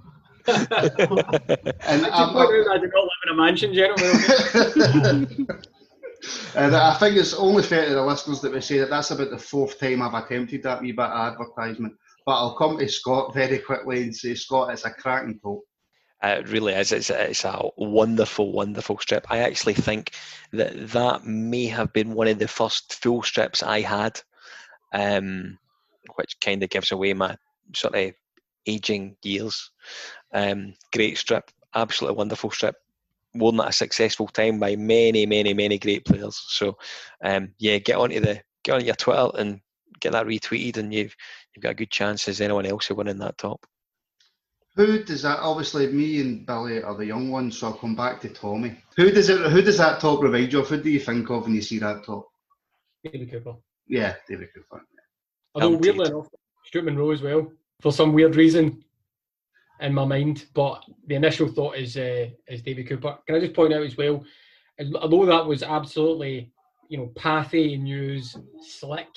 And 0.47 0.67
I, 0.71 2.09
I'm- 2.09 2.35
just 2.35 2.69
I 2.69 2.77
do 2.77 2.87
not 2.87 3.03
live 3.03 3.23
in 3.25 3.31
a 3.31 3.35
mansion, 3.35 3.73
gentlemen. 3.73 5.47
And 6.55 6.75
I 6.75 6.95
think 6.95 7.17
it's 7.17 7.33
only 7.33 7.61
fair 7.63 7.85
to 7.87 7.93
the 7.95 8.01
listeners 8.03 8.41
that 8.41 8.51
we 8.51 8.61
say 8.61 8.79
that 8.79 8.89
that's 8.89 9.11
about 9.11 9.29
the 9.29 9.37
fourth 9.37 9.79
time 9.79 10.01
I've 10.01 10.13
attempted 10.13 10.63
that 10.63 10.81
wee 10.81 10.91
bit 10.91 11.05
of 11.05 11.33
advertisement. 11.33 11.93
But 12.25 12.37
I'll 12.37 12.55
come 12.55 12.77
to 12.77 12.87
Scott 12.87 13.33
very 13.33 13.59
quickly 13.59 14.03
and 14.03 14.15
say, 14.15 14.33
Scott, 14.33 14.71
it's 14.71 14.85
a 14.85 14.91
cracking 14.91 15.39
quote. 15.39 15.63
It 16.23 16.49
really 16.49 16.73
is. 16.73 16.91
It's, 16.91 17.11
it's 17.11 17.45
a 17.45 17.69
wonderful, 17.77 18.51
wonderful 18.51 18.97
strip. 18.97 19.27
I 19.29 19.39
actually 19.39 19.75
think 19.75 20.11
that 20.51 20.89
that 20.91 21.25
may 21.25 21.65
have 21.67 21.93
been 21.93 22.15
one 22.15 22.27
of 22.27 22.39
the 22.39 22.47
first 22.47 22.95
full 22.95 23.21
strips 23.21 23.61
I 23.61 23.81
had, 23.81 24.19
um, 24.91 25.59
which 26.15 26.39
kind 26.39 26.63
of 26.63 26.69
gives 26.69 26.91
away 26.91 27.13
my 27.13 27.37
sort 27.75 27.95
of 27.95 28.13
aging 28.65 29.17
years. 29.21 29.69
Um, 30.33 30.73
great 30.91 31.19
strip, 31.19 31.51
absolutely 31.75 32.17
wonderful 32.17 32.49
strip. 32.49 32.75
Won 33.35 33.59
at 33.59 33.69
a 33.69 33.73
successful 33.73 34.27
time 34.27 34.59
by 34.59 34.75
many, 34.77 35.25
many, 35.25 35.53
many 35.53 35.77
great 35.77 36.05
players. 36.05 36.41
So, 36.47 36.77
um, 37.23 37.53
yeah, 37.59 37.77
get 37.77 37.97
onto 37.97 38.19
the 38.19 38.41
get 38.63 38.75
on 38.75 38.85
your 38.85 38.95
Twitter 38.95 39.29
and 39.37 39.59
get 39.99 40.13
that 40.13 40.25
retweeted, 40.25 40.77
and 40.77 40.93
you've 40.93 41.15
you've 41.55 41.63
got 41.63 41.71
a 41.71 41.75
good 41.75 41.91
chance 41.91 42.27
as 42.27 42.41
anyone 42.41 42.65
else 42.65 42.89
of 42.89 42.97
winning 42.97 43.17
that 43.19 43.37
top. 43.37 43.65
Who 44.75 45.03
does 45.03 45.21
that? 45.21 45.39
Obviously, 45.39 45.87
me 45.87 46.19
and 46.19 46.45
Billy 46.45 46.83
are 46.83 46.95
the 46.95 47.05
young 47.05 47.31
ones, 47.31 47.57
so 47.57 47.67
I'll 47.67 47.73
come 47.73 47.95
back 47.95 48.19
to 48.21 48.29
Tommy. 48.29 48.75
Who 48.97 49.09
does 49.09 49.29
it? 49.29 49.39
Who 49.49 49.61
does 49.61 49.77
that 49.77 50.01
top 50.01 50.21
remind 50.21 50.51
you 50.51 50.59
of? 50.59 50.67
Who 50.67 50.81
do 50.81 50.89
you 50.89 50.99
think 50.99 51.29
of 51.29 51.43
when 51.43 51.55
you 51.55 51.61
see 51.61 51.79
that 51.79 52.03
top? 52.03 52.27
David 53.03 53.31
Cooper. 53.31 53.55
Yeah, 53.87 54.15
David 54.27 54.49
Cooper. 54.53 54.83
Although 55.53 55.73
Elm 55.73 55.79
weirdly 55.79 56.03
Tate. 56.03 56.13
enough, 56.13 56.27
Stuart 56.65 56.85
Munro 56.85 57.11
as 57.11 57.21
well, 57.21 57.49
for 57.81 57.93
some 57.93 58.11
weird 58.11 58.35
reason 58.35 58.83
in 59.79 59.93
my 59.93 60.03
mind. 60.03 60.47
But 60.53 60.83
the 61.07 61.15
initial 61.15 61.47
thought 61.47 61.77
is 61.77 61.95
uh, 61.95 62.27
is 62.49 62.61
David 62.61 62.89
Cooper. 62.89 63.17
Can 63.25 63.37
I 63.37 63.39
just 63.39 63.53
point 63.53 63.73
out 63.73 63.83
as 63.83 63.95
well, 63.95 64.25
although 64.95 65.25
that 65.25 65.45
was 65.45 65.63
absolutely, 65.63 66.51
you 66.89 66.97
know, 66.97 67.11
pathy 67.15 67.77
news, 67.77 68.35
slick, 68.59 69.07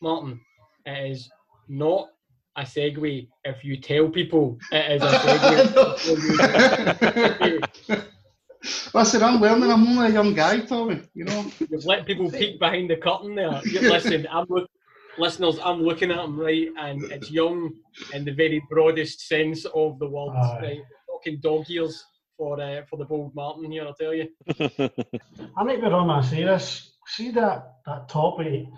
Martin, 0.00 0.40
it 0.86 1.10
is 1.10 1.30
not 1.68 2.08
a 2.56 2.62
segue 2.62 3.28
if 3.44 3.64
you 3.64 3.80
tell 3.80 4.08
people 4.08 4.58
it 4.70 4.92
is 4.92 5.02
a 5.02 5.08
segue. 7.88 8.04
Listen, 8.94 9.22
I'm 9.22 9.40
learning. 9.40 9.70
I'm 9.70 9.86
only 9.86 10.06
a 10.06 10.10
young 10.10 10.34
guy, 10.34 10.60
Tommy. 10.60 11.02
You 11.14 11.24
know. 11.24 11.46
You've 11.58 11.84
let 11.84 12.06
people 12.06 12.30
peek 12.30 12.58
behind 12.58 12.90
the 12.90 12.96
curtain 12.96 13.34
there. 13.34 13.60
You, 13.64 13.80
listen, 13.90 14.26
I'm 14.30 14.46
look, 14.48 14.68
listeners, 15.18 15.58
I'm 15.64 15.82
looking 15.82 16.10
at 16.10 16.18
them 16.18 16.38
right, 16.38 16.68
and 16.78 17.02
it's 17.10 17.30
young 17.30 17.72
in 18.12 18.24
the 18.24 18.32
very 18.32 18.62
broadest 18.70 19.26
sense 19.26 19.64
of 19.64 19.98
the 19.98 20.08
word. 20.08 20.34
Aye. 20.36 20.58
Right, 20.62 20.80
We're 21.08 21.14
talking 21.14 21.40
dog 21.40 21.68
ears 21.70 22.04
for 22.36 22.60
uh, 22.60 22.82
for 22.88 22.98
the 22.98 23.04
bold 23.04 23.34
Martin 23.34 23.70
here, 23.70 23.84
I'll 23.84 23.94
tell 23.94 24.14
you. 24.14 24.28
I 25.56 25.64
might 25.64 25.80
be 25.80 25.88
wrong 25.88 26.08
when 26.08 26.18
I 26.18 26.22
say 26.22 26.44
this. 26.44 26.96
See 27.06 27.30
that 27.32 27.74
that 27.86 28.08
top 28.08 28.40
eight, 28.40 28.68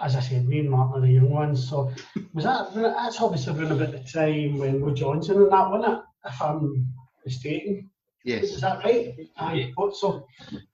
as 0.00 0.16
I 0.16 0.20
said, 0.20 0.46
me 0.48 0.60
and 0.60 0.70
Martin 0.70 1.02
are 1.02 1.06
the 1.06 1.12
young 1.12 1.30
ones. 1.30 1.68
So 1.68 1.92
was 2.34 2.44
that 2.44 2.74
that's 2.74 3.20
obviously 3.20 3.52
around 3.58 3.72
about 3.72 3.92
the 3.92 3.98
time 4.00 4.58
when 4.58 4.80
Will 4.80 4.94
Johnston 4.94 5.36
and 5.42 5.52
that, 5.52 5.70
wasn't 5.70 5.94
it? 5.94 6.00
If 6.26 6.42
I'm 6.42 6.86
mistaken. 7.24 7.90
Yes. 8.24 8.44
Is 8.44 8.60
that 8.62 8.84
right? 8.84 9.14
Aye, 9.38 9.72
thought 9.76 9.96
so. 9.96 10.26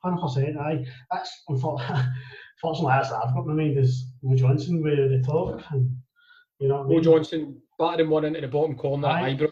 Hundred 0.03 0.21
percent. 0.23 0.57
Aye. 0.59 0.85
That's 1.13 1.43
unfortunately, 1.49 2.05
fortunately 2.61 2.93
that's 2.93 3.11
what 3.11 3.27
I've 3.27 3.35
got 3.35 3.41
in 3.43 3.47
my 3.49 3.63
mind 3.65 3.79
is 3.79 4.07
Will 4.23 4.37
Johnston 4.37 4.83
with 4.83 4.97
the 5.11 5.23
top, 5.27 5.61
and 5.73 5.95
you 6.59 6.69
know 6.69 6.77
what 6.79 6.81
I 6.87 6.89
Mo 6.89 6.95
mean. 6.95 7.03
Johnston 7.03 7.63
battered 7.79 8.01
him 8.01 8.11
one 8.11 8.25
into 8.25 8.41
the 8.41 8.49
bottom 8.49 8.77
corner, 8.77 9.09
Aye. 9.09 9.31
eyebrow, 9.31 9.49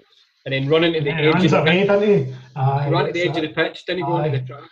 and 0.46 0.52
then 0.54 0.68
running 0.68 0.94
to 0.94 1.00
the 1.00 1.06
Yeah, 1.10 1.32
edge 1.34 1.44
of 1.44 1.50
the 1.50 1.60
away, 1.60 1.78
pitch. 1.80 1.88
didn't 1.88 2.26
he? 2.26 2.34
Aye, 2.56 2.84
He 2.86 2.90
ran 2.92 3.06
to 3.06 3.12
the 3.12 3.20
edge 3.20 3.26
that's 3.28 3.38
of 3.38 3.42
the 3.42 3.48
pitch, 3.48 3.84
didn't 3.86 3.98
he 3.98 4.04
go 4.10 4.22
into 4.24 4.38
the 4.38 4.46
track? 4.46 4.62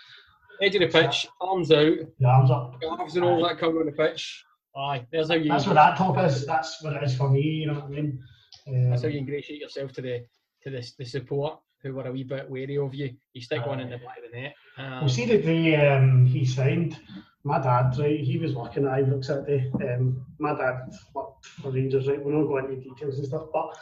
Edge 0.62 0.74
of 0.76 0.80
the 0.80 0.88
pitch, 1.00 1.28
arms 1.40 1.70
out, 1.70 1.94
The 2.18 2.26
arms 2.26 2.50
up. 2.50 2.80
gloves 2.80 3.16
and 3.16 3.24
all 3.24 3.42
that 3.46 3.58
coming 3.58 3.78
on 3.80 3.86
the 3.86 3.92
pitch. 3.92 4.44
Aye, 4.76 5.06
there's 5.10 5.28
how 5.28 5.34
you. 5.34 5.48
That's 5.48 5.66
what 5.66 5.74
that 5.74 5.96
top 5.96 6.18
is. 6.18 6.46
That's 6.46 6.82
what 6.82 6.94
it 6.94 7.02
is 7.02 7.16
for 7.16 7.28
me. 7.28 7.40
You 7.42 7.66
know 7.68 7.74
what 7.74 7.84
I 7.84 7.88
mean? 7.88 8.22
Um, 8.68 8.90
That's 8.90 9.02
how 9.02 9.08
you 9.08 9.18
ingratiate 9.18 9.60
yourself 9.60 9.92
to 9.92 10.02
the 10.02 10.24
to 10.62 10.70
the, 10.70 10.88
the 10.98 11.04
support 11.04 11.58
who 11.82 11.94
were 11.94 12.06
a 12.06 12.12
wee 12.12 12.24
bit 12.24 12.48
wary 12.48 12.78
of 12.78 12.94
you. 12.94 13.14
You 13.32 13.40
stick 13.40 13.66
one 13.66 13.80
in 13.80 13.90
the 13.90 13.96
back 13.96 14.18
of 14.18 14.30
the 14.30 14.40
net. 14.40 14.54
Um, 14.76 15.00
Well, 15.00 15.08
see 15.08 15.24
the 15.24 15.38
day 15.38 15.76
um, 15.76 16.26
he 16.26 16.44
signed, 16.44 16.98
my 17.42 17.58
dad, 17.58 17.96
right, 17.98 18.20
he 18.20 18.36
was 18.36 18.54
working 18.54 18.84
at 18.84 18.98
Ibrox 18.98 19.26
that 19.28 19.46
day. 19.46 19.70
Um, 19.94 20.26
my 20.38 20.54
dad 20.54 20.90
worked 21.14 21.46
for 21.46 21.70
Rangers, 21.70 22.06
right, 22.06 22.22
we're 22.22 22.34
not 22.34 22.48
going 22.48 22.66
into 22.66 22.84
details 22.90 23.16
and 23.16 23.26
stuff, 23.26 23.46
but 23.52 23.78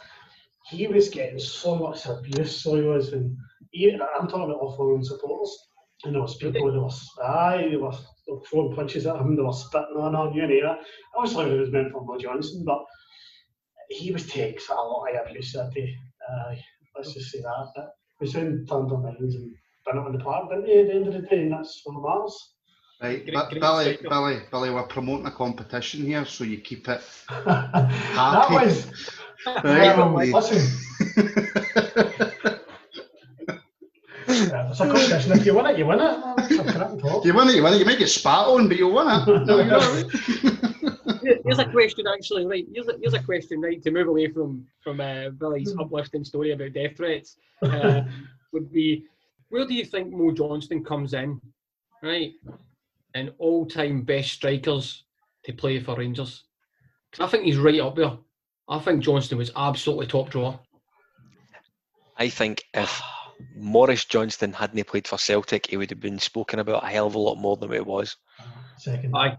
he 0.65 0.87
was 0.87 1.09
getting 1.09 1.39
so 1.39 1.75
much 1.75 2.05
abuse, 2.05 2.61
so 2.61 2.75
he 2.75 2.83
was, 2.83 3.11
and 3.11 3.35
he, 3.71 3.91
I'm 3.91 4.27
talking 4.29 4.45
about 4.45 4.61
off-loan 4.61 5.03
supporters, 5.03 5.67
and 6.03 6.13
there 6.15 6.21
was 6.21 6.37
people, 6.37 6.71
there 6.71 6.81
was, 6.81 7.07
aye, 7.23 7.67
they 7.69 7.77
were, 7.77 7.91
they 7.91 8.33
were 8.33 8.41
throwing 8.49 8.75
punches 8.75 9.05
at 9.05 9.17
him, 9.17 9.35
they 9.35 9.41
were 9.41 9.51
spitting 9.53 9.97
on 9.97 10.15
him, 10.33 10.49
you 10.49 10.61
know, 10.63 10.77
obviously 11.15 11.51
it 11.51 11.59
was 11.59 11.71
meant 11.71 11.91
for 11.91 12.03
Mo 12.05 12.17
Johnston, 12.17 12.63
but 12.65 12.83
he 13.89 14.11
was 14.11 14.25
taking 14.27 14.59
a 14.69 14.73
lot 14.75 15.07
of 15.13 15.27
abuse 15.29 15.51
that 15.53 15.71
day. 15.73 15.93
Aye, 16.29 16.59
let's 16.95 17.13
just 17.13 17.31
say 17.31 17.41
that. 17.41 17.71
But 17.75 17.89
we 18.21 18.27
soon 18.27 18.65
turned 18.65 18.91
our 18.91 18.99
minds 18.99 19.35
and 19.35 19.53
done 19.85 19.97
it 19.97 20.01
on 20.07 20.11
the 20.17 20.23
park, 20.23 20.49
didn't 20.49 20.65
we, 20.65 20.77
at 20.77 20.87
the 20.87 20.93
end 20.93 21.07
of 21.07 21.13
the 21.13 21.21
day, 21.21 21.41
and 21.41 21.51
that's 21.51 21.81
what 21.83 22.01
matters. 22.01 22.53
Right, 23.01 23.23
Great- 23.23 23.33
but 23.33 23.49
great 23.49 23.61
Billy, 23.61 23.83
striker. 23.95 24.09
Billy, 24.09 24.39
Billy, 24.51 24.69
we're 24.71 24.83
promoting 24.83 25.25
a 25.25 25.31
competition 25.31 26.05
here, 26.05 26.25
so 26.25 26.43
you 26.43 26.59
keep 26.59 26.87
it 26.87 27.01
happy. 27.29 27.45
that 27.45 28.49
was, 28.51 28.91
right. 29.63 29.97
um, 29.97 30.13
we- 30.13 30.33
listen, 30.33 30.61
yeah, 34.69 34.71
it's 34.71 34.79
a 34.79 34.85
competition. 34.87 35.31
If 35.33 35.45
you 35.45 35.55
win 35.55 35.65
it, 35.67 35.77
you 35.77 35.85
win 35.85 35.99
it. 35.99 36.19
It's 36.37 36.59
a 36.59 36.63
crap 36.63 36.99
talk. 36.99 37.25
you 37.25 37.33
win 37.33 37.49
it, 37.49 37.55
you 37.55 37.63
win 37.63 37.73
it. 37.73 37.79
You 37.79 37.85
might 37.85 37.99
get 37.99 38.09
spat 38.09 38.47
on, 38.47 38.67
but 38.67 38.77
you'll 38.77 38.93
win 38.93 39.07
it. 39.09 39.45
No, 39.45 39.57
you 39.59 39.65
know 39.65 39.77
what 39.77 39.89
I 39.89 41.23
mean? 41.23 41.41
Here's 41.45 41.59
a 41.59 41.65
question, 41.65 42.05
actually. 42.07 42.45
Right, 42.45 42.65
here's 42.73 42.87
a, 42.87 42.93
here's 43.01 43.13
a 43.13 43.23
question. 43.23 43.61
Right, 43.61 43.81
to 43.83 43.91
move 43.91 44.07
away 44.07 44.27
from 44.31 44.65
from 44.81 44.99
uh, 45.01 45.29
Billy's 45.29 45.75
uplifting 45.79 46.23
story 46.23 46.51
about 46.51 46.73
death 46.73 46.97
threats, 46.97 47.37
uh, 47.63 48.01
would 48.53 48.71
be 48.71 49.05
where 49.49 49.65
do 49.65 49.73
you 49.73 49.85
think 49.85 50.11
Mo 50.11 50.31
Johnston 50.31 50.83
comes 50.83 51.13
in, 51.13 51.39
right? 52.03 52.33
And 53.15 53.33
all-time 53.39 54.03
best 54.03 54.31
strikers 54.33 55.03
to 55.45 55.53
play 55.53 55.79
for 55.79 55.95
Rangers. 55.95 56.43
'Cause 57.11 57.27
I 57.27 57.31
think 57.31 57.45
he's 57.45 57.57
right 57.57 57.79
up 57.79 57.95
there. 57.95 58.17
I 58.67 58.77
think 58.79 59.01
Johnston 59.01 59.39
was 59.39 59.51
absolutely 59.55 60.05
top 60.05 60.29
drawer. 60.29 60.59
I 62.17 62.29
think 62.29 62.63
if 62.75 63.01
Maurice 63.55 64.05
Johnston 64.05 64.53
hadn't 64.53 64.87
played 64.87 65.07
for 65.07 65.17
Celtic, 65.17 65.67
he 65.67 65.77
would 65.77 65.89
have 65.89 65.99
been 65.99 66.19
spoken 66.19 66.59
about 66.59 66.83
a 66.83 66.87
hell 66.87 67.07
of 67.07 67.15
a 67.15 67.19
lot 67.19 67.35
more 67.35 67.57
than 67.57 67.71
it 67.73 67.85
was. 67.85 68.15
Second. 68.77 69.15
Aye. 69.15 69.37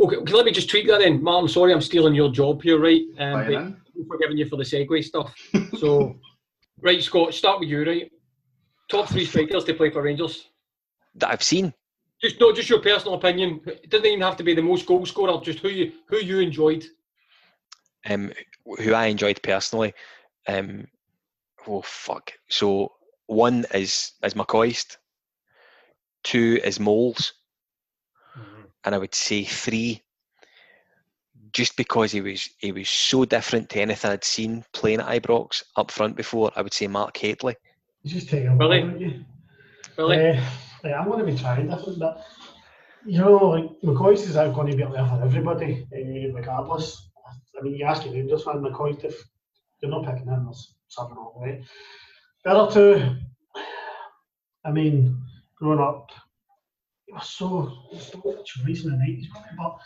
Okay, 0.00 0.16
okay, 0.16 0.32
let 0.32 0.44
me 0.46 0.52
just 0.52 0.70
tweak 0.70 0.86
that 0.86 1.00
then. 1.00 1.22
Martin, 1.22 1.48
sorry 1.48 1.72
I'm 1.72 1.80
stealing 1.80 2.14
your 2.14 2.30
job 2.30 2.62
here, 2.62 2.78
right? 2.78 3.02
Um, 3.18 3.32
but. 3.32 3.54
I'm 3.54 4.06
forgiving 4.08 4.38
you 4.38 4.46
for 4.48 4.56
the 4.56 4.64
segue 4.64 5.04
stuff. 5.04 5.34
So, 5.78 6.16
right, 6.80 7.02
Scott, 7.02 7.34
start 7.34 7.60
with 7.60 7.68
you, 7.68 7.84
right? 7.84 8.10
Top 8.88 9.08
three 9.08 9.24
strikers 9.24 9.64
to 9.64 9.74
play 9.74 9.90
for 9.90 10.02
Rangers. 10.02 10.48
That 11.16 11.30
I've 11.30 11.42
seen. 11.42 11.72
Just 12.22 12.40
not 12.40 12.54
just 12.54 12.70
your 12.70 12.80
personal 12.80 13.14
opinion. 13.14 13.60
It 13.66 13.90
doesn't 13.90 14.06
even 14.06 14.20
have 14.20 14.36
to 14.36 14.44
be 14.44 14.54
the 14.54 14.62
most 14.62 14.86
goal 14.86 15.04
scorer. 15.04 15.40
Just 15.42 15.58
who 15.58 15.68
you 15.68 15.92
who 16.08 16.18
you 16.18 16.38
enjoyed. 16.40 16.84
um, 18.08 18.32
who 18.78 18.94
I 18.94 19.06
enjoyed 19.06 19.42
personally. 19.42 19.92
Um, 20.48 20.86
oh 21.66 21.82
fuck! 21.82 22.32
So 22.48 22.92
one 23.26 23.64
is 23.72 24.12
is 24.22 24.34
McCoist, 24.34 24.96
two 26.22 26.60
is 26.62 26.80
Mols, 26.80 27.32
and 28.84 28.94
I 28.94 28.98
would 28.98 29.14
say 29.14 29.44
three. 29.44 30.02
Just 31.52 31.76
because 31.76 32.10
he 32.10 32.20
was 32.20 32.48
he 32.58 32.72
was 32.72 32.88
so 32.88 33.24
different 33.24 33.70
to 33.70 33.80
anything 33.80 34.10
I'd 34.10 34.24
seen 34.24 34.64
playing 34.72 35.00
at 35.00 35.22
Ibrox 35.22 35.62
up 35.76 35.92
front 35.92 36.16
before, 36.16 36.50
I 36.56 36.62
would 36.62 36.74
say 36.74 36.88
Mark 36.88 37.16
Hateley. 37.16 37.54
You 38.02 38.10
just 38.10 38.28
take 38.28 38.44
a 38.46 38.50
Billy? 38.50 38.80
don't 38.80 39.00
you? 39.00 39.24
Billy, 39.96 40.30
Uh, 40.30 40.40
yeah, 40.84 41.00
I'm 41.00 41.08
going 41.08 41.24
to 41.24 41.32
be 41.32 41.38
trying 41.38 41.68
different, 41.68 41.96
but 41.96 42.26
you 43.06 43.18
know, 43.18 43.36
like 43.36 43.64
McCoist's 43.82 44.28
is 44.28 44.34
going 44.34 44.70
to 44.70 44.76
be 44.76 44.82
up 44.82 44.92
there 44.92 45.06
for 45.06 45.22
everybody, 45.22 45.86
uh, 45.92 46.34
regardless. 46.34 47.08
I 47.58 47.62
mean, 47.62 47.76
you 47.76 47.84
ask 47.84 48.04
a 48.04 48.10
Rangers 48.10 48.42
fan, 48.42 48.56
McCoy, 48.56 49.02
if 49.04 49.22
you're 49.80 49.90
not 49.90 50.04
picking 50.04 50.26
him, 50.26 50.44
there's 50.44 50.74
something 50.88 51.16
wrong 51.16 51.32
with 51.36 51.50
it. 51.50 51.64
The 52.44 52.50
other 52.50 52.72
two, 52.72 53.16
I 54.66 54.70
mean, 54.70 55.18
growing 55.58 55.80
up, 55.80 56.10
it 57.08 57.14
was 57.14 57.30
so, 57.30 57.72
so 57.98 58.22
much 58.22 58.58
reason 58.66 58.92
in 58.92 58.98
the 58.98 59.04
90s, 59.04 59.56
but 59.56 59.78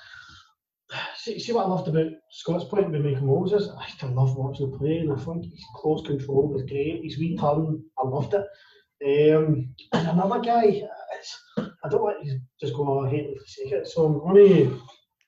see, 1.17 1.39
see 1.39 1.53
what 1.53 1.67
I 1.67 1.69
loved 1.69 1.87
about 1.87 2.11
Scott's 2.33 2.65
point 2.65 2.87
about 2.87 3.05
Michael 3.05 3.27
Mols? 3.27 3.53
I 3.53 3.85
used 3.85 4.01
to 4.01 4.07
love 4.09 4.37
watching 4.37 4.73
him 4.73 4.79
play, 4.79 4.99
and 4.99 5.13
I 5.13 5.17
think 5.17 5.45
his 5.45 5.65
close 5.77 6.05
control 6.05 6.49
was 6.49 6.65
great. 6.65 7.05
His 7.05 7.19
wee 7.19 7.37
turn, 7.37 7.85
I 7.97 8.07
loved 8.07 8.35
it. 8.35 9.37
Um, 9.37 9.73
and 9.93 10.09
another 10.09 10.41
guy, 10.41 10.83
it's, 11.17 11.45
I 11.59 11.89
don't 11.89 12.03
want 12.03 12.27
to 12.27 12.41
just 12.61 12.75
go 12.75 12.89
all 12.89 13.07
hate 13.07 13.29
for 13.29 13.39
the 13.39 13.47
sake 13.47 13.73
of 13.73 13.79
it, 13.83 13.87
so 13.87 14.21
I'm 14.27 14.81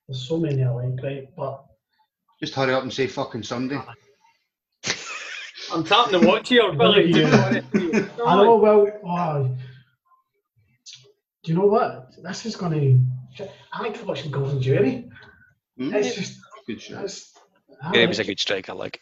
there's 0.09 0.27
so 0.27 0.39
many 0.39 0.65
I 0.65 0.71
like, 0.71 1.01
right? 1.05 1.29
But 1.37 1.65
Just 2.41 2.55
hurry 2.55 2.75
up 2.75 2.83
and 2.83 2.93
say 2.93 3.07
fucking 3.07 3.45
Sunday. 3.45 3.81
I'm 5.73 5.85
tapping 5.85 6.21
the 6.21 6.27
watch 6.27 6.49
here, 6.49 6.73
Billy. 6.73 7.13
Yeah. 7.13 7.61
I 8.27 8.37
know, 8.37 8.57
well, 8.57 8.87
oh, 9.05 9.57
do 11.43 11.53
you 11.53 11.59
know 11.59 11.67
what? 11.67 12.11
This 12.23 12.47
is 12.47 12.57
going 12.57 13.09
to, 13.37 13.49
I 13.73 13.83
like 13.83 13.93
watching 13.93 14.07
watch 14.07 14.21
him 14.23 14.31
Golden 14.33 14.61
Jury. 14.63 15.11
Hmm? 15.79 15.95
It's 15.95 16.15
just, 16.15 16.39
Good 16.67 16.81
shot. 16.83 17.05
it's, 17.05 17.33
Yeah, 17.95 18.01
he 18.01 18.07
was 18.07 18.19
a 18.19 18.23
like- 18.23 18.29
good 18.29 18.41
striker. 18.41 18.75
Like 18.75 19.01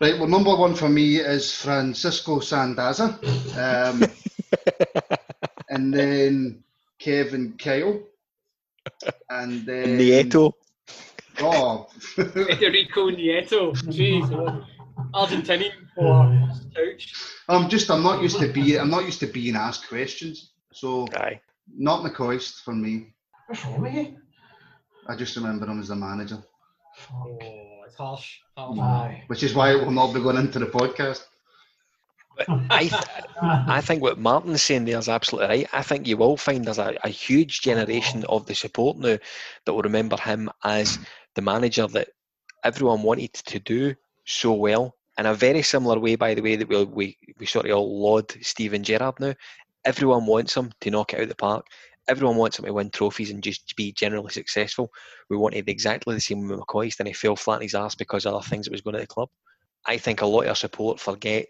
Right, 0.00 0.18
well, 0.18 0.28
number 0.28 0.56
one 0.56 0.74
for 0.74 0.88
me 0.88 1.16
is 1.16 1.54
Francisco 1.54 2.38
Sandaza. 2.40 3.18
Um, 3.58 4.02
and 5.68 5.92
then 5.92 6.64
Kevin 6.98 7.54
Kyle. 7.58 8.00
And 9.28 9.66
then. 9.66 9.98
Nieto. 9.98 10.52
Oh, 11.42 11.86
Federico 12.14 13.10
Nieto. 13.10 13.72
Jeez. 13.92 14.64
Argentinian 15.14 15.72
for 15.94 16.48
couch. 16.74 17.14
I'm 17.48 17.68
just, 17.68 17.90
I'm 17.90 18.02
not 18.02 18.22
used 18.22 18.38
to 18.38 18.48
being, 18.52 18.78
I'm 18.80 18.90
not 18.90 19.04
used 19.04 19.20
to 19.20 19.26
being 19.26 19.56
asked 19.56 19.88
questions. 19.88 20.52
So, 20.72 21.06
Aye. 21.16 21.40
not 21.76 22.04
McCoist 22.04 22.62
for 22.62 22.72
me. 22.74 23.12
What's 23.46 23.64
wrong 23.64 23.80
with 23.80 23.94
you? 23.94 24.16
I 25.08 25.16
just 25.16 25.34
remember 25.36 25.66
him 25.66 25.80
as 25.80 25.88
the 25.88 25.96
manager, 25.96 26.38
Oh, 27.12 27.38
it's 27.86 27.96
harsh. 27.96 28.38
harsh. 28.56 28.78
Aye. 28.78 29.24
which 29.28 29.42
is 29.42 29.54
why 29.54 29.72
it 29.74 29.84
will 29.84 29.90
not 29.92 30.12
be 30.12 30.20
going 30.20 30.36
into 30.36 30.58
the 30.58 30.66
podcast. 30.66 31.24
I, 32.70 32.86
th- 32.88 33.02
I 33.42 33.80
think 33.82 34.00
what 34.02 34.18
Martin's 34.18 34.62
saying 34.62 34.84
there 34.86 34.98
is 34.98 35.08
absolutely 35.10 35.48
right. 35.48 35.68
I 35.74 35.82
think 35.82 36.06
you 36.06 36.16
will 36.16 36.36
find 36.38 36.64
there's 36.64 36.78
a, 36.78 36.96
a 37.04 37.08
huge 37.10 37.60
generation 37.60 38.24
of 38.28 38.46
the 38.46 38.54
support 38.54 38.96
now 38.96 39.18
that 39.64 39.72
will 39.74 39.82
remember 39.82 40.16
him 40.16 40.48
as 40.64 40.98
the 41.34 41.42
manager 41.42 41.86
that 41.88 42.08
everyone 42.64 43.02
wanted 43.02 43.34
to 43.34 43.58
do 43.58 43.94
so 44.24 44.52
well. 44.54 44.94
In 45.18 45.26
a 45.26 45.34
very 45.34 45.62
similar 45.62 45.98
way, 45.98 46.16
by 46.16 46.34
the 46.34 46.42
way, 46.42 46.56
that 46.56 46.68
we 46.68 46.84
we, 46.84 47.18
we 47.38 47.46
sort 47.46 47.66
of 47.66 47.76
all 47.76 48.02
laud 48.02 48.32
Steven 48.42 48.82
Gerrard 48.82 49.20
now. 49.20 49.34
Everyone 49.84 50.26
wants 50.26 50.56
him 50.56 50.72
to 50.80 50.90
knock 50.90 51.12
it 51.12 51.16
out 51.16 51.22
of 51.24 51.28
the 51.28 51.34
park. 51.34 51.66
Everyone 52.08 52.36
wants 52.36 52.58
him 52.58 52.64
to 52.64 52.72
win 52.72 52.90
trophies 52.90 53.30
and 53.30 53.42
just 53.42 53.76
be 53.76 53.92
generally 53.92 54.30
successful. 54.30 54.90
We 55.28 55.36
wanted 55.36 55.68
exactly 55.68 56.14
the 56.14 56.20
same 56.20 56.48
with 56.48 56.58
McCoist, 56.60 56.98
and 57.00 57.06
he 57.08 57.14
fell 57.14 57.36
flat 57.36 57.56
on 57.56 57.62
his 57.62 57.74
ass 57.74 57.94
because 57.94 58.26
of 58.26 58.34
other 58.34 58.44
things 58.44 58.66
that 58.66 58.72
was 58.72 58.80
going 58.80 58.96
at 58.96 59.02
the 59.02 59.06
club. 59.06 59.28
I 59.86 59.98
think 59.98 60.20
a 60.22 60.26
lot 60.26 60.42
of 60.42 60.48
our 60.48 60.54
support 60.54 61.00
forget 61.00 61.46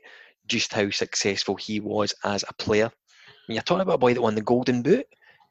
just 0.47 0.73
how 0.73 0.91
successful 0.91 1.57
he 1.57 1.81
was 1.81 2.15
as 2.25 2.45
a 2.49 2.55
player. 2.55 2.91
When 3.47 3.55
you're 3.55 3.63
talking 3.63 3.83
about 3.83 3.95
a 3.95 3.99
boy 3.99 4.15
that 4.15 4.23
won 4.23 4.35
the 4.35 4.43
Golden 4.43 4.83
Boot, 4.83 5.07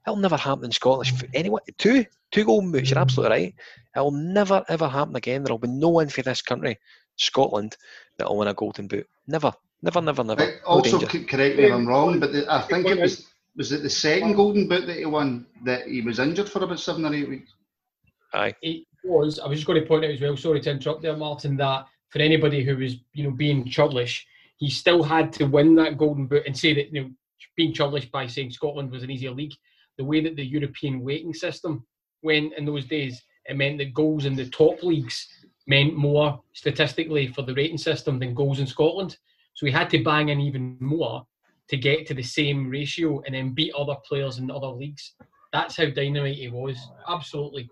it'll 0.05 0.17
never 0.17 0.37
happen 0.37 0.65
in 0.65 0.71
Scottish. 0.71 1.13
f- 1.13 1.29
Anyone, 1.33 1.61
two, 1.77 2.05
two 2.31 2.45
Golden 2.45 2.71
Boots. 2.71 2.89
You're 2.89 2.99
absolutely 2.99 3.37
right. 3.37 3.55
It'll 3.95 4.11
never 4.11 4.63
ever 4.69 4.87
happen 4.87 5.15
again. 5.15 5.43
There'll 5.43 5.57
be 5.57 5.67
no 5.67 5.89
one 5.89 6.09
for 6.09 6.21
this 6.21 6.41
country, 6.41 6.79
Scotland, 7.19 7.77
that'll 8.17 8.37
win 8.37 8.47
a 8.47 8.53
Golden 8.53 8.87
Boot. 8.87 9.07
Never, 9.27 9.53
never, 9.81 10.01
never, 10.01 10.23
never. 10.23 10.41
Right, 10.43 10.55
No 10.63 10.67
also, 10.67 10.99
danger. 10.99 11.27
correct 11.27 11.57
me 11.57 11.65
if 11.65 11.73
I'm 11.73 11.87
wrong, 11.87 12.19
but 12.19 12.31
the, 12.31 12.51
I 12.51 12.61
think 12.61 12.87
it 12.87 12.99
was 12.99 13.27
was 13.55 13.71
it 13.71 13.83
the 13.83 13.89
second 13.89 14.33
Golden 14.35 14.67
Boot 14.67 14.87
that 14.87 14.97
he 14.97 15.05
won 15.05 15.45
that 15.65 15.87
he 15.87 16.01
was 16.01 16.19
injured 16.19 16.49
for 16.49 16.63
about 16.63 16.79
seven 16.79 17.05
or 17.05 17.13
eight 17.13 17.27
weeks. 17.27 17.53
Aye. 18.33 18.55
it 18.61 18.85
was. 19.03 19.39
I 19.39 19.47
was 19.47 19.57
just 19.59 19.67
going 19.67 19.81
to 19.81 19.87
point 19.87 20.05
out 20.05 20.11
as 20.11 20.21
well. 20.21 20.37
Sorry 20.37 20.61
to 20.61 20.71
interrupt 20.71 21.01
there, 21.01 21.17
Martin. 21.17 21.57
That 21.57 21.85
for 22.09 22.19
anybody 22.19 22.63
who 22.63 22.77
was, 22.77 22.95
you 23.13 23.23
know, 23.23 23.31
being 23.31 23.65
churlish, 23.67 24.25
he 24.57 24.69
still 24.69 25.03
had 25.03 25.33
to 25.33 25.45
win 25.45 25.75
that 25.75 25.97
golden 25.97 26.27
boot 26.27 26.43
and 26.45 26.57
say 26.57 26.73
that, 26.73 26.93
you 26.93 27.01
know, 27.01 27.09
being 27.55 27.73
churlish 27.73 28.09
by 28.11 28.27
saying 28.27 28.51
Scotland 28.51 28.91
was 28.91 29.03
an 29.03 29.11
easier 29.11 29.31
league. 29.31 29.53
The 29.97 30.05
way 30.05 30.21
that 30.21 30.35
the 30.35 30.45
European 30.45 31.01
weighting 31.01 31.33
system 31.33 31.85
went 32.21 32.53
in 32.53 32.65
those 32.65 32.85
days, 32.85 33.21
it 33.45 33.57
meant 33.57 33.79
that 33.79 33.93
goals 33.93 34.25
in 34.25 34.35
the 34.35 34.47
top 34.49 34.83
leagues 34.83 35.27
meant 35.69 35.95
more 35.95 36.41
statistically 36.53 37.27
for 37.27 37.43
the 37.43 37.53
rating 37.53 37.77
system 37.77 38.19
than 38.19 38.33
goals 38.33 38.59
in 38.59 38.67
Scotland. 38.67 39.17
So 39.53 39.65
he 39.65 39.71
had 39.71 39.89
to 39.91 40.03
bang 40.03 40.29
in 40.29 40.39
even 40.41 40.75
more 40.79 41.25
to 41.69 41.77
get 41.77 42.07
to 42.07 42.13
the 42.15 42.23
same 42.23 42.69
ratio 42.69 43.21
and 43.25 43.35
then 43.35 43.53
beat 43.53 43.73
other 43.75 43.95
players 44.07 44.39
in 44.39 44.49
other 44.49 44.67
leagues. 44.67 45.13
That's 45.53 45.77
how 45.77 45.85
dynamite 45.85 46.35
he 46.35 46.49
was. 46.49 46.77
Absolutely 47.07 47.69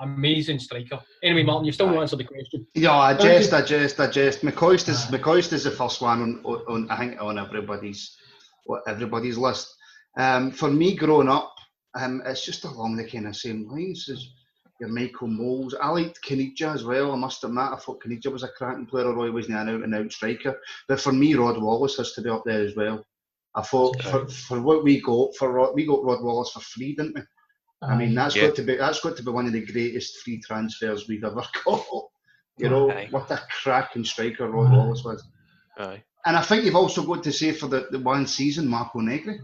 amazing 0.00 0.58
striker. 0.58 1.00
Anyway, 1.22 1.44
Martin, 1.44 1.64
you've 1.64 1.76
still 1.76 1.86
not 1.86 2.00
answered 2.00 2.18
the 2.18 2.24
question. 2.24 2.66
Yeah, 2.74 2.92
I 2.92 3.12
you. 3.12 3.52
I 3.52 3.62
jest, 3.62 4.00
I 4.00 4.08
jest. 4.08 4.42
McCoist 4.42 4.88
is 4.88 5.04
McCoist 5.06 5.52
is 5.52 5.64
the 5.64 5.70
first 5.70 6.00
one 6.00 6.22
on, 6.22 6.40
on, 6.44 6.64
on 6.68 6.90
I 6.90 6.98
think 6.98 7.22
on 7.22 7.38
everybody's 7.38 8.16
what 8.64 8.82
everybody's 8.88 9.38
list. 9.38 9.68
Um, 10.18 10.50
for 10.50 10.70
me, 10.70 10.96
growing 10.96 11.28
up, 11.28 11.54
um, 11.94 12.22
it's 12.26 12.44
just 12.44 12.64
along 12.64 12.96
the 12.96 13.08
kind 13.08 13.28
of 13.28 13.36
same 13.36 13.68
lines 13.70 14.08
as 14.08 14.26
your 14.82 14.90
Michael 14.90 15.28
Moles. 15.28 15.74
I 15.80 15.88
liked 15.90 16.20
Caniggia 16.22 16.74
as 16.74 16.82
well. 16.84 17.12
I 17.12 17.16
must 17.16 17.44
admit, 17.44 17.70
I 17.72 17.76
thought 17.76 18.02
Caniggia 18.02 18.32
was 18.32 18.42
a 18.42 18.48
cracking 18.48 18.86
player, 18.86 19.06
although 19.06 19.24
he 19.24 19.30
wasn't 19.30 19.58
an 19.58 19.68
out 19.68 19.84
and 19.84 19.94
out 19.94 20.12
striker. 20.12 20.58
But 20.88 21.00
for 21.00 21.12
me, 21.12 21.34
Rod 21.34 21.62
Wallace 21.62 21.96
has 21.96 22.12
to 22.14 22.22
be 22.22 22.28
up 22.28 22.42
there 22.44 22.66
as 22.66 22.74
well. 22.74 23.06
I 23.54 23.62
thought 23.62 24.02
for, 24.02 24.26
for 24.28 24.60
what 24.60 24.82
we 24.82 25.00
got 25.00 25.36
for 25.36 25.52
Rod, 25.52 25.74
we 25.74 25.86
got 25.86 26.02
Rod 26.02 26.22
Wallace 26.22 26.50
for 26.50 26.60
free, 26.60 26.96
didn't 26.96 27.14
we? 27.14 27.22
I 27.82 27.92
um, 27.92 27.98
mean, 27.98 28.14
that's 28.14 28.34
Yeah. 28.34 28.48
got 28.48 28.56
to 28.56 28.62
be 28.62 28.76
that's 28.76 29.00
got 29.00 29.16
to 29.16 29.22
be 29.22 29.30
one 29.30 29.46
of 29.46 29.52
the 29.52 29.64
greatest 29.64 30.18
free 30.18 30.40
transfers 30.40 31.06
we've 31.06 31.24
ever 31.24 31.44
got. 31.64 31.84
You 32.58 32.68
know, 32.68 32.90
Aye. 32.90 33.08
what 33.10 33.30
a 33.30 33.40
cracking 33.62 34.04
striker 34.04 34.48
Rod 34.48 34.72
mm. 34.72 34.76
Wallace 34.76 35.04
was. 35.04 35.22
Aye. 35.78 36.02
And 36.26 36.36
I 36.36 36.42
think 36.42 36.64
you've 36.64 36.76
also 36.76 37.04
got 37.04 37.22
to 37.24 37.32
say 37.32 37.52
for 37.52 37.68
the, 37.68 37.88
the 37.90 37.98
one 37.98 38.26
season, 38.26 38.68
Marco 38.68 39.00
Negri. 39.00 39.40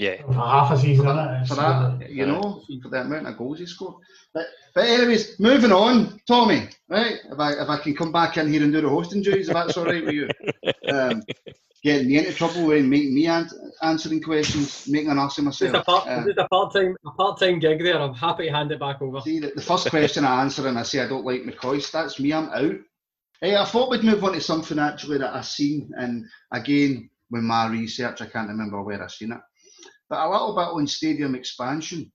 Yeah. 0.00 0.22
for 0.24 0.32
half 0.34 0.70
a 0.72 0.78
season, 0.78 1.04
For 1.06 1.12
that, 1.14 1.46
for 1.48 1.54
that 1.56 2.10
you 2.10 2.26
know, 2.26 2.62
for 2.82 2.88
the 2.88 3.00
amount 3.02 3.26
of 3.28 3.36
goals 3.36 3.58
he 3.58 3.66
scored. 3.66 3.96
But, 4.32 4.46
but 4.74 4.84
anyways, 4.86 5.38
moving 5.40 5.72
on, 5.72 6.20
Tommy, 6.26 6.68
right? 6.88 7.16
If 7.30 7.38
I 7.38 7.52
if 7.52 7.68
I 7.68 7.78
can 7.78 7.94
come 7.96 8.12
back 8.12 8.36
in 8.38 8.50
here 8.52 8.62
and 8.62 8.72
do 8.72 8.80
the 8.80 8.88
hosting 8.88 9.22
duties, 9.22 9.48
if 9.48 9.54
that's 9.54 9.76
all 9.76 9.84
right 9.84 10.04
with 10.04 10.14
you. 10.14 10.28
Um, 10.88 11.22
getting 11.84 12.08
me 12.08 12.18
into 12.18 12.32
trouble 12.34 12.72
and 12.72 12.90
making 12.90 13.14
me 13.14 13.26
an- 13.26 13.48
answering 13.82 14.20
questions, 14.20 14.86
making 14.88 15.10
an 15.10 15.18
ass 15.18 15.38
of 15.38 15.44
Just 15.44 15.60
a 15.62 15.66
myself. 15.66 15.86
part, 15.86 16.08
Uh, 16.08 16.24
just 16.26 16.38
a 16.38 16.48
part-time, 16.48 16.96
a 17.06 17.10
part-time 17.12 17.58
gig 17.60 17.82
there. 17.82 17.98
I'm 18.00 18.12
happy 18.14 18.46
to 18.46 18.52
hand 18.52 18.72
it 18.72 18.80
back 18.80 19.00
over. 19.00 19.20
See, 19.20 19.38
the, 19.38 19.52
the 19.54 19.62
first 19.62 19.88
question 19.88 20.24
I 20.24 20.42
answer 20.42 20.66
and 20.66 20.78
I 20.78 20.82
say 20.82 21.00
I 21.00 21.06
don't 21.08 21.24
like 21.24 21.42
McCoist, 21.42 21.90
that's 21.92 22.18
me, 22.20 22.32
I'm 22.32 22.50
out. 22.50 22.74
Hey, 23.40 23.56
I 23.56 23.64
thought 23.64 23.90
we'd 23.90 24.02
move 24.04 24.22
on 24.24 24.32
to 24.32 24.40
something 24.40 24.78
actually 24.78 25.18
that 25.18 25.34
I 25.34 25.40
seen, 25.42 25.90
and 25.96 26.26
again, 26.52 27.08
with 27.30 27.42
my 27.42 27.68
research, 27.68 28.20
I 28.20 28.26
can't 28.26 28.48
remember 28.48 28.82
where 28.82 29.02
I 29.02 29.06
seen 29.06 29.32
it. 29.32 29.38
But 30.10 30.26
a 30.26 30.28
little 30.28 30.54
bit 30.54 30.62
on 30.62 30.86
stadium 30.86 31.36
expansion. 31.36 32.10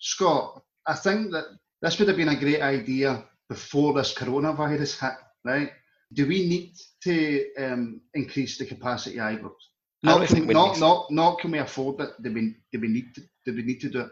Scott, 0.00 0.62
I 0.86 0.94
think 0.94 1.30
that 1.30 1.44
this 1.80 1.98
would 1.98 2.08
have 2.08 2.16
been 2.16 2.28
a 2.28 2.38
great 2.38 2.60
idea 2.60 3.24
before 3.48 3.94
this 3.94 4.12
coronavirus 4.12 5.00
hit, 5.00 5.18
right? 5.44 5.70
Do 6.12 6.26
we 6.26 6.48
need 6.48 6.74
to 7.04 7.54
um, 7.56 8.00
increase 8.14 8.58
the 8.58 8.66
capacity 8.66 9.18
of 9.18 9.26
Ibrox? 9.26 9.54
Not, 10.02 10.18
think 10.28 10.40
can, 10.40 10.46
we 10.48 10.54
not, 10.54 10.78
not, 10.78 11.10
not 11.10 11.38
can 11.38 11.52
we 11.52 11.58
afford 11.58 12.00
it? 12.00 12.10
Do 12.22 12.32
we, 12.32 12.56
do 12.72 12.80
we 12.80 12.88
need 12.88 13.14
to? 13.14 13.22
Do 13.44 13.54
we 13.54 13.62
need 13.62 13.80
to 13.80 13.88
do 13.88 14.00
it? 14.00 14.10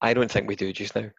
I 0.00 0.12
don't 0.14 0.30
think 0.30 0.48
we 0.48 0.56
do 0.56 0.72
just 0.72 0.94
now. 0.94 1.10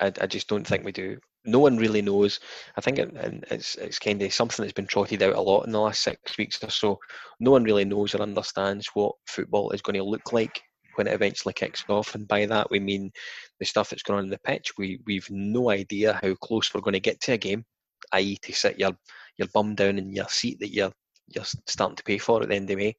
I, 0.00 0.12
I 0.20 0.26
just 0.26 0.48
don't 0.48 0.66
think 0.66 0.84
we 0.84 0.92
do. 0.92 1.18
No 1.46 1.58
one 1.60 1.76
really 1.76 2.02
knows. 2.02 2.40
I 2.76 2.80
think 2.80 2.98
it, 2.98 3.10
it's 3.50 3.76
it's 3.76 3.98
kind 3.98 4.20
of 4.20 4.32
something 4.32 4.62
that's 4.64 4.72
been 4.72 4.86
trotted 4.86 5.22
out 5.22 5.34
a 5.34 5.40
lot 5.40 5.64
in 5.64 5.72
the 5.72 5.80
last 5.80 6.02
six 6.02 6.36
weeks 6.36 6.62
or 6.62 6.70
so. 6.70 6.98
No 7.40 7.52
one 7.52 7.64
really 7.64 7.84
knows 7.84 8.14
or 8.14 8.22
understands 8.22 8.88
what 8.94 9.14
football 9.26 9.70
is 9.70 9.82
going 9.82 9.94
to 9.94 10.02
look 10.02 10.32
like 10.32 10.60
when 10.96 11.06
it 11.06 11.12
eventually 11.12 11.54
kicks 11.54 11.84
off, 11.88 12.14
and 12.14 12.26
by 12.26 12.46
that 12.46 12.70
we 12.70 12.80
mean 12.80 13.12
the 13.60 13.66
stuff 13.66 13.90
that's 13.90 14.02
going 14.02 14.18
on 14.18 14.24
in 14.24 14.30
the 14.30 14.38
pitch. 14.38 14.72
We 14.76 15.00
we've 15.06 15.28
no 15.30 15.70
idea 15.70 16.18
how 16.22 16.34
close 16.34 16.74
we're 16.74 16.80
going 16.80 16.94
to 16.94 17.00
get 17.00 17.20
to 17.22 17.32
a 17.32 17.38
game, 17.38 17.64
i.e., 18.12 18.36
to 18.42 18.52
sit 18.52 18.78
your 18.78 18.92
your 19.38 19.48
bum 19.54 19.74
down 19.74 19.98
in 19.98 20.12
your 20.12 20.28
seat 20.28 20.58
that 20.60 20.72
you're 20.72 20.92
you're 21.28 21.44
starting 21.66 21.96
to 21.96 22.04
pay 22.04 22.18
for 22.18 22.42
at 22.42 22.48
the 22.48 22.54
end 22.54 22.70
of 22.70 22.78
May. 22.78 22.96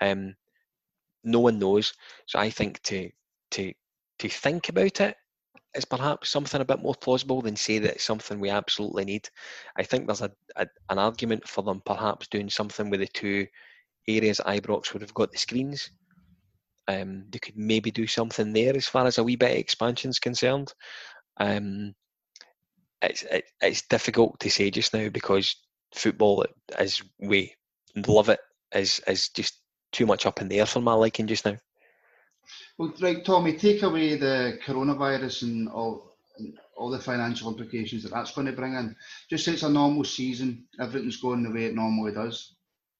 Um, 0.00 0.34
no 1.24 1.40
one 1.40 1.58
knows. 1.58 1.92
So 2.26 2.38
I 2.38 2.50
think 2.50 2.80
to 2.82 3.10
to 3.52 3.72
to 4.18 4.28
think 4.28 4.68
about 4.68 5.00
it 5.00 5.16
is 5.74 5.84
perhaps 5.84 6.28
something 6.28 6.60
a 6.60 6.64
bit 6.64 6.82
more 6.82 6.94
plausible 6.94 7.40
than 7.40 7.56
say 7.56 7.78
that 7.78 7.94
it's 7.94 8.04
something 8.04 8.38
we 8.40 8.50
absolutely 8.50 9.04
need. 9.04 9.28
I 9.76 9.82
think 9.82 10.06
there's 10.06 10.22
a, 10.22 10.30
a 10.56 10.66
an 10.90 10.98
argument 10.98 11.48
for 11.48 11.62
them 11.62 11.82
perhaps 11.84 12.28
doing 12.28 12.50
something 12.50 12.90
with 12.90 13.00
the 13.00 13.06
two 13.06 13.46
areas 14.08 14.40
Ibrox 14.44 14.92
would 14.92 15.02
have 15.02 15.14
got 15.14 15.32
the 15.32 15.38
screens. 15.38 15.90
Um, 16.88 17.24
they 17.30 17.38
could 17.38 17.56
maybe 17.56 17.90
do 17.90 18.06
something 18.06 18.52
there 18.52 18.76
as 18.76 18.88
far 18.88 19.06
as 19.06 19.18
a 19.18 19.24
wee 19.24 19.36
bit 19.36 19.52
of 19.52 19.56
expansion 19.56 20.10
is 20.10 20.18
concerned. 20.18 20.72
Um, 21.38 21.94
it's 23.00 23.22
it, 23.22 23.44
it's 23.60 23.82
difficult 23.82 24.38
to 24.40 24.50
say 24.50 24.70
just 24.70 24.92
now 24.92 25.08
because 25.08 25.56
football, 25.94 26.44
as 26.76 27.02
we 27.18 27.54
love 28.06 28.28
it, 28.28 28.40
is 28.74 29.00
is 29.06 29.28
just 29.30 29.60
too 29.92 30.06
much 30.06 30.26
up 30.26 30.40
in 30.40 30.48
the 30.48 30.60
air 30.60 30.66
for 30.66 30.80
my 30.80 30.94
liking 30.94 31.26
just 31.26 31.44
now. 31.44 31.56
Well, 32.78 32.92
right, 33.00 33.24
Tommy, 33.24 33.56
take 33.56 33.82
away 33.82 34.16
the 34.16 34.58
coronavirus 34.64 35.42
and 35.42 35.68
all, 35.68 36.16
and 36.38 36.58
all 36.76 36.90
the 36.90 36.98
financial 36.98 37.50
implications 37.50 38.02
that 38.02 38.12
that's 38.12 38.32
going 38.32 38.46
to 38.46 38.52
bring 38.52 38.74
in. 38.74 38.96
Just 39.28 39.48
it's 39.48 39.62
a 39.62 39.68
normal 39.68 40.04
season, 40.04 40.64
everything's 40.80 41.20
going 41.20 41.42
the 41.42 41.50
way 41.50 41.66
it 41.66 41.74
normally 41.74 42.12
does. 42.12 42.54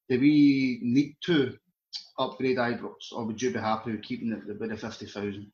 Do 0.09 0.21
we 0.21 0.81
need 0.83 1.17
to 1.25 1.57
upgrade 2.19 2.59
Ibrox, 2.59 3.13
or 3.13 3.25
would 3.25 3.41
you 3.41 3.51
be 3.51 3.59
happy 3.59 3.93
with 3.93 4.03
keeping 4.03 4.33
it 4.33 4.47
with 4.47 4.71
the 4.71 4.77
fifty 4.77 5.07
thousand? 5.07 5.51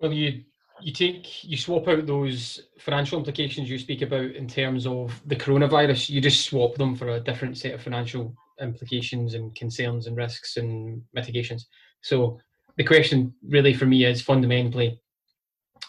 Well, 0.00 0.12
you 0.12 0.42
you 0.82 0.92
take 0.92 1.44
you 1.44 1.56
swap 1.56 1.88
out 1.88 2.06
those 2.06 2.60
financial 2.78 3.18
implications 3.18 3.70
you 3.70 3.78
speak 3.78 4.02
about 4.02 4.32
in 4.32 4.48
terms 4.48 4.86
of 4.86 5.22
the 5.26 5.36
coronavirus. 5.36 6.10
You 6.10 6.20
just 6.20 6.44
swap 6.44 6.74
them 6.74 6.96
for 6.96 7.08
a 7.08 7.20
different 7.20 7.56
set 7.56 7.74
of 7.74 7.82
financial 7.82 8.34
implications 8.60 9.34
and 9.34 9.54
concerns 9.54 10.06
and 10.06 10.16
risks 10.16 10.56
and 10.56 11.02
mitigations. 11.14 11.66
So 12.02 12.38
the 12.76 12.84
question 12.84 13.34
really 13.46 13.74
for 13.74 13.86
me 13.86 14.04
is 14.04 14.22
fundamentally, 14.22 15.00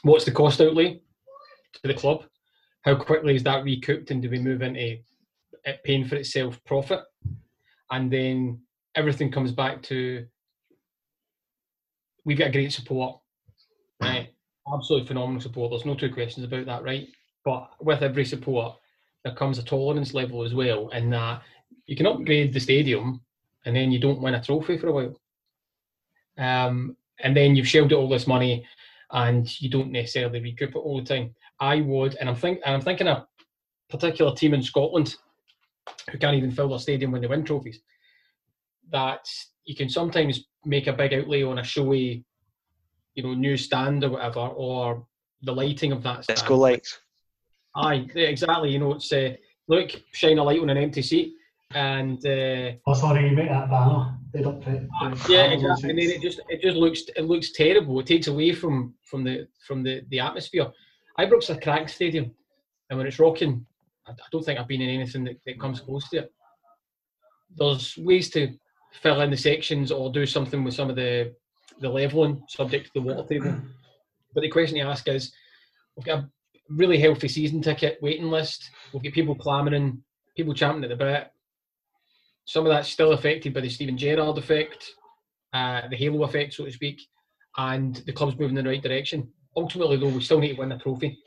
what's 0.04 0.26
the 0.26 0.32
cost 0.32 0.62
outlay 0.62 1.02
to 1.74 1.88
the 1.88 1.94
club? 1.94 2.24
How 2.84 2.96
quickly 2.96 3.36
is 3.36 3.44
that 3.44 3.64
recouped, 3.64 4.12
and 4.12 4.22
do 4.22 4.30
we 4.30 4.40
move 4.40 4.62
into 4.62 5.00
it 5.64 5.84
paying 5.84 6.06
for 6.06 6.16
itself 6.16 6.64
profit, 6.66 7.02
and 7.92 8.12
then 8.12 8.62
everything 8.96 9.32
comes 9.32 9.52
back 9.52 9.82
to 9.84 10.26
we've 12.24 12.38
got 12.38 12.52
great 12.52 12.72
support, 12.72 13.20
right? 14.02 14.30
Absolutely 14.72 15.08
phenomenal 15.08 15.42
support. 15.42 15.72
There's 15.72 15.86
no 15.86 15.96
two 15.96 16.12
questions 16.12 16.46
about 16.46 16.66
that, 16.66 16.84
right? 16.84 17.08
But 17.44 17.70
with 17.80 18.02
every 18.02 18.26
support, 18.26 18.78
there 19.24 19.36
comes 19.36 19.58
a 19.58 19.64
tolerance 19.64 20.14
level 20.14 20.44
as 20.44 20.54
well, 20.54 20.90
in 20.90 21.10
that 21.12 21.42
you 21.86 21.96
can 21.96 22.08
upgrade 22.08 22.54
the 22.54 22.60
stadium 22.60 23.22
and 23.66 23.76
then 23.76 23.92
you 23.92 24.00
don't 24.00 24.22
win 24.22 24.36
a 24.36 24.44
trophy 24.44 24.78
for 24.78 24.88
a 24.88 24.92
while. 24.92 25.20
Um, 26.38 26.98
and 27.20 27.36
then 27.36 27.56
you've 27.56 27.68
shelled 27.68 27.94
out 27.94 28.00
all 28.00 28.10
this 28.10 28.28
money 28.28 28.66
and 29.12 29.62
you 29.62 29.70
don't 29.70 29.92
necessarily 29.92 30.42
recoup 30.42 30.72
it 30.72 30.80
all 30.80 31.00
the 31.00 31.06
time. 31.06 31.34
I 31.60 31.82
would, 31.82 32.16
and 32.16 32.30
I'm 32.30 32.36
think, 32.36 32.60
and 32.66 32.76
I'm 32.76 32.82
thinking 32.82 33.08
a 33.08 33.26
particular 33.90 34.36
team 34.36 34.54
in 34.54 34.62
Scotland 34.62 35.16
who 36.12 36.18
can't 36.18 36.36
even 36.36 36.52
fill 36.52 36.70
their 36.70 36.80
stadium 36.80 37.12
when 37.12 37.22
they 37.22 37.28
win 37.28 37.46
trophies. 37.46 37.80
That 38.92 39.26
you 39.66 39.76
can 39.76 39.90
sometimes 39.90 40.46
make 40.66 40.88
a 40.88 40.94
big 40.94 41.14
outlay 41.14 41.44
on 41.44 41.60
a 41.60 41.64
showy, 41.64 42.26
you 43.16 43.24
know, 43.24 43.34
new 43.34 43.58
stand 43.58 44.04
or 44.04 44.12
whatever, 44.12 44.40
or 44.40 45.08
the 45.44 45.54
lighting 45.54 45.92
of 45.92 46.04
that 46.04 46.24
stand. 46.24 46.38
Disco 46.38 46.56
lights. 46.56 47.00
Aye, 47.76 48.08
exactly. 48.16 48.72
You 48.72 48.80
know, 48.80 48.94
it's 48.94 49.12
uh, 49.12 49.34
look, 49.68 49.92
shine 50.12 50.38
a 50.38 50.44
light 50.44 50.62
on 50.62 50.70
an 50.70 50.78
empty 50.78 51.02
seat, 51.02 51.34
and 51.74 52.18
uh, 52.26 52.72
Oh, 52.88 52.94
sorry, 52.94 53.30
you 53.30 53.36
make 53.36 53.50
that 53.50 53.70
banner. 53.70 54.15
They 54.36 54.42
don't 54.42 54.62
put. 54.62 54.82
the 54.82 54.90
ah, 55.02 55.26
yeah, 55.30 55.46
exactly. 55.46 55.90
And 55.92 55.98
then 55.98 56.08
seats. 56.10 56.18
it 56.18 56.22
just 56.22 56.42
it 56.50 56.62
just 56.62 56.76
looks 56.76 57.04
it 57.16 57.22
looks 57.22 57.54
terrible. 57.54 58.02
It 58.02 58.08
takes 58.08 58.28
away 58.28 58.52
from 58.52 58.94
from 59.04 59.24
the 59.24 59.48
from 59.66 59.82
the 59.82 60.02
the 60.10 60.20
atmosphere. 60.20 60.68
Ibrox 61.18 61.44
is 61.44 61.50
a 61.52 61.62
cracked 61.62 61.92
stadium, 61.92 62.32
and 62.90 62.98
when 62.98 63.08
it's 63.08 63.18
rocking, 63.18 63.66
I, 64.06 64.12
I 64.12 64.28
don't 64.34 64.44
think 64.44 64.60
I've 64.60 64.68
been 64.68 64.82
in 64.82 64.90
anything 64.90 65.24
that, 65.24 65.38
that 65.46 65.58
comes 65.58 65.80
close 65.80 66.10
to 66.10 66.18
it. 66.18 66.34
There's 67.56 67.98
ways 67.98 68.30
to 68.32 68.50
fill 68.92 69.22
in 69.22 69.32
the 69.32 69.38
sections 69.38 69.90
or 69.90 70.12
do 70.12 70.26
something 70.26 70.66
with 70.66 70.74
some 70.74 70.90
of 70.90 70.98
the 70.98 71.34
the 71.80 71.88
leveling 71.88 72.44
subject 72.50 72.88
to 72.88 72.92
the 72.96 73.02
water 73.02 73.26
table. 73.30 73.56
But 74.34 74.42
the 74.42 74.50
question 74.50 74.76
you 74.76 74.84
ask 74.84 75.08
is, 75.08 75.32
we've 75.96 76.06
got 76.06 76.20
a 76.20 76.30
really 76.68 77.00
healthy 77.00 77.30
season 77.30 77.62
ticket 77.62 78.00
waiting 78.02 78.30
list. 78.30 78.70
We've 78.92 79.02
got 79.02 79.14
people 79.14 79.36
clamouring, 79.36 80.04
people 80.36 80.54
champing 80.54 80.84
at 80.84 80.90
the 80.90 80.98
bit. 80.98 81.32
Some 82.46 82.66
of 82.66 82.72
that's 82.72 82.90
still 82.90 83.14
affected 83.14 83.54
by 83.54 83.62
the 83.62 83.70
Steven 83.70 83.98
Gerrard 83.98 84.38
effect, 84.38 84.92
uh, 85.54 85.82
the 85.90 85.96
halo 85.96 86.24
effect, 86.24 86.54
so 86.54 86.66
to 86.66 86.72
speak, 86.72 87.02
and 87.58 87.96
the 88.06 88.14
club's 88.14 88.38
moving 88.38 88.58
in 88.58 88.64
the 88.64 88.70
right 88.70 88.82
direction. 88.82 89.28
Ultimately, 89.56 89.98
though, 89.98 90.10
we 90.10 90.22
still 90.22 90.40
need 90.40 90.54
to 90.54 90.60
win 90.60 90.70
the 90.70 90.78
trophy 90.78 91.18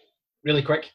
really 0.45 0.63
quick, 0.63 0.91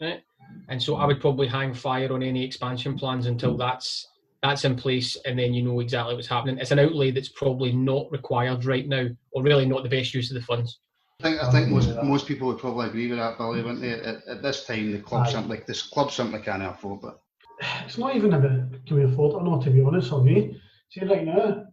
right? 0.00 0.22
And 0.68 0.82
so 0.82 0.96
I 0.96 1.06
would 1.06 1.20
probably 1.20 1.46
hang 1.46 1.74
fire 1.74 2.12
on 2.12 2.22
any 2.22 2.44
expansion 2.44 2.98
plans 2.98 3.26
until 3.26 3.56
that's 3.56 4.08
that's 4.42 4.64
in 4.64 4.76
place, 4.76 5.16
and 5.24 5.38
then 5.38 5.54
you 5.54 5.62
know 5.62 5.80
exactly 5.80 6.14
what's 6.14 6.28
happening. 6.28 6.58
It's 6.58 6.70
an 6.70 6.78
outlay 6.78 7.10
that's 7.10 7.30
probably 7.30 7.72
not 7.72 8.10
required 8.12 8.64
right 8.64 8.86
now, 8.86 9.08
or 9.32 9.42
really 9.42 9.66
not 9.66 9.82
the 9.82 9.88
best 9.88 10.14
use 10.14 10.30
of 10.30 10.34
the 10.34 10.46
funds. 10.46 10.78
I 11.20 11.22
think 11.24 11.42
I 11.42 11.50
think 11.50 11.68
most 11.68 12.02
most 12.02 12.26
people 12.26 12.48
would 12.48 12.58
probably 12.58 12.88
agree 12.88 13.08
with 13.08 13.18
that, 13.18 13.38
Billy, 13.38 13.62
wouldn't 13.62 13.80
they? 13.80 13.92
At, 13.92 14.26
at 14.28 14.42
this 14.42 14.64
time, 14.64 14.92
the 14.92 15.00
club 15.00 15.26
Aye. 15.26 15.32
simply 15.32 15.62
this 15.66 15.82
club 15.82 16.10
simply 16.10 16.40
can't 16.40 16.62
afford 16.62 17.04
it. 17.04 17.14
It's 17.86 17.98
not 17.98 18.16
even 18.16 18.34
about 18.34 18.84
can 18.86 18.96
we 18.96 19.04
afford 19.04 19.32
it 19.32 19.36
or 19.36 19.44
not, 19.44 19.62
to 19.64 19.70
be 19.70 19.82
honest 19.82 20.12
with 20.12 20.24
me. 20.24 20.60
See, 20.90 21.04
right 21.04 21.24
now, 21.24 21.64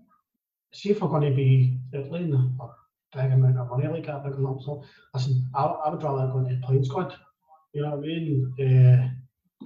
see 0.74 0.92
if 0.92 1.02
we're 1.02 1.10
going 1.10 1.30
to 1.30 1.36
be 1.36 1.78
outlaying 1.94 2.34
a 2.34 2.68
big 3.16 3.32
amount 3.32 3.58
of 3.58 3.70
money 3.70 3.88
like 3.88 4.06
that, 4.08 4.24
big 4.24 4.40
lump 4.40 4.62
sum. 4.62 4.82
Listen, 5.14 5.50
I, 5.56 5.64
I 5.64 5.90
would 5.90 6.04
rather 6.04 6.32
go 6.32 6.40
into 6.40 6.66
playing 6.66 6.86
squad. 6.86 7.16
You 7.74 7.82
know 7.82 7.92
what 7.92 8.00
I 8.00 8.02
mean? 8.02 8.54
Uh, 8.60 9.10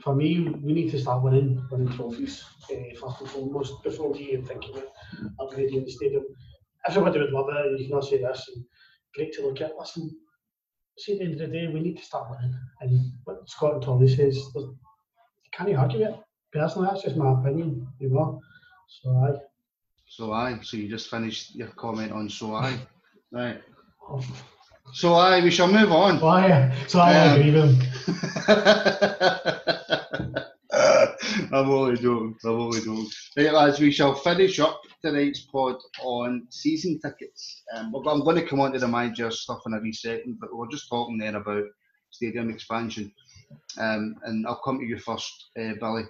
for 0.02 0.16
me, 0.16 0.50
we 0.64 0.74
need 0.74 0.92
to 0.92 1.00
start 1.00 1.24
winning, 1.24 1.66
winning 1.72 1.92
trophies 1.96 2.44
uh, 2.72 3.00
first 3.00 3.22
and 3.22 3.30
foremost 3.30 3.84
before 3.84 4.12
we 4.12 4.20
even 4.20 4.46
think 4.46 4.66
about 4.70 4.88
upgrading 5.40 5.86
the 5.86 5.92
stadium. 5.92 6.24
Everybody 6.88 7.20
would 7.20 7.32
love 7.32 7.48
it. 7.50 7.80
You 7.80 7.88
can 7.88 7.96
all 7.96 8.02
say 8.02 8.22
this. 8.22 8.50
And 8.54 8.66
great 9.16 9.34
to 9.34 9.42
look 9.44 9.62
at. 9.62 9.78
Listen, 9.78 10.10
see, 10.98 11.14
at 11.14 11.20
the 11.20 11.26
end 11.26 11.34
of 11.34 11.40
the 11.40 11.48
day, 11.48 11.68
we 11.68 11.80
need 11.80 11.98
to 11.98 12.04
start 12.04 12.30
winning. 12.30 12.56
And 12.82 13.12
what 13.24 13.50
Scott 13.50 13.74
and 13.74 13.82
Tolly 13.82 14.08
says, 14.08 14.38
there's 15.58 15.70
you 15.70 15.78
argue 15.78 16.02
it. 16.06 16.16
Personally, 16.54 16.88
that's 16.90 17.04
just 17.04 17.16
my 17.18 17.32
opinion, 17.34 17.88
you 18.00 18.10
know. 18.10 18.42
So 18.88 19.10
I, 19.12 19.32
So 20.08 20.32
aye, 20.34 20.60
so 20.62 20.78
you 20.78 20.88
just 20.88 21.10
finished 21.10 21.56
your 21.56 21.68
comment 21.70 22.12
on 22.12 22.30
so 22.30 22.56
aye, 22.56 22.80
right? 23.32 23.62
So 24.94 25.14
aye, 25.16 25.42
we 25.44 25.52
shall 25.52 25.68
move 25.72 25.92
on. 25.92 26.20
so 26.20 26.28
I, 26.28 26.74
so 26.88 27.00
I 27.00 27.16
Um, 27.16 27.40
agree 27.40 27.52
with 27.52 27.70
him. 27.82 28.88
I'm 31.52 31.70
only 31.70 31.96
joking. 31.98 32.36
I'm 32.46 32.52
only 32.52 32.80
joking. 32.80 33.08
Right, 33.38 33.54
lads, 33.54 33.80
we 33.80 33.92
shall 33.92 34.14
finish 34.16 34.60
up 34.60 34.82
tonight's 35.04 35.42
pod 35.42 35.76
on 36.04 36.48
season 36.50 37.00
tickets. 37.04 37.64
Um, 37.76 37.94
I'm 37.96 38.24
going 38.24 38.36
to 38.38 38.46
come 38.46 38.60
on 38.62 38.72
to 38.74 38.80
the 38.80 38.88
manager 38.88 39.30
stuff 39.32 39.60
in 39.66 39.74
a 39.74 39.80
wee 39.80 39.94
second, 39.94 40.38
but 40.40 40.50
we're 40.56 40.70
just 40.70 40.90
talking 40.90 41.18
then 41.18 41.36
about 41.36 41.64
stadium 42.12 42.50
expansion. 42.50 43.12
Um, 43.78 44.16
and 44.24 44.46
I'll 44.48 44.62
come 44.64 44.80
to 44.80 44.86
you 44.86 44.98
first, 45.00 45.50
uh, 45.60 45.74
Billy. 45.80 46.04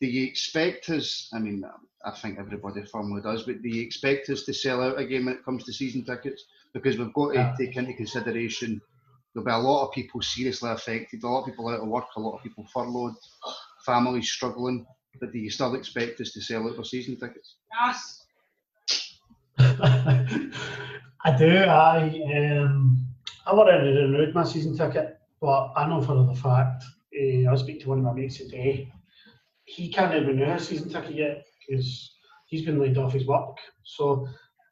Do 0.00 0.06
you 0.06 0.26
expect 0.26 0.90
us? 0.90 1.30
I 1.32 1.38
mean, 1.38 1.64
I 2.04 2.10
think 2.10 2.38
everybody 2.38 2.84
firmly 2.84 3.22
does, 3.22 3.44
but 3.44 3.62
do 3.62 3.68
you 3.68 3.82
expect 3.82 4.28
us 4.30 4.42
to 4.44 4.52
sell 4.54 4.82
out 4.82 4.98
again 4.98 5.24
when 5.24 5.34
it 5.34 5.44
comes 5.44 5.64
to 5.64 5.72
season 5.72 6.04
tickets? 6.04 6.44
Because 6.72 6.98
we've 6.98 7.12
got 7.14 7.28
to 7.28 7.34
Yeah. 7.34 7.54
take 7.58 7.76
into 7.76 7.94
consideration 7.94 8.80
there'll 9.34 9.44
be 9.44 9.50
a 9.52 9.56
lot 9.68 9.86
of 9.86 9.92
people 9.92 10.22
seriously 10.22 10.70
affected, 10.70 11.22
a 11.22 11.28
lot 11.28 11.40
of 11.40 11.46
people 11.46 11.68
out 11.68 11.80
of 11.80 11.88
work, 11.88 12.04
a 12.16 12.20
lot 12.20 12.36
of 12.36 12.42
people 12.42 12.64
furloughed, 12.72 13.14
families 13.84 14.30
struggling. 14.30 14.86
But 15.20 15.32
do 15.32 15.38
you 15.38 15.50
still 15.50 15.74
expect 15.74 16.20
us 16.20 16.32
to 16.32 16.40
sell 16.40 16.68
out 16.68 16.76
for 16.76 16.84
season 16.84 17.16
tickets? 17.18 17.56
Yes. 17.72 18.26
I 19.58 21.36
do. 21.38 21.56
I 21.56 22.60
um, 22.60 23.06
I'm 23.46 23.58
already 23.58 23.88
renewed 23.88 24.34
my 24.34 24.44
season 24.44 24.76
ticket, 24.76 25.18
but 25.44 25.72
I 25.76 25.86
know 25.86 26.00
for 26.00 26.14
the 26.14 26.40
fact. 26.40 26.82
Uh, 27.14 27.50
I 27.52 27.56
speak 27.56 27.82
to 27.82 27.90
one 27.90 27.98
of 27.98 28.04
my 28.04 28.14
mates 28.14 28.38
today. 28.38 28.90
He 29.66 29.92
can't 29.92 30.14
even 30.14 30.28
renew 30.28 30.52
his 30.54 30.68
season 30.68 30.88
ticket 30.88 31.14
yet 31.14 31.44
because 31.68 32.16
he's 32.46 32.64
been 32.64 32.80
laid 32.80 32.96
off 32.96 33.12
his 33.12 33.26
work. 33.26 33.58
So 33.82 34.26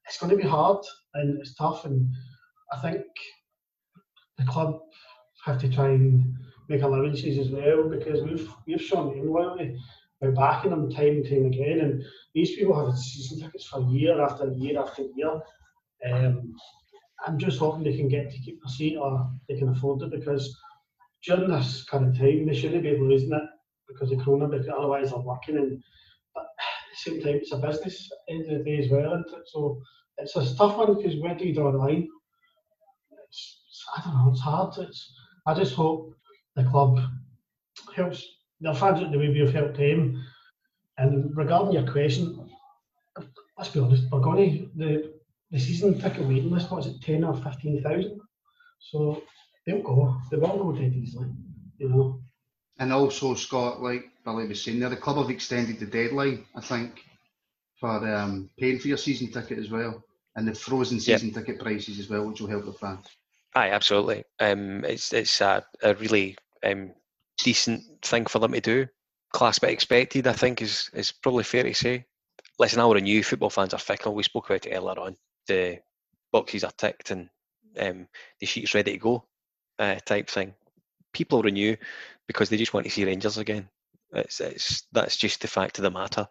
it's 0.06 0.18
going 0.18 0.30
to 0.30 0.42
be 0.42 0.48
hard 0.48 0.82
and 1.14 1.38
it's 1.40 1.54
tough. 1.54 1.84
And 1.84 2.10
I 2.72 2.78
think 2.78 3.04
the 4.38 4.44
club 4.44 4.80
have 5.44 5.60
to 5.60 5.68
try 5.68 5.90
and 5.90 6.34
make 6.70 6.80
allowances 6.80 7.38
as 7.38 7.50
well 7.50 7.90
because 7.90 8.22
we've 8.22 8.48
we've 8.66 8.80
shown 8.80 9.10
them 9.10 9.30
loyalty 9.30 9.78
by 10.22 10.28
backing 10.28 10.70
them 10.70 10.90
time 10.90 11.16
and 11.18 11.28
time 11.28 11.44
again. 11.44 11.80
And 11.80 12.02
these 12.34 12.56
people 12.56 12.74
have 12.78 12.94
had 12.94 12.98
season 12.98 13.40
tickets 13.40 13.66
for 13.66 13.82
year 13.90 14.22
after 14.22 14.50
year 14.52 14.80
after 14.80 15.02
year. 15.14 15.38
Um, 16.10 16.54
I'm 17.26 17.38
just 17.38 17.58
hoping 17.58 17.84
they 17.84 17.96
can 17.96 18.08
get 18.08 18.30
to 18.30 18.38
keep 18.38 18.60
their 18.62 18.72
seat 18.72 18.96
or 18.96 19.30
they 19.48 19.56
can 19.56 19.68
afford 19.68 20.02
it 20.02 20.10
because 20.10 20.56
during 21.24 21.48
this 21.48 21.84
current 21.84 22.16
time 22.16 22.46
they 22.46 22.54
shouldn't 22.54 22.82
be 22.82 22.98
losing 22.98 23.32
it 23.32 23.42
because 23.88 24.10
of 24.10 24.20
Corona 24.20 24.48
because 24.48 24.68
otherwise 24.68 25.10
they're 25.10 25.20
working 25.20 25.56
and 25.56 25.82
but 26.34 26.44
at 26.44 26.48
the 26.90 27.10
same 27.10 27.22
time 27.22 27.36
it's 27.36 27.52
a 27.52 27.56
business 27.56 28.10
at 28.10 28.18
the 28.26 28.34
end 28.34 28.50
of 28.50 28.58
the 28.58 28.64
day 28.64 28.84
as 28.84 28.90
well 28.90 29.14
it? 29.14 29.24
so 29.46 29.80
it's 30.18 30.36
a 30.36 30.56
tough 30.56 30.76
one 30.76 30.96
because 30.96 31.16
where 31.20 31.34
do 31.34 31.46
you 31.46 31.54
draw 31.54 31.70
the 31.70 31.78
line 31.78 32.08
it's, 33.28 33.58
I 33.96 34.02
don't 34.02 34.14
know 34.14 34.30
it's 34.30 34.40
hard 34.40 34.76
it's, 34.78 35.12
I 35.46 35.54
just 35.54 35.74
hope 35.74 36.14
the 36.56 36.64
club 36.64 37.00
helps 37.94 38.26
their 38.60 38.74
fans 38.74 39.00
out 39.00 39.12
the 39.12 39.18
way 39.18 39.28
we've 39.28 39.52
helped 39.52 39.76
them 39.76 40.24
and 40.98 41.36
regarding 41.36 41.72
your 41.72 41.90
question 41.90 42.48
let's 43.58 43.70
be 43.70 43.80
honest 43.80 44.08
to 44.10 44.68
the 44.76 45.21
the 45.52 45.60
season 45.60 45.98
ticket 46.00 46.26
waiting 46.26 46.50
list 46.50 46.70
was 46.70 46.86
it 46.86 47.00
10 47.02 47.24
or 47.24 47.36
15,000 47.36 48.20
so 48.80 49.22
they'll 49.66 49.82
go 49.82 50.16
they 50.30 50.38
won't 50.38 50.58
go 50.62 50.72
dead 50.72 50.92
easily 50.94 51.28
you 51.78 51.88
know 51.88 52.20
And 52.78 52.92
also, 52.92 53.34
Scott, 53.34 53.82
like 53.82 54.04
Billy 54.24 54.48
was 54.48 54.62
saying 54.64 54.80
there, 54.80 54.88
the 54.90 54.96
club 54.96 55.18
have 55.18 55.30
extended 55.30 55.78
the 55.78 55.86
deadline, 55.86 56.46
I 56.56 56.60
think, 56.60 57.04
for 57.80 57.90
um, 58.16 58.50
paying 58.58 58.78
for 58.80 58.88
your 58.88 58.96
season 58.98 59.30
ticket 59.30 59.58
as 59.58 59.70
well. 59.70 60.02
And 60.34 60.48
the 60.48 60.54
frozen 60.54 60.98
Yeah. 60.98 61.18
season 61.18 61.32
ticket 61.32 61.60
prices 61.60 62.00
as 62.00 62.08
well, 62.08 62.26
which 62.26 62.40
will 62.40 62.48
help 62.48 62.64
the 62.64 62.72
fans. 62.72 63.06
Aye, 63.54 63.70
absolutely. 63.70 64.24
Um, 64.40 64.84
it's 64.84 65.12
it's 65.12 65.40
a, 65.40 65.62
a 65.82 65.94
really 65.94 66.36
um, 66.64 66.94
decent 67.44 67.82
thing 68.02 68.26
for 68.26 68.38
them 68.40 68.52
to 68.52 68.60
do. 68.60 68.86
Class 69.32 69.58
but 69.58 69.70
expected, 69.70 70.26
I 70.26 70.32
think, 70.32 70.62
is 70.62 70.90
is 70.94 71.12
probably 71.12 71.44
fair 71.44 71.64
to 71.64 71.74
say. 71.74 72.06
Listen, 72.58 72.80
I'll 72.80 72.94
renew. 72.94 73.22
Football 73.22 73.50
fans 73.50 73.74
are 73.74 73.78
fickle. 73.78 74.14
We 74.14 74.22
spoke 74.24 74.48
about 74.50 74.66
it 74.66 74.74
earlier 74.74 74.98
on. 74.98 75.16
The 75.48 75.80
boxes 76.32 76.64
are 76.64 76.72
ticked 76.76 77.10
and 77.10 77.28
um, 77.78 78.08
the 78.40 78.46
sheet's 78.46 78.74
ready 78.74 78.92
to 78.92 78.98
go, 78.98 79.24
uh, 79.78 79.96
type 80.04 80.30
thing. 80.30 80.54
People 81.12 81.42
renew 81.42 81.76
because 82.26 82.48
they 82.48 82.56
just 82.56 82.74
want 82.74 82.86
to 82.86 82.92
see 82.92 83.04
Rangers 83.04 83.38
again. 83.38 83.68
It's, 84.12 84.40
it's 84.40 84.84
that's 84.92 85.16
just 85.16 85.42
the 85.42 85.48
fact 85.48 85.78
of 85.78 85.82
the 85.82 85.90
matter. 85.90 86.26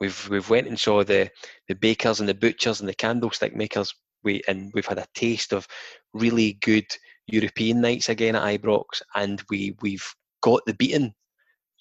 We've 0.00 0.28
we've 0.30 0.50
went 0.50 0.68
and 0.68 0.78
saw 0.78 1.04
the 1.04 1.30
the 1.68 1.74
bakers 1.74 2.20
and 2.20 2.28
the 2.28 2.34
butchers 2.34 2.80
and 2.80 2.88
the 2.88 2.94
candlestick 2.94 3.54
makers. 3.54 3.94
We 4.24 4.42
and 4.48 4.70
we've 4.74 4.86
had 4.86 4.98
a 4.98 5.06
taste 5.14 5.52
of 5.52 5.66
really 6.14 6.54
good 6.54 6.86
European 7.26 7.80
nights 7.80 8.08
again 8.08 8.36
at 8.36 8.42
Ibrox, 8.42 9.02
and 9.14 9.42
we 9.50 9.76
we've 9.82 10.14
got 10.42 10.62
the 10.66 10.74
beating 10.74 11.14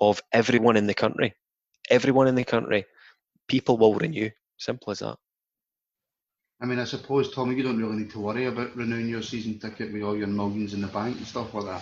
of 0.01 0.21
everyone 0.33 0.77
in 0.77 0.87
the 0.87 0.93
country. 0.93 1.33
everyone 1.89 2.27
in 2.27 2.35
the 2.35 2.43
country, 2.43 2.85
people 3.47 3.77
will 3.77 3.95
renew. 3.95 4.29
Simple 4.57 4.91
as 4.91 4.99
that. 4.99 5.17
I 6.61 6.65
mean, 6.65 6.79
I 6.79 6.83
suppose, 6.83 7.33
Tommy, 7.33 7.55
you 7.55 7.63
don't 7.63 7.77
really 7.77 7.95
need 7.95 8.11
to 8.11 8.19
worry 8.19 8.45
about 8.45 8.75
renewing 8.75 9.07
your 9.07 9.21
season 9.21 9.57
ticket 9.59 9.93
with 9.93 10.03
all 10.03 10.17
your 10.17 10.27
millions 10.27 10.73
in 10.73 10.81
the 10.81 10.87
bank 10.87 11.17
and 11.17 11.25
stuff 11.25 11.53
like 11.53 11.65
that. 11.65 11.81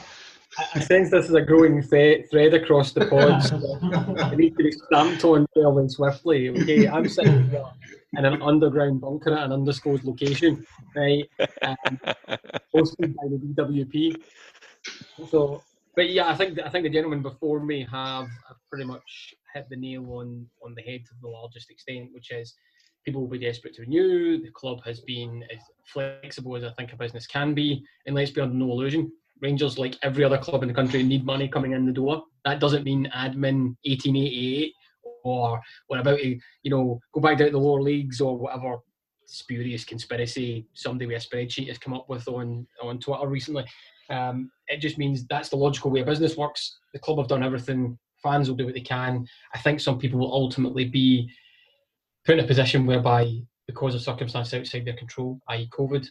I 0.75 0.79
sense 0.79 1.09
this 1.11 1.25
is 1.25 1.33
a 1.33 1.41
growing 1.41 1.81
thread, 1.81 2.29
thread 2.29 2.53
across 2.53 2.91
the 2.91 3.05
pods. 3.05 3.51
it 4.31 4.37
needs 4.37 4.57
to 4.57 4.63
be 4.63 4.71
stamped 4.71 5.23
on 5.23 5.45
fairly 5.53 5.89
swiftly. 5.89 6.49
Okay, 6.49 6.87
I'm 6.87 7.07
sitting 7.09 7.49
here 7.49 7.65
in 8.17 8.25
an 8.25 8.41
underground 8.41 9.01
bunker 9.01 9.33
at 9.33 9.45
an 9.45 9.51
undisclosed 9.51 10.03
location, 10.03 10.65
right? 10.95 11.25
Um, 11.63 11.99
hosted 12.73 13.13
by 13.15 13.27
the 13.29 13.39
DWP. 13.55 14.21
So, 15.29 15.63
but 15.95 16.09
yeah, 16.09 16.29
I 16.29 16.35
think 16.35 16.59
I 16.59 16.69
think 16.69 16.83
the 16.83 16.89
gentlemen 16.89 17.21
before 17.21 17.59
me 17.59 17.85
have, 17.91 18.27
have 18.47 18.57
pretty 18.69 18.85
much 18.85 19.33
hit 19.53 19.67
the 19.69 19.75
nail 19.75 20.05
on 20.13 20.47
on 20.63 20.75
the 20.75 20.81
head 20.81 21.01
to 21.05 21.11
the 21.21 21.27
largest 21.27 21.69
extent, 21.69 22.09
which 22.13 22.31
is 22.31 22.55
people 23.07 23.21
will 23.21 23.29
be 23.29 23.39
desperate 23.39 23.73
to 23.73 23.83
renew. 23.83 24.41
The 24.41 24.51
club 24.51 24.83
has 24.83 24.99
been 24.99 25.41
as 25.49 25.59
flexible 25.85 26.57
as 26.57 26.65
I 26.65 26.71
think 26.71 26.91
a 26.91 26.97
business 26.97 27.25
can 27.25 27.53
be, 27.53 27.81
and 28.05 28.13
let's 28.13 28.31
be 28.31 28.41
under 28.41 28.53
no 28.53 28.65
illusion. 28.65 29.09
Rangers, 29.41 29.79
like 29.79 29.95
every 30.03 30.25
other 30.25 30.37
club 30.37 30.61
in 30.61 30.67
the 30.67 30.75
country, 30.75 31.01
need 31.03 31.23
money 31.23 31.47
coming 31.47 31.71
in 31.71 31.85
the 31.85 31.93
door. 31.93 32.23
That 32.43 32.59
doesn't 32.59 32.83
mean 32.83 33.09
admin 33.15 33.77
1888 33.85 34.73
or 35.23 35.61
we're 35.89 35.99
about 35.99 36.19
to, 36.19 36.37
you 36.63 36.69
know, 36.69 36.99
go 37.13 37.21
back 37.21 37.37
down 37.37 37.47
to 37.47 37.51
the 37.53 37.59
lower 37.59 37.81
leagues 37.81 38.19
or 38.19 38.37
whatever 38.37 38.79
spurious 39.25 39.85
conspiracy 39.85 40.65
somebody 40.73 41.05
with 41.05 41.23
a 41.23 41.27
spreadsheet 41.27 41.67
has 41.67 41.77
come 41.77 41.93
up 41.93 42.09
with 42.09 42.27
on 42.27 42.67
on 42.81 42.99
Twitter 42.99 43.27
recently. 43.27 43.63
Um, 44.09 44.51
it 44.67 44.81
just 44.81 44.97
means 44.97 45.25
that's 45.27 45.47
the 45.47 45.55
logical 45.55 45.91
way 45.91 46.03
business 46.03 46.35
works. 46.35 46.77
The 46.91 46.99
club 46.99 47.19
have 47.19 47.29
done 47.29 47.43
everything. 47.43 47.97
Fans 48.21 48.49
will 48.49 48.57
do 48.57 48.65
what 48.65 48.73
they 48.73 48.81
can. 48.81 49.25
I 49.53 49.59
think 49.59 49.79
some 49.79 49.97
people 49.97 50.19
will 50.19 50.33
ultimately 50.33 50.85
be 50.85 51.29
put 52.27 52.37
in 52.37 52.45
a 52.45 52.47
position 52.47 52.85
whereby, 52.85 53.41
because 53.65 53.95
of 53.95 54.01
circumstances 54.01 54.53
outside 54.53 54.85
their 54.85 54.95
control, 54.95 55.41
i.e., 55.49 55.67
COVID 55.71 56.07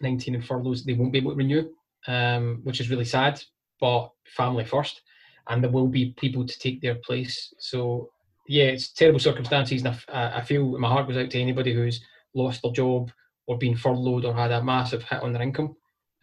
19 0.00 0.36
and 0.36 0.44
furloughs, 0.44 0.84
they 0.84 0.94
won't 0.94 1.12
be 1.12 1.18
able 1.18 1.32
to 1.32 1.36
renew 1.36 1.68
um, 2.06 2.60
which 2.64 2.80
is 2.80 2.90
really 2.90 3.04
sad. 3.04 3.42
But 3.80 4.10
family 4.36 4.64
first, 4.64 5.02
and 5.48 5.62
there 5.62 5.70
will 5.70 5.88
be 5.88 6.14
people 6.16 6.46
to 6.46 6.58
take 6.58 6.80
their 6.80 6.96
place. 6.96 7.52
So 7.58 8.10
yeah, 8.46 8.64
it's 8.64 8.92
terrible 8.92 9.18
circumstances, 9.18 9.84
and 9.84 9.96
I, 10.08 10.40
feel 10.42 10.78
my 10.78 10.88
heart 10.88 11.08
goes 11.08 11.16
out 11.16 11.30
to 11.30 11.40
anybody 11.40 11.74
who's 11.74 12.00
lost 12.34 12.62
their 12.62 12.72
job 12.72 13.10
or 13.46 13.58
been 13.58 13.76
furloughed 13.76 14.24
or 14.24 14.34
had 14.34 14.52
a 14.52 14.62
massive 14.62 15.02
hit 15.02 15.22
on 15.22 15.32
their 15.32 15.42
income 15.42 15.74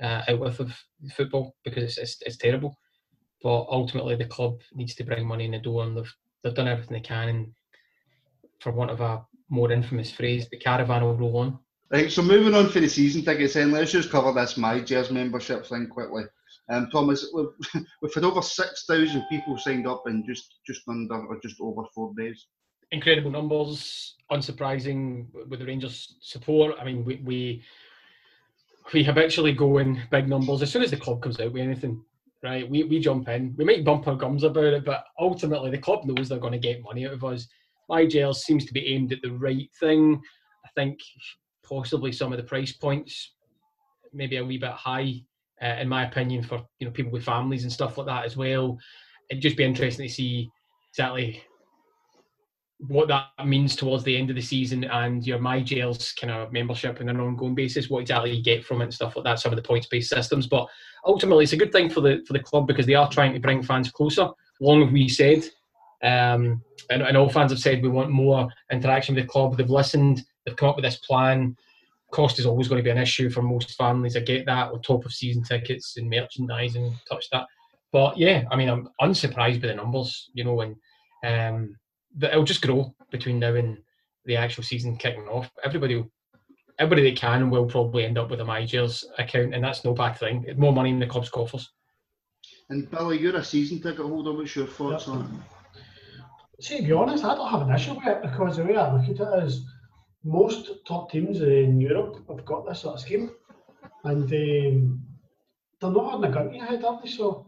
uh, 0.02 0.22
out 0.28 0.40
with 0.40 0.60
of 0.60 0.74
football 1.16 1.56
because 1.64 1.84
it's, 1.84 1.98
it's, 1.98 2.22
it's 2.26 2.38
terrible. 2.38 2.78
But 3.44 3.66
ultimately, 3.70 4.16
the 4.16 4.26
club 4.26 4.62
needs 4.74 4.96
to 4.96 5.04
bring 5.04 5.28
money 5.28 5.46
in 5.46 5.52
the 5.52 5.60
door, 5.60 5.84
and 5.84 5.98
they've 5.98 6.16
they've 6.44 6.54
done 6.54 6.68
everything 6.68 6.94
they 6.94 7.02
can. 7.02 7.30
And 7.30 7.54
for 8.60 8.72
want 8.72 8.92
of 8.92 9.02
a 9.02 9.26
more 9.50 9.72
infamous 9.72 10.12
phrase, 10.12 10.48
the 10.50 10.58
caravan 10.58 11.04
will 11.04 11.18
roll 11.18 11.38
on. 11.38 11.60
Right, 11.92 12.12
so 12.12 12.22
moving 12.22 12.54
on 12.54 12.70
for 12.70 12.80
the 12.80 12.88
season 12.88 13.24
tickets, 13.24 13.56
then 13.56 13.72
let's 13.72 13.92
just 13.92 14.12
cover 14.12 14.32
this 14.32 14.54
MyGers 14.54 15.10
membership 15.10 15.66
thing 15.66 15.88
quickly. 15.88 16.24
Um, 16.70 16.88
Thomas, 16.92 17.28
we've, 17.34 17.48
we've 18.02 18.14
had 18.14 18.24
over 18.24 18.44
six 18.44 18.86
thousand 18.86 19.26
people 19.30 19.58
signed 19.58 19.88
up 19.88 20.04
in 20.08 20.24
just 20.26 20.60
just 20.68 20.88
under 20.88 21.16
or 21.16 21.40
just 21.42 21.60
over 21.60 21.84
four 21.96 22.14
days. 22.16 22.46
Incredible 22.92 23.32
numbers, 23.32 24.16
unsurprising 24.32 25.28
with 25.48 25.60
the 25.60 25.66
Rangers 25.66 26.18
support. 26.22 26.76
I 26.80 26.86
mean, 26.86 27.04
we 27.04 27.22
we, 27.26 27.64
we 28.94 29.04
habitually 29.04 29.54
go 29.54 29.80
in 29.80 30.00
big 30.12 30.30
numbers 30.30 30.62
as 30.62 30.72
soon 30.72 30.84
as 30.84 30.92
the 30.92 30.98
club 30.98 31.24
comes 31.24 31.40
out 31.40 31.54
with 31.54 31.64
anything. 31.64 32.04
Right, 32.44 32.70
we, 32.70 32.84
we 32.84 33.00
jump 33.00 33.28
in. 33.28 33.54
We 33.58 33.66
might 33.66 33.84
bump 33.84 34.08
our 34.08 34.16
gums 34.16 34.44
about 34.44 34.64
it, 34.64 34.86
but 34.86 35.04
ultimately 35.20 35.72
the 35.72 35.78
club 35.78 36.06
knows 36.06 36.30
they're 36.30 36.38
going 36.38 36.54
to 36.54 36.60
get 36.60 36.84
money 36.84 37.06
out 37.06 37.14
of 37.14 37.24
us. 37.26 37.48
MyGers 37.90 38.38
seems 38.38 38.66
to 38.66 38.74
be 38.74 38.94
aimed 38.94 39.12
at 39.12 39.22
the 39.22 39.32
right 39.32 39.70
thing. 39.80 40.22
I 40.66 40.70
think 40.76 41.00
possibly 41.64 42.12
some 42.12 42.32
of 42.32 42.38
the 42.38 42.44
price 42.44 42.74
points 42.74 43.34
maybe 44.14 44.38
a 44.38 44.46
wee 44.46 44.58
bit 44.58 44.72
high, 44.72 45.14
uh, 45.62 45.76
in 45.80 45.88
my 45.88 46.06
opinion, 46.06 46.44
for 46.44 46.62
you 46.80 46.88
know 46.88 46.92
people 46.92 47.12
with 47.12 47.24
families 47.24 47.64
and 47.64 47.72
stuff 47.72 47.98
like 47.98 48.08
that 48.08 48.26
as 48.26 48.38
well. 48.38 48.78
It'd 49.30 49.44
just 49.44 49.58
be 49.58 49.64
interesting 49.64 50.08
to 50.08 50.14
see 50.14 50.50
exactly 50.92 51.44
what 52.88 53.10
that 53.10 53.28
means 53.46 53.76
towards 53.76 54.06
the 54.06 54.16
end 54.16 54.30
of 54.30 54.38
the 54.38 54.42
season 54.42 54.86
and 54.86 55.28
your 55.28 55.38
MyGers 55.38 56.16
kind 56.20 56.32
of 56.32 56.54
membership 56.54 57.02
on 57.02 57.10
an 57.10 57.20
ongoing 57.20 57.54
basis, 57.54 57.90
what 57.90 58.00
exactly 58.00 58.32
you 58.32 58.42
get 58.42 58.64
from 58.64 58.80
it 58.80 58.86
and 58.86 58.94
stuff 58.94 59.18
like 59.18 59.26
that, 59.26 59.38
some 59.38 59.52
of 59.52 59.58
the 59.58 59.68
points 59.68 59.88
based 59.88 60.10
systems. 60.10 60.48
But 60.48 60.66
ultimately 61.06 61.44
it's 61.44 61.54
a 61.54 61.58
good 61.58 61.74
thing 61.74 61.90
for 61.90 62.02
the 62.02 62.24
for 62.26 62.34
the 62.34 62.40
club 62.40 62.68
because 62.68 62.86
they 62.86 62.96
are 62.96 63.10
trying 63.10 63.34
to 63.34 63.40
bring 63.40 63.62
fans 63.62 63.92
closer. 63.92 64.30
Long 64.62 64.82
have 64.82 64.94
we 64.94 65.10
said. 65.10 65.44
Um, 66.02 66.62
and, 66.90 67.02
and 67.02 67.18
all 67.18 67.30
fans 67.30 67.52
have 67.52 67.60
said 67.60 67.82
we 67.82 67.90
want 67.90 68.10
more 68.10 68.50
interaction 68.72 69.16
with 69.16 69.26
the 69.26 69.30
club. 69.30 69.58
They've 69.58 69.70
listened, 69.70 70.24
they've 70.46 70.56
come 70.56 70.70
up 70.70 70.76
with 70.76 70.86
this 70.86 70.98
plan. 70.98 71.56
Cost 72.12 72.40
is 72.40 72.46
always 72.46 72.68
going 72.68 72.80
to 72.80 72.84
be 72.84 72.90
an 72.90 72.98
issue 72.98 73.30
for 73.30 73.42
most 73.42 73.76
families. 73.76 74.16
I 74.18 74.22
get 74.22 74.46
that 74.48 74.72
on 74.72 74.82
top 74.82 75.06
of 75.06 75.14
season 75.14 75.44
tickets 75.44 75.96
and 75.98 76.10
merchandising, 76.10 76.98
touch 77.08 77.30
that. 77.32 77.46
But 77.92 78.18
yeah, 78.18 78.46
I 78.52 78.56
mean, 78.56 78.70
I'm 78.70 78.90
unsurprised 79.02 79.62
by 79.62 79.68
the 79.68 79.76
numbers, 79.76 80.30
you 80.34 80.44
know, 80.44 80.62
and 80.62 80.76
um, 81.24 81.76
it'll 82.22 82.44
just 82.44 82.62
grow 82.62 82.94
between 83.12 83.40
now 83.40 83.56
and 83.56 83.78
the 84.26 84.38
actual 84.38 84.64
season 84.64 84.98
kicking 84.98 85.28
off. 85.28 85.50
Everybody, 85.64 85.98
will, 85.98 86.12
everybody 86.80 87.10
that 87.10 87.20
can 87.20 87.50
will 87.50 87.66
probably 87.66 88.06
end 88.06 88.18
up 88.18 88.30
with 88.30 88.42
a 88.42 88.44
MyGers 88.44 89.04
account, 89.18 89.54
and 89.54 89.64
that's 89.64 89.84
no 89.84 89.94
bad 89.94 90.14
thing. 90.18 90.46
More 90.58 90.74
money 90.74 90.90
in 90.90 91.00
the 91.00 91.08
club's 91.08 91.30
coffers. 91.30 91.72
And 92.70 92.90
Billy, 92.90 93.20
you're 93.20 93.36
a 93.36 93.44
season 93.44 93.82
ticket 93.82 94.06
holder. 94.06 94.32
What's 94.32 94.56
your 94.56 94.68
thoughts 94.68 95.08
yep. 95.08 95.16
on 95.16 95.22
it? 95.24 95.59
See, 96.60 96.78
to 96.78 96.84
be 96.84 96.92
honest, 96.92 97.24
I 97.24 97.36
don't 97.36 97.50
have 97.50 97.62
an 97.62 97.74
issue 97.74 97.94
with 97.94 98.06
it 98.08 98.22
because 98.22 98.58
the 98.58 98.66
way 98.66 98.76
I 98.76 98.94
look 98.94 99.04
at 99.04 99.28
it 99.28 99.44
is 99.44 99.66
most 100.24 100.70
top 100.86 101.10
teams 101.10 101.42
in 101.42 101.80
Europe 101.80 102.18
have 102.28 102.46
got 102.46 102.68
this 102.68 102.82
sort 102.82 102.96
of 102.96 103.02
scheme, 103.02 103.32
and 104.04 104.24
um, 104.24 105.02
they're 105.80 105.92
not 105.92 106.14
on 106.14 106.22
the 106.22 106.28
gun 106.28 106.54
your 106.54 106.66
head, 106.66 106.84
are 106.84 107.00
they? 107.02 107.10
So 107.10 107.48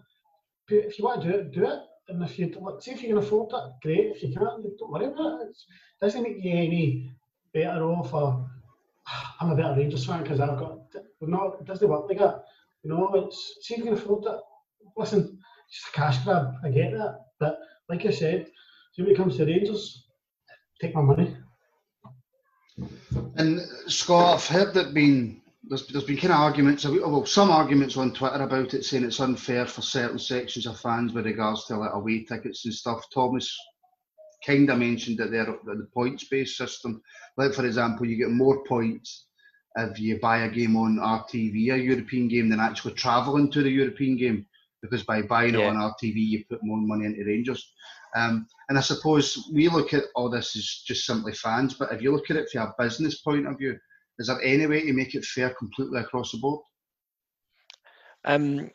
if 0.70 0.98
you 0.98 1.06
want 1.06 1.24
to 1.24 1.32
do 1.32 1.38
it, 1.38 1.52
do 1.52 1.66
it. 1.66 1.80
And 2.08 2.24
if 2.24 2.40
you 2.40 2.54
see 2.80 2.92
if 2.92 3.02
you 3.02 3.10
can 3.10 3.18
afford 3.18 3.52
it, 3.54 3.74
great. 3.82 4.16
If 4.16 4.24
you 4.24 4.30
can't, 4.30 4.64
don't 4.80 4.92
worry 4.92 5.06
about 5.06 5.42
it. 5.42 5.50
It 5.50 6.06
doesn't 6.06 6.24
make 6.24 6.44
you 6.44 6.52
any 6.52 7.12
better 7.54 7.84
off. 7.84 8.14
Or 8.14 8.50
I'm 9.40 9.52
a 9.52 9.56
better 9.56 9.76
Rangers 9.76 10.06
fan 10.06 10.24
because 10.24 10.40
I've 10.40 10.58
got. 10.58 10.80
No, 11.20 11.58
it 11.60 11.66
doesn't 11.66 11.88
work 11.88 12.06
like 12.08 12.20
that. 12.20 12.46
You 12.84 12.90
know, 12.92 13.12
it's 13.14 13.58
see 13.62 13.76
if 13.76 13.80
you 13.80 13.86
can 13.86 13.94
afford 13.94 14.26
it. 14.26 14.40
Listen, 14.96 15.38
it's 15.70 15.88
a 15.90 15.92
cash 15.92 16.24
grab. 16.24 16.54
I 16.64 16.70
get 16.70 16.92
that, 16.94 17.20
but 17.40 17.60
like 17.90 18.06
I 18.06 18.12
said, 18.12 18.48
see 18.92 19.02
when 19.02 19.12
it 19.12 19.18
comes 19.18 19.38
to 19.38 19.46
Rangers, 19.46 20.08
take 20.80 20.96
my 20.96 21.02
money. 21.02 21.36
And 23.36 23.62
Scott, 23.88 24.36
I've 24.36 24.48
heard 24.48 24.74
that 24.74 24.94
been 24.94 25.42
there's, 25.64 25.88
there's 25.88 26.04
been 26.04 26.18
kind 26.18 26.34
of 26.34 26.40
arguments, 26.40 26.86
well, 26.86 27.26
some 27.26 27.52
arguments 27.52 27.96
on 27.96 28.14
Twitter 28.14 28.42
about 28.42 28.74
it, 28.74 28.84
saying 28.84 29.04
it's 29.04 29.20
unfair 29.20 29.66
for 29.66 29.82
certain 29.82 30.20
sections 30.20 30.66
of 30.66 30.80
fans 30.80 31.14
with 31.14 31.26
regards 31.26 31.66
to 31.66 31.78
like 31.78 31.94
away 31.94 32.24
tickets 32.24 32.66
and 32.66 32.74
stuff. 32.74 33.06
Thomas 33.14 33.56
kind 34.46 34.70
of 34.70 34.80
mentioned 34.80 35.20
that 35.20 35.32
there 35.32 35.50
are 35.50 35.60
the 35.64 35.88
points-based 35.94 36.58
system. 36.58 37.02
Like 37.38 37.54
for 37.54 37.66
example, 37.66 38.06
you 38.06 38.18
get 38.18 38.32
more 38.32 38.64
points 38.66 39.28
if 39.78 40.00
you 40.00 40.20
buy 40.20 40.40
a 40.40 40.50
game 40.50 40.76
on 40.76 40.98
RTV, 40.98 41.74
a 41.74 41.78
European 41.78 42.28
game, 42.28 42.50
than 42.50 42.60
actually 42.60 42.94
travelling 42.94 43.50
to 43.52 43.64
the 43.64 43.70
European 43.70 44.18
game, 44.18 44.46
because 44.82 45.04
by 45.04 45.22
buying 45.22 45.54
yeah. 45.54 45.62
it 45.62 45.68
on 45.68 45.76
RTV, 45.76 46.16
you 46.16 46.44
put 46.50 46.60
more 46.64 46.82
money 46.82 47.06
into 47.06 47.24
Rangers. 47.24 47.72
Um, 48.16 48.48
and 48.70 48.78
I 48.78 48.82
suppose 48.82 49.50
we 49.54 49.70
look 49.70 49.94
at 49.94 50.06
all 50.16 50.30
this 50.30 50.56
as 50.56 50.84
just 50.86 51.06
simply 51.06 51.34
fans, 51.34 51.74
but 51.74 51.92
if 51.92 52.02
you 52.02 52.12
look 52.12 52.30
at 52.30 52.38
it 52.38 52.50
from 52.50 52.62
a 52.62 52.84
business 52.84 53.22
point 53.22 53.48
of 53.48 53.58
view, 53.58 53.78
is 54.20 54.28
there 54.28 54.42
any 54.42 54.68
way 54.68 54.86
to 54.86 54.94
make 54.94 55.16
it 55.16 55.26
fair 55.26 55.52
completely 55.52 56.00
across 56.00 56.32
the 56.32 56.38
board? 56.38 56.62
Um, 58.26 58.70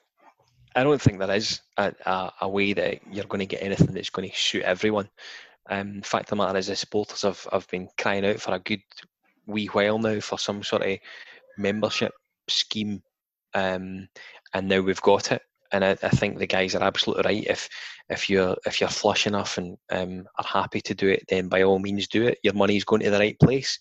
I 0.74 0.82
don't 0.82 1.01
think 1.01 1.18
there 1.18 1.34
is 1.34 1.61
a, 1.76 1.95
a, 2.05 2.32
a, 2.43 2.49
way 2.49 2.72
that 2.72 3.01
you're 3.11 3.24
going 3.24 3.41
to 3.41 3.47
get 3.47 3.62
anything 3.62 3.95
that's 3.95 4.11
going 4.11 4.28
to 4.28 4.37
suit 4.37 4.62
everyone. 4.62 5.09
Um, 5.68 6.03
fact 6.03 6.24
of 6.24 6.30
the 6.30 6.37
matter 6.37 6.59
is, 6.59 6.66
the 6.66 6.76
supporters 6.76 7.22
have, 7.22 7.47
have 7.53 7.68
been 7.68 7.89
crying 7.99 8.26
out 8.26 8.41
for 8.41 8.55
a 8.55 8.59
good 8.59 8.82
wee 9.47 9.66
while 9.66 9.99
now 9.99 10.20
for 10.20 10.39
some 10.39 10.62
sort 10.62 10.82
of 10.82 10.99
membership 11.57 12.12
scheme, 12.49 13.03
um, 13.55 14.09
and 14.53 14.68
now 14.68 14.80
we've 14.80 15.01
got 15.03 15.32
it 15.32 15.43
and 15.77 15.85
I, 15.85 16.07
I, 16.07 16.11
think 16.11 16.39
the 16.39 16.47
guys 16.47 16.74
are 16.74 16.83
absolutely 16.83 17.24
right. 17.24 17.47
If 17.49 17.68
if 18.09 18.31
you're 18.31 18.57
if 18.66 18.81
you're 18.81 18.91
flush 18.91 19.27
enough 19.27 19.59
and 19.59 19.77
um, 19.91 20.27
are 20.39 20.45
happy 20.45 20.81
to 20.81 20.95
do 20.95 21.09
it, 21.09 21.24
then 21.29 21.49
by 21.49 21.62
all 21.62 21.79
means 21.79 22.09
do 22.09 22.27
it. 22.27 22.39
Your 22.43 22.55
money's 22.55 22.85
going 22.85 23.03
to 23.03 23.11
the 23.11 23.18
right 23.18 23.39
place. 23.39 23.79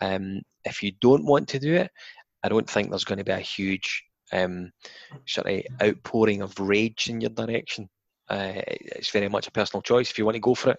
Um, 0.00 0.42
if 0.64 0.82
you 0.82 0.92
don't 1.00 1.24
want 1.24 1.48
to 1.48 1.58
do 1.58 1.74
it, 1.74 1.90
I 2.42 2.48
don't 2.48 2.68
think 2.68 2.90
there's 2.90 3.04
going 3.04 3.18
to 3.18 3.24
be 3.24 3.32
a 3.32 3.38
huge 3.38 4.04
um, 4.32 4.70
sort 5.26 5.48
of 5.48 5.62
outpouring 5.82 6.42
of 6.42 6.58
rage 6.60 7.08
in 7.08 7.20
your 7.20 7.30
direction. 7.30 7.88
Uh, 8.28 8.52
it's 8.66 9.10
very 9.10 9.28
much 9.28 9.48
a 9.48 9.52
personal 9.52 9.82
choice. 9.82 10.10
If 10.10 10.18
you 10.18 10.24
want 10.24 10.36
to 10.36 10.40
go 10.40 10.54
for 10.54 10.70
it, 10.70 10.78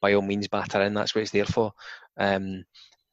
by 0.00 0.14
all 0.14 0.22
means, 0.22 0.48
batter 0.48 0.82
in. 0.82 0.94
That's 0.94 1.14
what 1.14 1.22
it's 1.22 1.30
there 1.30 1.46
for. 1.46 1.72
Um, 2.18 2.64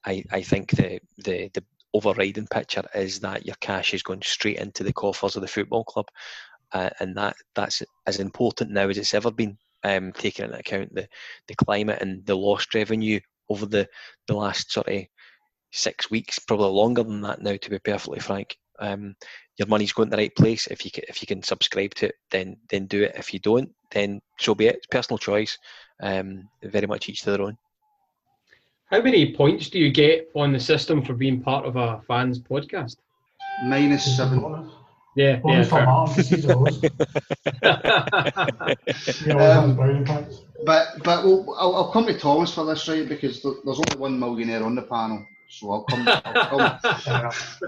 I, 0.06 0.24
I 0.32 0.42
think 0.42 0.72
the, 0.72 1.00
the 1.18 1.50
the 1.54 1.64
overriding 1.94 2.48
picture 2.48 2.84
is 2.94 3.20
that 3.20 3.46
your 3.46 3.56
cash 3.62 3.94
is 3.94 4.04
going 4.04 4.22
straight 4.22 4.58
into 4.58 4.84
the 4.84 4.94
coffers 4.94 5.36
of 5.36 5.42
the 5.42 5.48
football 5.48 5.84
club 5.84 6.08
uh, 6.74 6.90
and 7.00 7.16
that 7.18 7.36
that's 7.56 7.84
as 8.06 8.20
important 8.20 8.72
now 8.72 8.88
as 8.88 8.98
it's 8.98 9.14
ever 9.14 9.32
been. 9.32 9.58
um, 9.84 10.12
taking 10.14 10.46
into 10.46 10.60
account 10.60 10.94
the, 10.94 11.08
the 11.48 11.56
climate 11.56 12.02
and 12.02 12.26
the 12.26 12.36
lost 12.36 12.74
revenue 12.74 13.20
over 13.50 13.66
the, 13.66 13.88
the 14.28 14.34
last 14.36 14.72
sort 14.72 14.88
of 14.90 15.04
six 15.72 16.12
weeks, 16.12 16.40
probably 16.40 16.70
longer 16.70 17.04
than 17.04 17.22
that 17.22 17.42
now, 17.42 17.56
to 17.56 17.70
be 17.70 17.80
perfectly 17.80 18.20
frank. 18.20 18.58
Um, 18.80 19.16
your 19.58 19.68
money's 19.68 19.92
going 19.92 20.10
to 20.10 20.16
the 20.16 20.22
right 20.22 20.36
place. 20.36 20.68
If 20.68 20.86
you 20.86 20.92
can, 20.92 21.04
if 21.10 21.22
you 21.22 21.28
can 21.28 21.44
subscribe 21.44 21.94
to 21.96 22.08
it, 22.08 22.16
then 22.32 22.58
then 22.70 22.86
do 22.86 23.04
it. 23.04 23.14
If 23.16 23.34
you 23.34 23.40
don't, 23.40 23.70
then 23.92 24.22
so 24.38 24.56
be 24.56 24.68
it. 24.68 24.78
It's 24.78 24.88
personal 24.88 25.18
choice. 25.18 25.58
Um, 26.02 26.48
very 26.64 26.88
much 26.88 27.10
each 27.10 27.24
to 27.24 27.32
their 27.32 27.42
own. 27.42 27.58
How 28.86 29.02
many 29.02 29.36
points 29.36 29.70
do 29.70 29.80
you 29.80 29.92
get 29.92 30.30
on 30.34 30.54
the 30.54 30.60
system 30.60 31.04
for 31.04 31.14
being 31.14 31.42
part 31.42 31.66
of 31.66 31.76
a 31.76 32.02
fans 32.08 32.40
podcast? 32.40 32.96
Minus 33.66 34.16
seven. 34.16 34.72
Yeah, 35.20 35.32
yeah. 35.32 35.36
Bonus 35.42 35.68
for 35.68 35.76
fair. 35.76 35.86
Martin, 35.86 36.16
'cause 36.16 36.30
he's 36.30 36.46
a 36.46 36.56
host. 36.56 36.82
He 36.82 36.88
always 39.32 39.52
Um, 39.52 39.68
has 39.68 39.76
brownie 39.76 40.06
points. 40.06 40.42
But 40.66 40.88
but 41.04 41.26
we'll, 41.26 41.54
I'll, 41.60 41.76
I'll 41.76 41.92
come 41.92 42.06
to 42.08 42.18
Thomas 42.18 42.54
for 42.54 42.64
this, 42.66 42.88
right? 42.88 43.06
Because 43.08 43.42
there- 43.44 43.52
there's 43.66 43.80
only 43.80 43.98
one 44.00 44.18
millionaire 44.18 44.64
on 44.64 44.76
the 44.76 44.84
panel, 44.84 45.26
so 45.50 45.72
I'll 45.72 45.84
come. 45.84 46.08
I'll 46.08 46.48
come. 46.48 46.80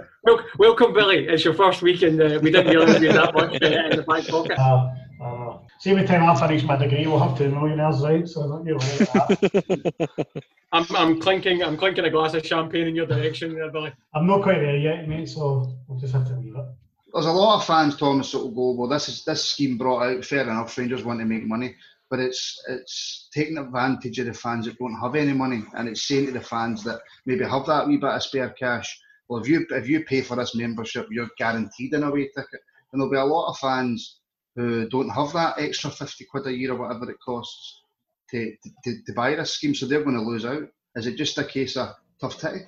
Wel- 0.24 0.45
Welcome, 0.60 0.93
Billy. 0.93 1.28
It's 1.28 1.43
your 1.43 1.54
first 1.54 1.82
week, 1.82 2.04
and 2.04 2.22
uh, 2.22 2.39
we 2.41 2.52
didn't 2.52 2.74
realise 2.74 2.99
we 3.02 3.08
had 3.08 3.18
that 3.18 3.34
much 3.34 3.62
uh, 3.62 3.66
in 3.89 3.97
the 3.97 4.04
back 4.08 4.26
pocket. 4.28 4.58
Uh, 4.58 4.89
uh, 5.22 5.58
see, 5.80 5.91
every 5.91 6.06
time 6.08 6.24
I 6.24 6.34
finish 6.39 6.64
my 6.64 6.78
degree, 6.78 7.06
we'll 7.06 7.20
have 7.20 7.38
two 7.38 7.49
millionaires, 7.52 7.99
right? 8.02 8.26
So 8.28 8.47
don't 8.47 8.66
you 8.66 8.78
worry 8.78 9.08
about 9.12 9.28
that. 9.41 10.43
I'm, 10.72 10.86
I'm 10.95 11.20
clinking, 11.20 11.64
I'm 11.64 11.76
clinking 11.76 12.06
a 12.06 12.10
glass 12.10 12.34
of 12.34 12.45
champagne 12.45 12.88
in 12.88 12.95
your 12.95 13.08
direction, 13.08 13.56
there, 13.56 13.70
Billy. 13.70 13.91
I'm 14.16 14.26
not 14.26 14.41
quite 14.41 14.60
there 14.62 14.78
yet, 14.78 15.06
mate, 15.10 15.28
so 15.28 15.68
we'll 15.89 15.99
just 15.99 16.14
have 16.14 16.26
to 16.30 16.36
leave 16.38 16.56
it. 16.56 16.66
There's 17.14 17.26
a 17.26 17.32
lot 17.32 17.57
of 17.57 17.66
fans, 17.66 17.97
Thomas, 17.97 18.32
that 18.32 18.39
will 18.39 18.51
go, 18.51 18.72
well, 18.72 18.89
this 18.89 19.09
is 19.09 19.26
this 19.26 19.43
scheme 19.43 19.78
brought 19.78 20.03
out. 20.03 20.26
Fair 20.26 20.43
enough, 20.43 20.78
Rangers 20.78 21.03
want 21.03 21.20
to 21.20 21.26
make 21.26 21.45
money, 21.45 21.76
but 22.09 22.20
it's 22.20 22.62
it's 22.70 23.30
taking 23.34 23.57
advantage 23.57 24.20
of 24.20 24.28
the 24.28 24.34
fans 24.34 24.66
that 24.66 24.78
don't 24.78 24.99
have 24.99 25.16
any 25.16 25.34
money, 25.34 25.64
and 25.74 25.89
it's 25.89 26.07
saying 26.07 26.28
to 26.28 26.32
the 26.32 26.41
fans 26.41 26.84
that 26.84 27.01
maybe 27.26 27.43
have 27.43 27.66
that 27.66 27.88
wee 27.88 27.97
bit 27.97 28.09
of 28.09 28.24
spare 28.24 28.51
cash. 28.51 28.99
Well, 29.28 29.41
if 29.41 29.47
you 29.47 29.66
if 29.72 29.89
you 29.89 30.03
pay 30.05 30.22
for 30.22 30.36
this 30.36 30.55
membership, 30.55 31.07
you're 31.12 31.30
guaranteed 31.38 31.93
an 31.93 32.03
away 32.03 32.30
ticket, 32.36 32.62
and 32.91 33.01
there'll 33.01 33.12
be 33.12 33.18
a 33.18 33.24
lot 33.24 33.49
of 33.49 33.57
fans 33.57 34.20
who 34.55 34.88
don't 34.89 35.09
have 35.09 35.34
that 35.34 35.55
extra 35.59 35.89
fifty 35.89 36.26
quid 36.26 36.47
a 36.47 36.53
year 36.53 36.74
or 36.74 36.76
whatever 36.76 37.09
it 37.09 37.18
costs 37.24 37.82
to 38.30 38.55
to, 38.84 39.03
to 39.05 39.14
buy 39.14 39.36
this 39.36 39.53
scheme, 39.55 39.76
so 39.76 39.86
they're 39.86 40.03
going 40.03 40.16
to 40.16 40.22
lose 40.22 40.45
out. 40.45 40.64
Is 40.95 41.07
it 41.07 41.16
just 41.16 41.38
a 41.38 41.43
case 41.43 41.78
of 41.78 41.95
tough 42.20 42.38
titty? 42.38 42.66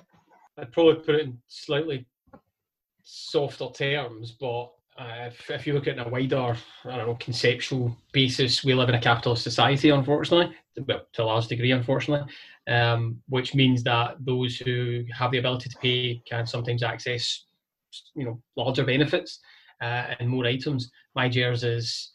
I'd 0.58 0.72
probably 0.72 1.02
put 1.02 1.16
it 1.16 1.22
in 1.22 1.38
slightly 1.48 2.06
softer 3.04 3.68
terms, 3.74 4.32
but 4.32 4.70
uh, 4.96 5.26
if, 5.26 5.50
if 5.50 5.66
you 5.66 5.72
look 5.72 5.88
at 5.88 6.04
a 6.04 6.08
wider, 6.08 6.56
I 6.84 6.96
don't 6.96 7.06
know, 7.06 7.14
conceptual 7.16 7.96
basis, 8.12 8.64
we 8.64 8.74
live 8.74 8.88
in 8.88 8.94
a 8.94 9.00
capitalist 9.00 9.42
society, 9.42 9.90
unfortunately, 9.90 10.54
well, 10.86 11.06
to 11.12 11.22
a 11.22 11.24
large 11.24 11.48
degree, 11.48 11.72
unfortunately, 11.72 12.32
um, 12.68 13.20
which 13.28 13.54
means 13.54 13.82
that 13.84 14.16
those 14.20 14.56
who 14.56 15.04
have 15.16 15.32
the 15.32 15.38
ability 15.38 15.68
to 15.68 15.76
pay 15.78 16.22
can 16.28 16.46
sometimes 16.46 16.82
access, 16.82 17.44
you 18.14 18.24
know, 18.24 18.40
larger 18.56 18.84
benefits 18.84 19.40
uh, 19.80 20.14
and 20.18 20.28
more 20.28 20.46
items. 20.46 20.90
My 21.14 21.28
Gers 21.28 21.64
is 21.64 22.12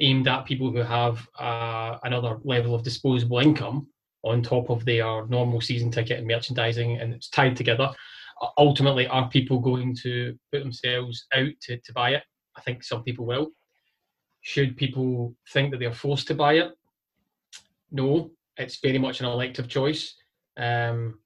aimed 0.00 0.28
at 0.28 0.46
people 0.46 0.70
who 0.70 0.78
have 0.78 1.26
uh, 1.38 1.98
another 2.04 2.38
level 2.44 2.74
of 2.74 2.82
disposable 2.82 3.38
income 3.38 3.88
on 4.22 4.42
top 4.42 4.70
of 4.70 4.84
their 4.84 5.26
normal 5.26 5.60
season 5.60 5.90
ticket 5.90 6.18
and 6.18 6.26
merchandising, 6.26 6.98
and 6.98 7.14
it's 7.14 7.28
tied 7.28 7.56
together. 7.56 7.90
Ultimately, 8.58 9.06
are 9.06 9.28
people 9.28 9.58
going 9.60 9.96
to 10.02 10.36
put 10.52 10.62
themselves 10.62 11.26
out 11.34 11.48
to, 11.62 11.78
to 11.78 11.92
buy 11.92 12.10
it? 12.10 12.22
I 12.56 12.60
think 12.60 12.82
some 12.82 13.02
people 13.02 13.26
will. 13.26 13.50
Should 14.42 14.76
people 14.76 15.34
think 15.52 15.70
that 15.70 15.78
they're 15.78 15.92
forced 15.92 16.28
to 16.28 16.34
buy 16.34 16.54
it? 16.54 16.72
No, 17.90 18.30
it's 18.56 18.80
very 18.80 18.98
much 18.98 19.20
an 19.20 19.26
elective 19.26 19.68
choice. 19.68 20.14
Um, 20.56 21.18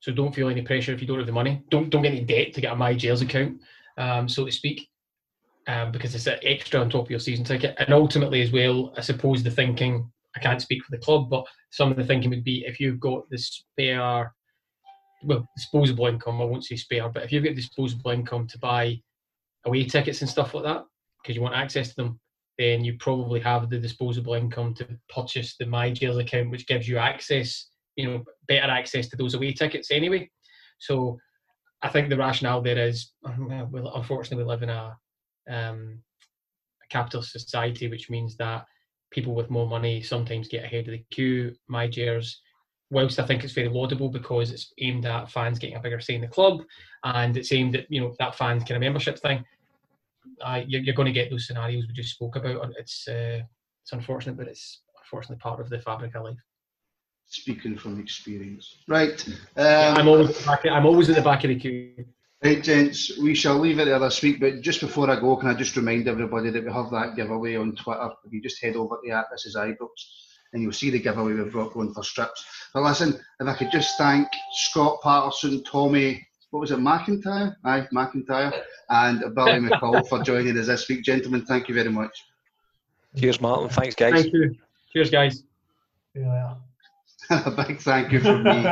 so 0.00 0.12
don't 0.12 0.34
feel 0.34 0.48
any 0.48 0.62
pressure 0.62 0.92
if 0.92 1.00
you 1.00 1.06
don't 1.06 1.18
have 1.18 1.26
the 1.26 1.32
money. 1.32 1.62
Don't 1.70 1.90
don't 1.90 2.02
get 2.02 2.12
any 2.12 2.24
debt 2.24 2.54
to 2.54 2.60
get 2.60 2.72
a 2.72 2.76
My 2.76 2.94
Gers 2.94 3.22
account, 3.22 3.60
um, 3.98 4.28
so 4.28 4.44
to 4.44 4.52
speak, 4.52 4.88
um, 5.66 5.90
because 5.90 6.14
it's 6.14 6.26
an 6.26 6.38
extra 6.42 6.80
on 6.80 6.90
top 6.90 7.06
of 7.06 7.10
your 7.10 7.20
season 7.20 7.44
ticket. 7.44 7.74
And 7.78 7.92
ultimately, 7.92 8.42
as 8.42 8.52
well, 8.52 8.92
I 8.96 9.00
suppose 9.00 9.42
the 9.42 9.50
thinking. 9.50 10.10
I 10.36 10.38
can't 10.38 10.60
speak 10.60 10.84
for 10.84 10.94
the 10.94 11.02
club, 11.02 11.30
but 11.30 11.46
some 11.70 11.90
of 11.90 11.96
the 11.96 12.04
thinking 12.04 12.28
would 12.28 12.44
be 12.44 12.62
if 12.66 12.78
you've 12.78 13.00
got 13.00 13.28
the 13.30 13.38
spare, 13.38 14.34
well, 15.26 15.48
disposable 15.56 16.06
income. 16.06 16.40
I 16.40 16.44
won't 16.44 16.64
say 16.64 16.76
spare, 16.76 17.08
but 17.08 17.24
if 17.24 17.32
you've 17.32 17.44
got 17.44 17.54
disposable 17.54 18.12
income 18.12 18.46
to 18.46 18.58
buy 18.58 19.00
away 19.64 19.84
tickets 19.84 20.20
and 20.20 20.30
stuff 20.30 20.54
like 20.54 20.64
that, 20.64 20.84
because 21.22 21.34
you 21.34 21.42
want 21.42 21.56
access 21.56 21.88
to 21.90 21.96
them, 21.96 22.20
then 22.58 22.84
you 22.84 22.96
probably 22.98 23.40
have 23.40 23.68
the 23.68 23.78
disposable 23.78 24.34
income 24.34 24.72
to 24.74 24.86
purchase 25.08 25.56
the 25.56 25.66
My 25.66 25.86
account, 25.86 26.50
which 26.50 26.66
gives 26.66 26.88
you 26.88 26.98
access, 26.98 27.68
you 27.96 28.06
know, 28.06 28.24
better 28.48 28.70
access 28.70 29.08
to 29.08 29.16
those 29.16 29.34
away 29.34 29.52
tickets 29.52 29.90
anyway. 29.90 30.30
So 30.78 31.18
I 31.82 31.88
think 31.88 32.08
the 32.08 32.16
rationale 32.16 32.62
there 32.62 32.78
is, 32.78 33.12
unfortunately, 33.24 34.44
we 34.44 34.48
live 34.48 34.62
in 34.62 34.70
a, 34.70 34.96
um, 35.50 35.98
a 36.82 36.88
capitalist 36.88 37.32
society, 37.32 37.88
which 37.88 38.08
means 38.08 38.36
that 38.36 38.64
people 39.10 39.34
with 39.34 39.50
more 39.50 39.66
money 39.66 40.00
sometimes 40.02 40.48
get 40.48 40.64
ahead 40.64 40.86
of 40.86 40.92
the 40.92 41.04
queue. 41.10 41.54
My 41.68 41.88
whilst 42.90 43.18
I 43.18 43.26
think 43.26 43.44
it's 43.44 43.52
very 43.52 43.68
laudable 43.68 44.08
because 44.08 44.50
it's 44.50 44.72
aimed 44.80 45.06
at 45.06 45.30
fans 45.30 45.58
getting 45.58 45.76
a 45.76 45.80
bigger 45.80 46.00
say 46.00 46.14
in 46.14 46.20
the 46.20 46.28
club, 46.28 46.62
and 47.04 47.36
it's 47.36 47.52
aimed 47.52 47.76
at 47.76 47.90
you 47.90 48.00
know 48.00 48.14
that 48.18 48.36
fans 48.36 48.62
kind 48.62 48.76
of 48.76 48.80
membership 48.80 49.18
thing. 49.18 49.44
Uh, 50.40 50.62
you're, 50.66 50.82
you're 50.82 50.94
going 50.94 51.06
to 51.06 51.12
get 51.12 51.30
those 51.30 51.46
scenarios 51.46 51.86
we 51.86 51.94
just 51.94 52.14
spoke 52.14 52.36
about. 52.36 52.64
and 52.64 52.74
It's 52.78 53.06
uh, 53.08 53.40
it's 53.82 53.92
unfortunate, 53.92 54.36
but 54.36 54.48
it's 54.48 54.82
unfortunately 55.02 55.40
part 55.40 55.60
of 55.60 55.68
the 55.68 55.78
fabric 55.78 56.14
of 56.14 56.24
life. 56.24 56.38
Speaking 57.28 57.76
from 57.76 58.00
experience, 58.00 58.78
right? 58.86 59.26
Um, 59.56 59.96
I'm 59.96 60.08
always 60.08 60.30
at 60.30 60.36
the 60.36 60.46
back 60.46 60.64
of, 60.64 60.72
I'm 60.72 60.86
always 60.86 61.10
at 61.10 61.16
the 61.16 61.22
back 61.22 61.44
of 61.44 61.48
the 61.48 61.56
queue. 61.56 62.04
Right, 62.44 62.62
gents, 62.62 63.16
we 63.18 63.34
shall 63.34 63.58
leave 63.58 63.78
it 63.78 63.86
there 63.86 63.98
this 63.98 64.22
week. 64.22 64.40
But 64.40 64.60
just 64.60 64.80
before 64.80 65.10
I 65.10 65.18
go, 65.18 65.36
can 65.36 65.48
I 65.48 65.54
just 65.54 65.76
remind 65.76 66.06
everybody 66.06 66.50
that 66.50 66.64
we 66.64 66.70
have 66.72 66.90
that 66.90 67.16
giveaway 67.16 67.56
on 67.56 67.74
Twitter? 67.74 68.10
If 68.24 68.32
you 68.32 68.42
just 68.42 68.62
head 68.62 68.76
over 68.76 68.98
to 69.02 69.10
at 69.10 69.26
this 69.32 69.46
is 69.46 69.56
Ibrox, 69.56 69.88
and 70.56 70.62
you'll 70.62 70.72
see 70.72 70.88
the 70.88 70.98
giveaway 70.98 71.34
we've 71.34 71.52
got 71.52 71.74
going 71.74 71.92
for 71.92 72.02
strips. 72.02 72.42
But 72.72 72.82
listen, 72.82 73.20
if 73.40 73.46
I 73.46 73.54
could 73.54 73.70
just 73.70 73.98
thank 73.98 74.26
Scott 74.54 75.02
Patterson, 75.02 75.62
Tommy, 75.64 76.26
what 76.48 76.60
was 76.60 76.70
it, 76.70 76.78
McIntyre? 76.78 77.54
Aye, 77.62 77.86
McIntyre, 77.92 78.58
and 78.88 79.20
Billy 79.34 79.60
McCall 79.60 80.08
for 80.08 80.22
joining 80.22 80.56
us 80.58 80.68
this 80.68 80.88
week, 80.88 81.04
gentlemen. 81.04 81.44
Thank 81.44 81.68
you 81.68 81.74
very 81.74 81.90
much. 81.90 82.24
Cheers, 83.18 83.38
Martin. 83.38 83.68
Thanks, 83.68 83.94
guys. 83.94 84.14
Thank 84.14 84.32
you. 84.32 84.56
Cheers, 84.94 85.10
guys. 85.10 85.42
Yeah. 86.14 86.54
a 87.30 87.50
big 87.50 87.78
thank 87.80 88.12
you 88.12 88.20
from 88.20 88.44
me, 88.44 88.64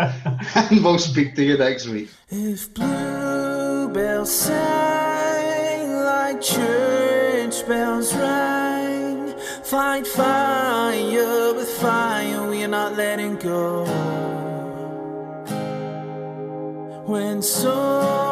and 0.55 0.83
we'll 0.83 0.99
speak 0.99 1.35
to 1.35 1.45
you 1.45 1.59
next 1.59 1.87
week. 1.89 2.09
If 2.31 2.73
bluebells 2.73 4.33
sang 4.35 5.93
like 5.93 6.41
church 6.41 7.67
bells 7.67 8.15
rang, 8.15 8.54
fight 9.75 10.07
fire 10.07 11.53
with 11.53 11.69
fire, 11.69 12.49
we 12.49 12.63
are 12.63 12.69
not 12.69 12.95
letting 12.97 13.35
go. 13.35 13.85
When 17.07 17.43
so 17.43 18.24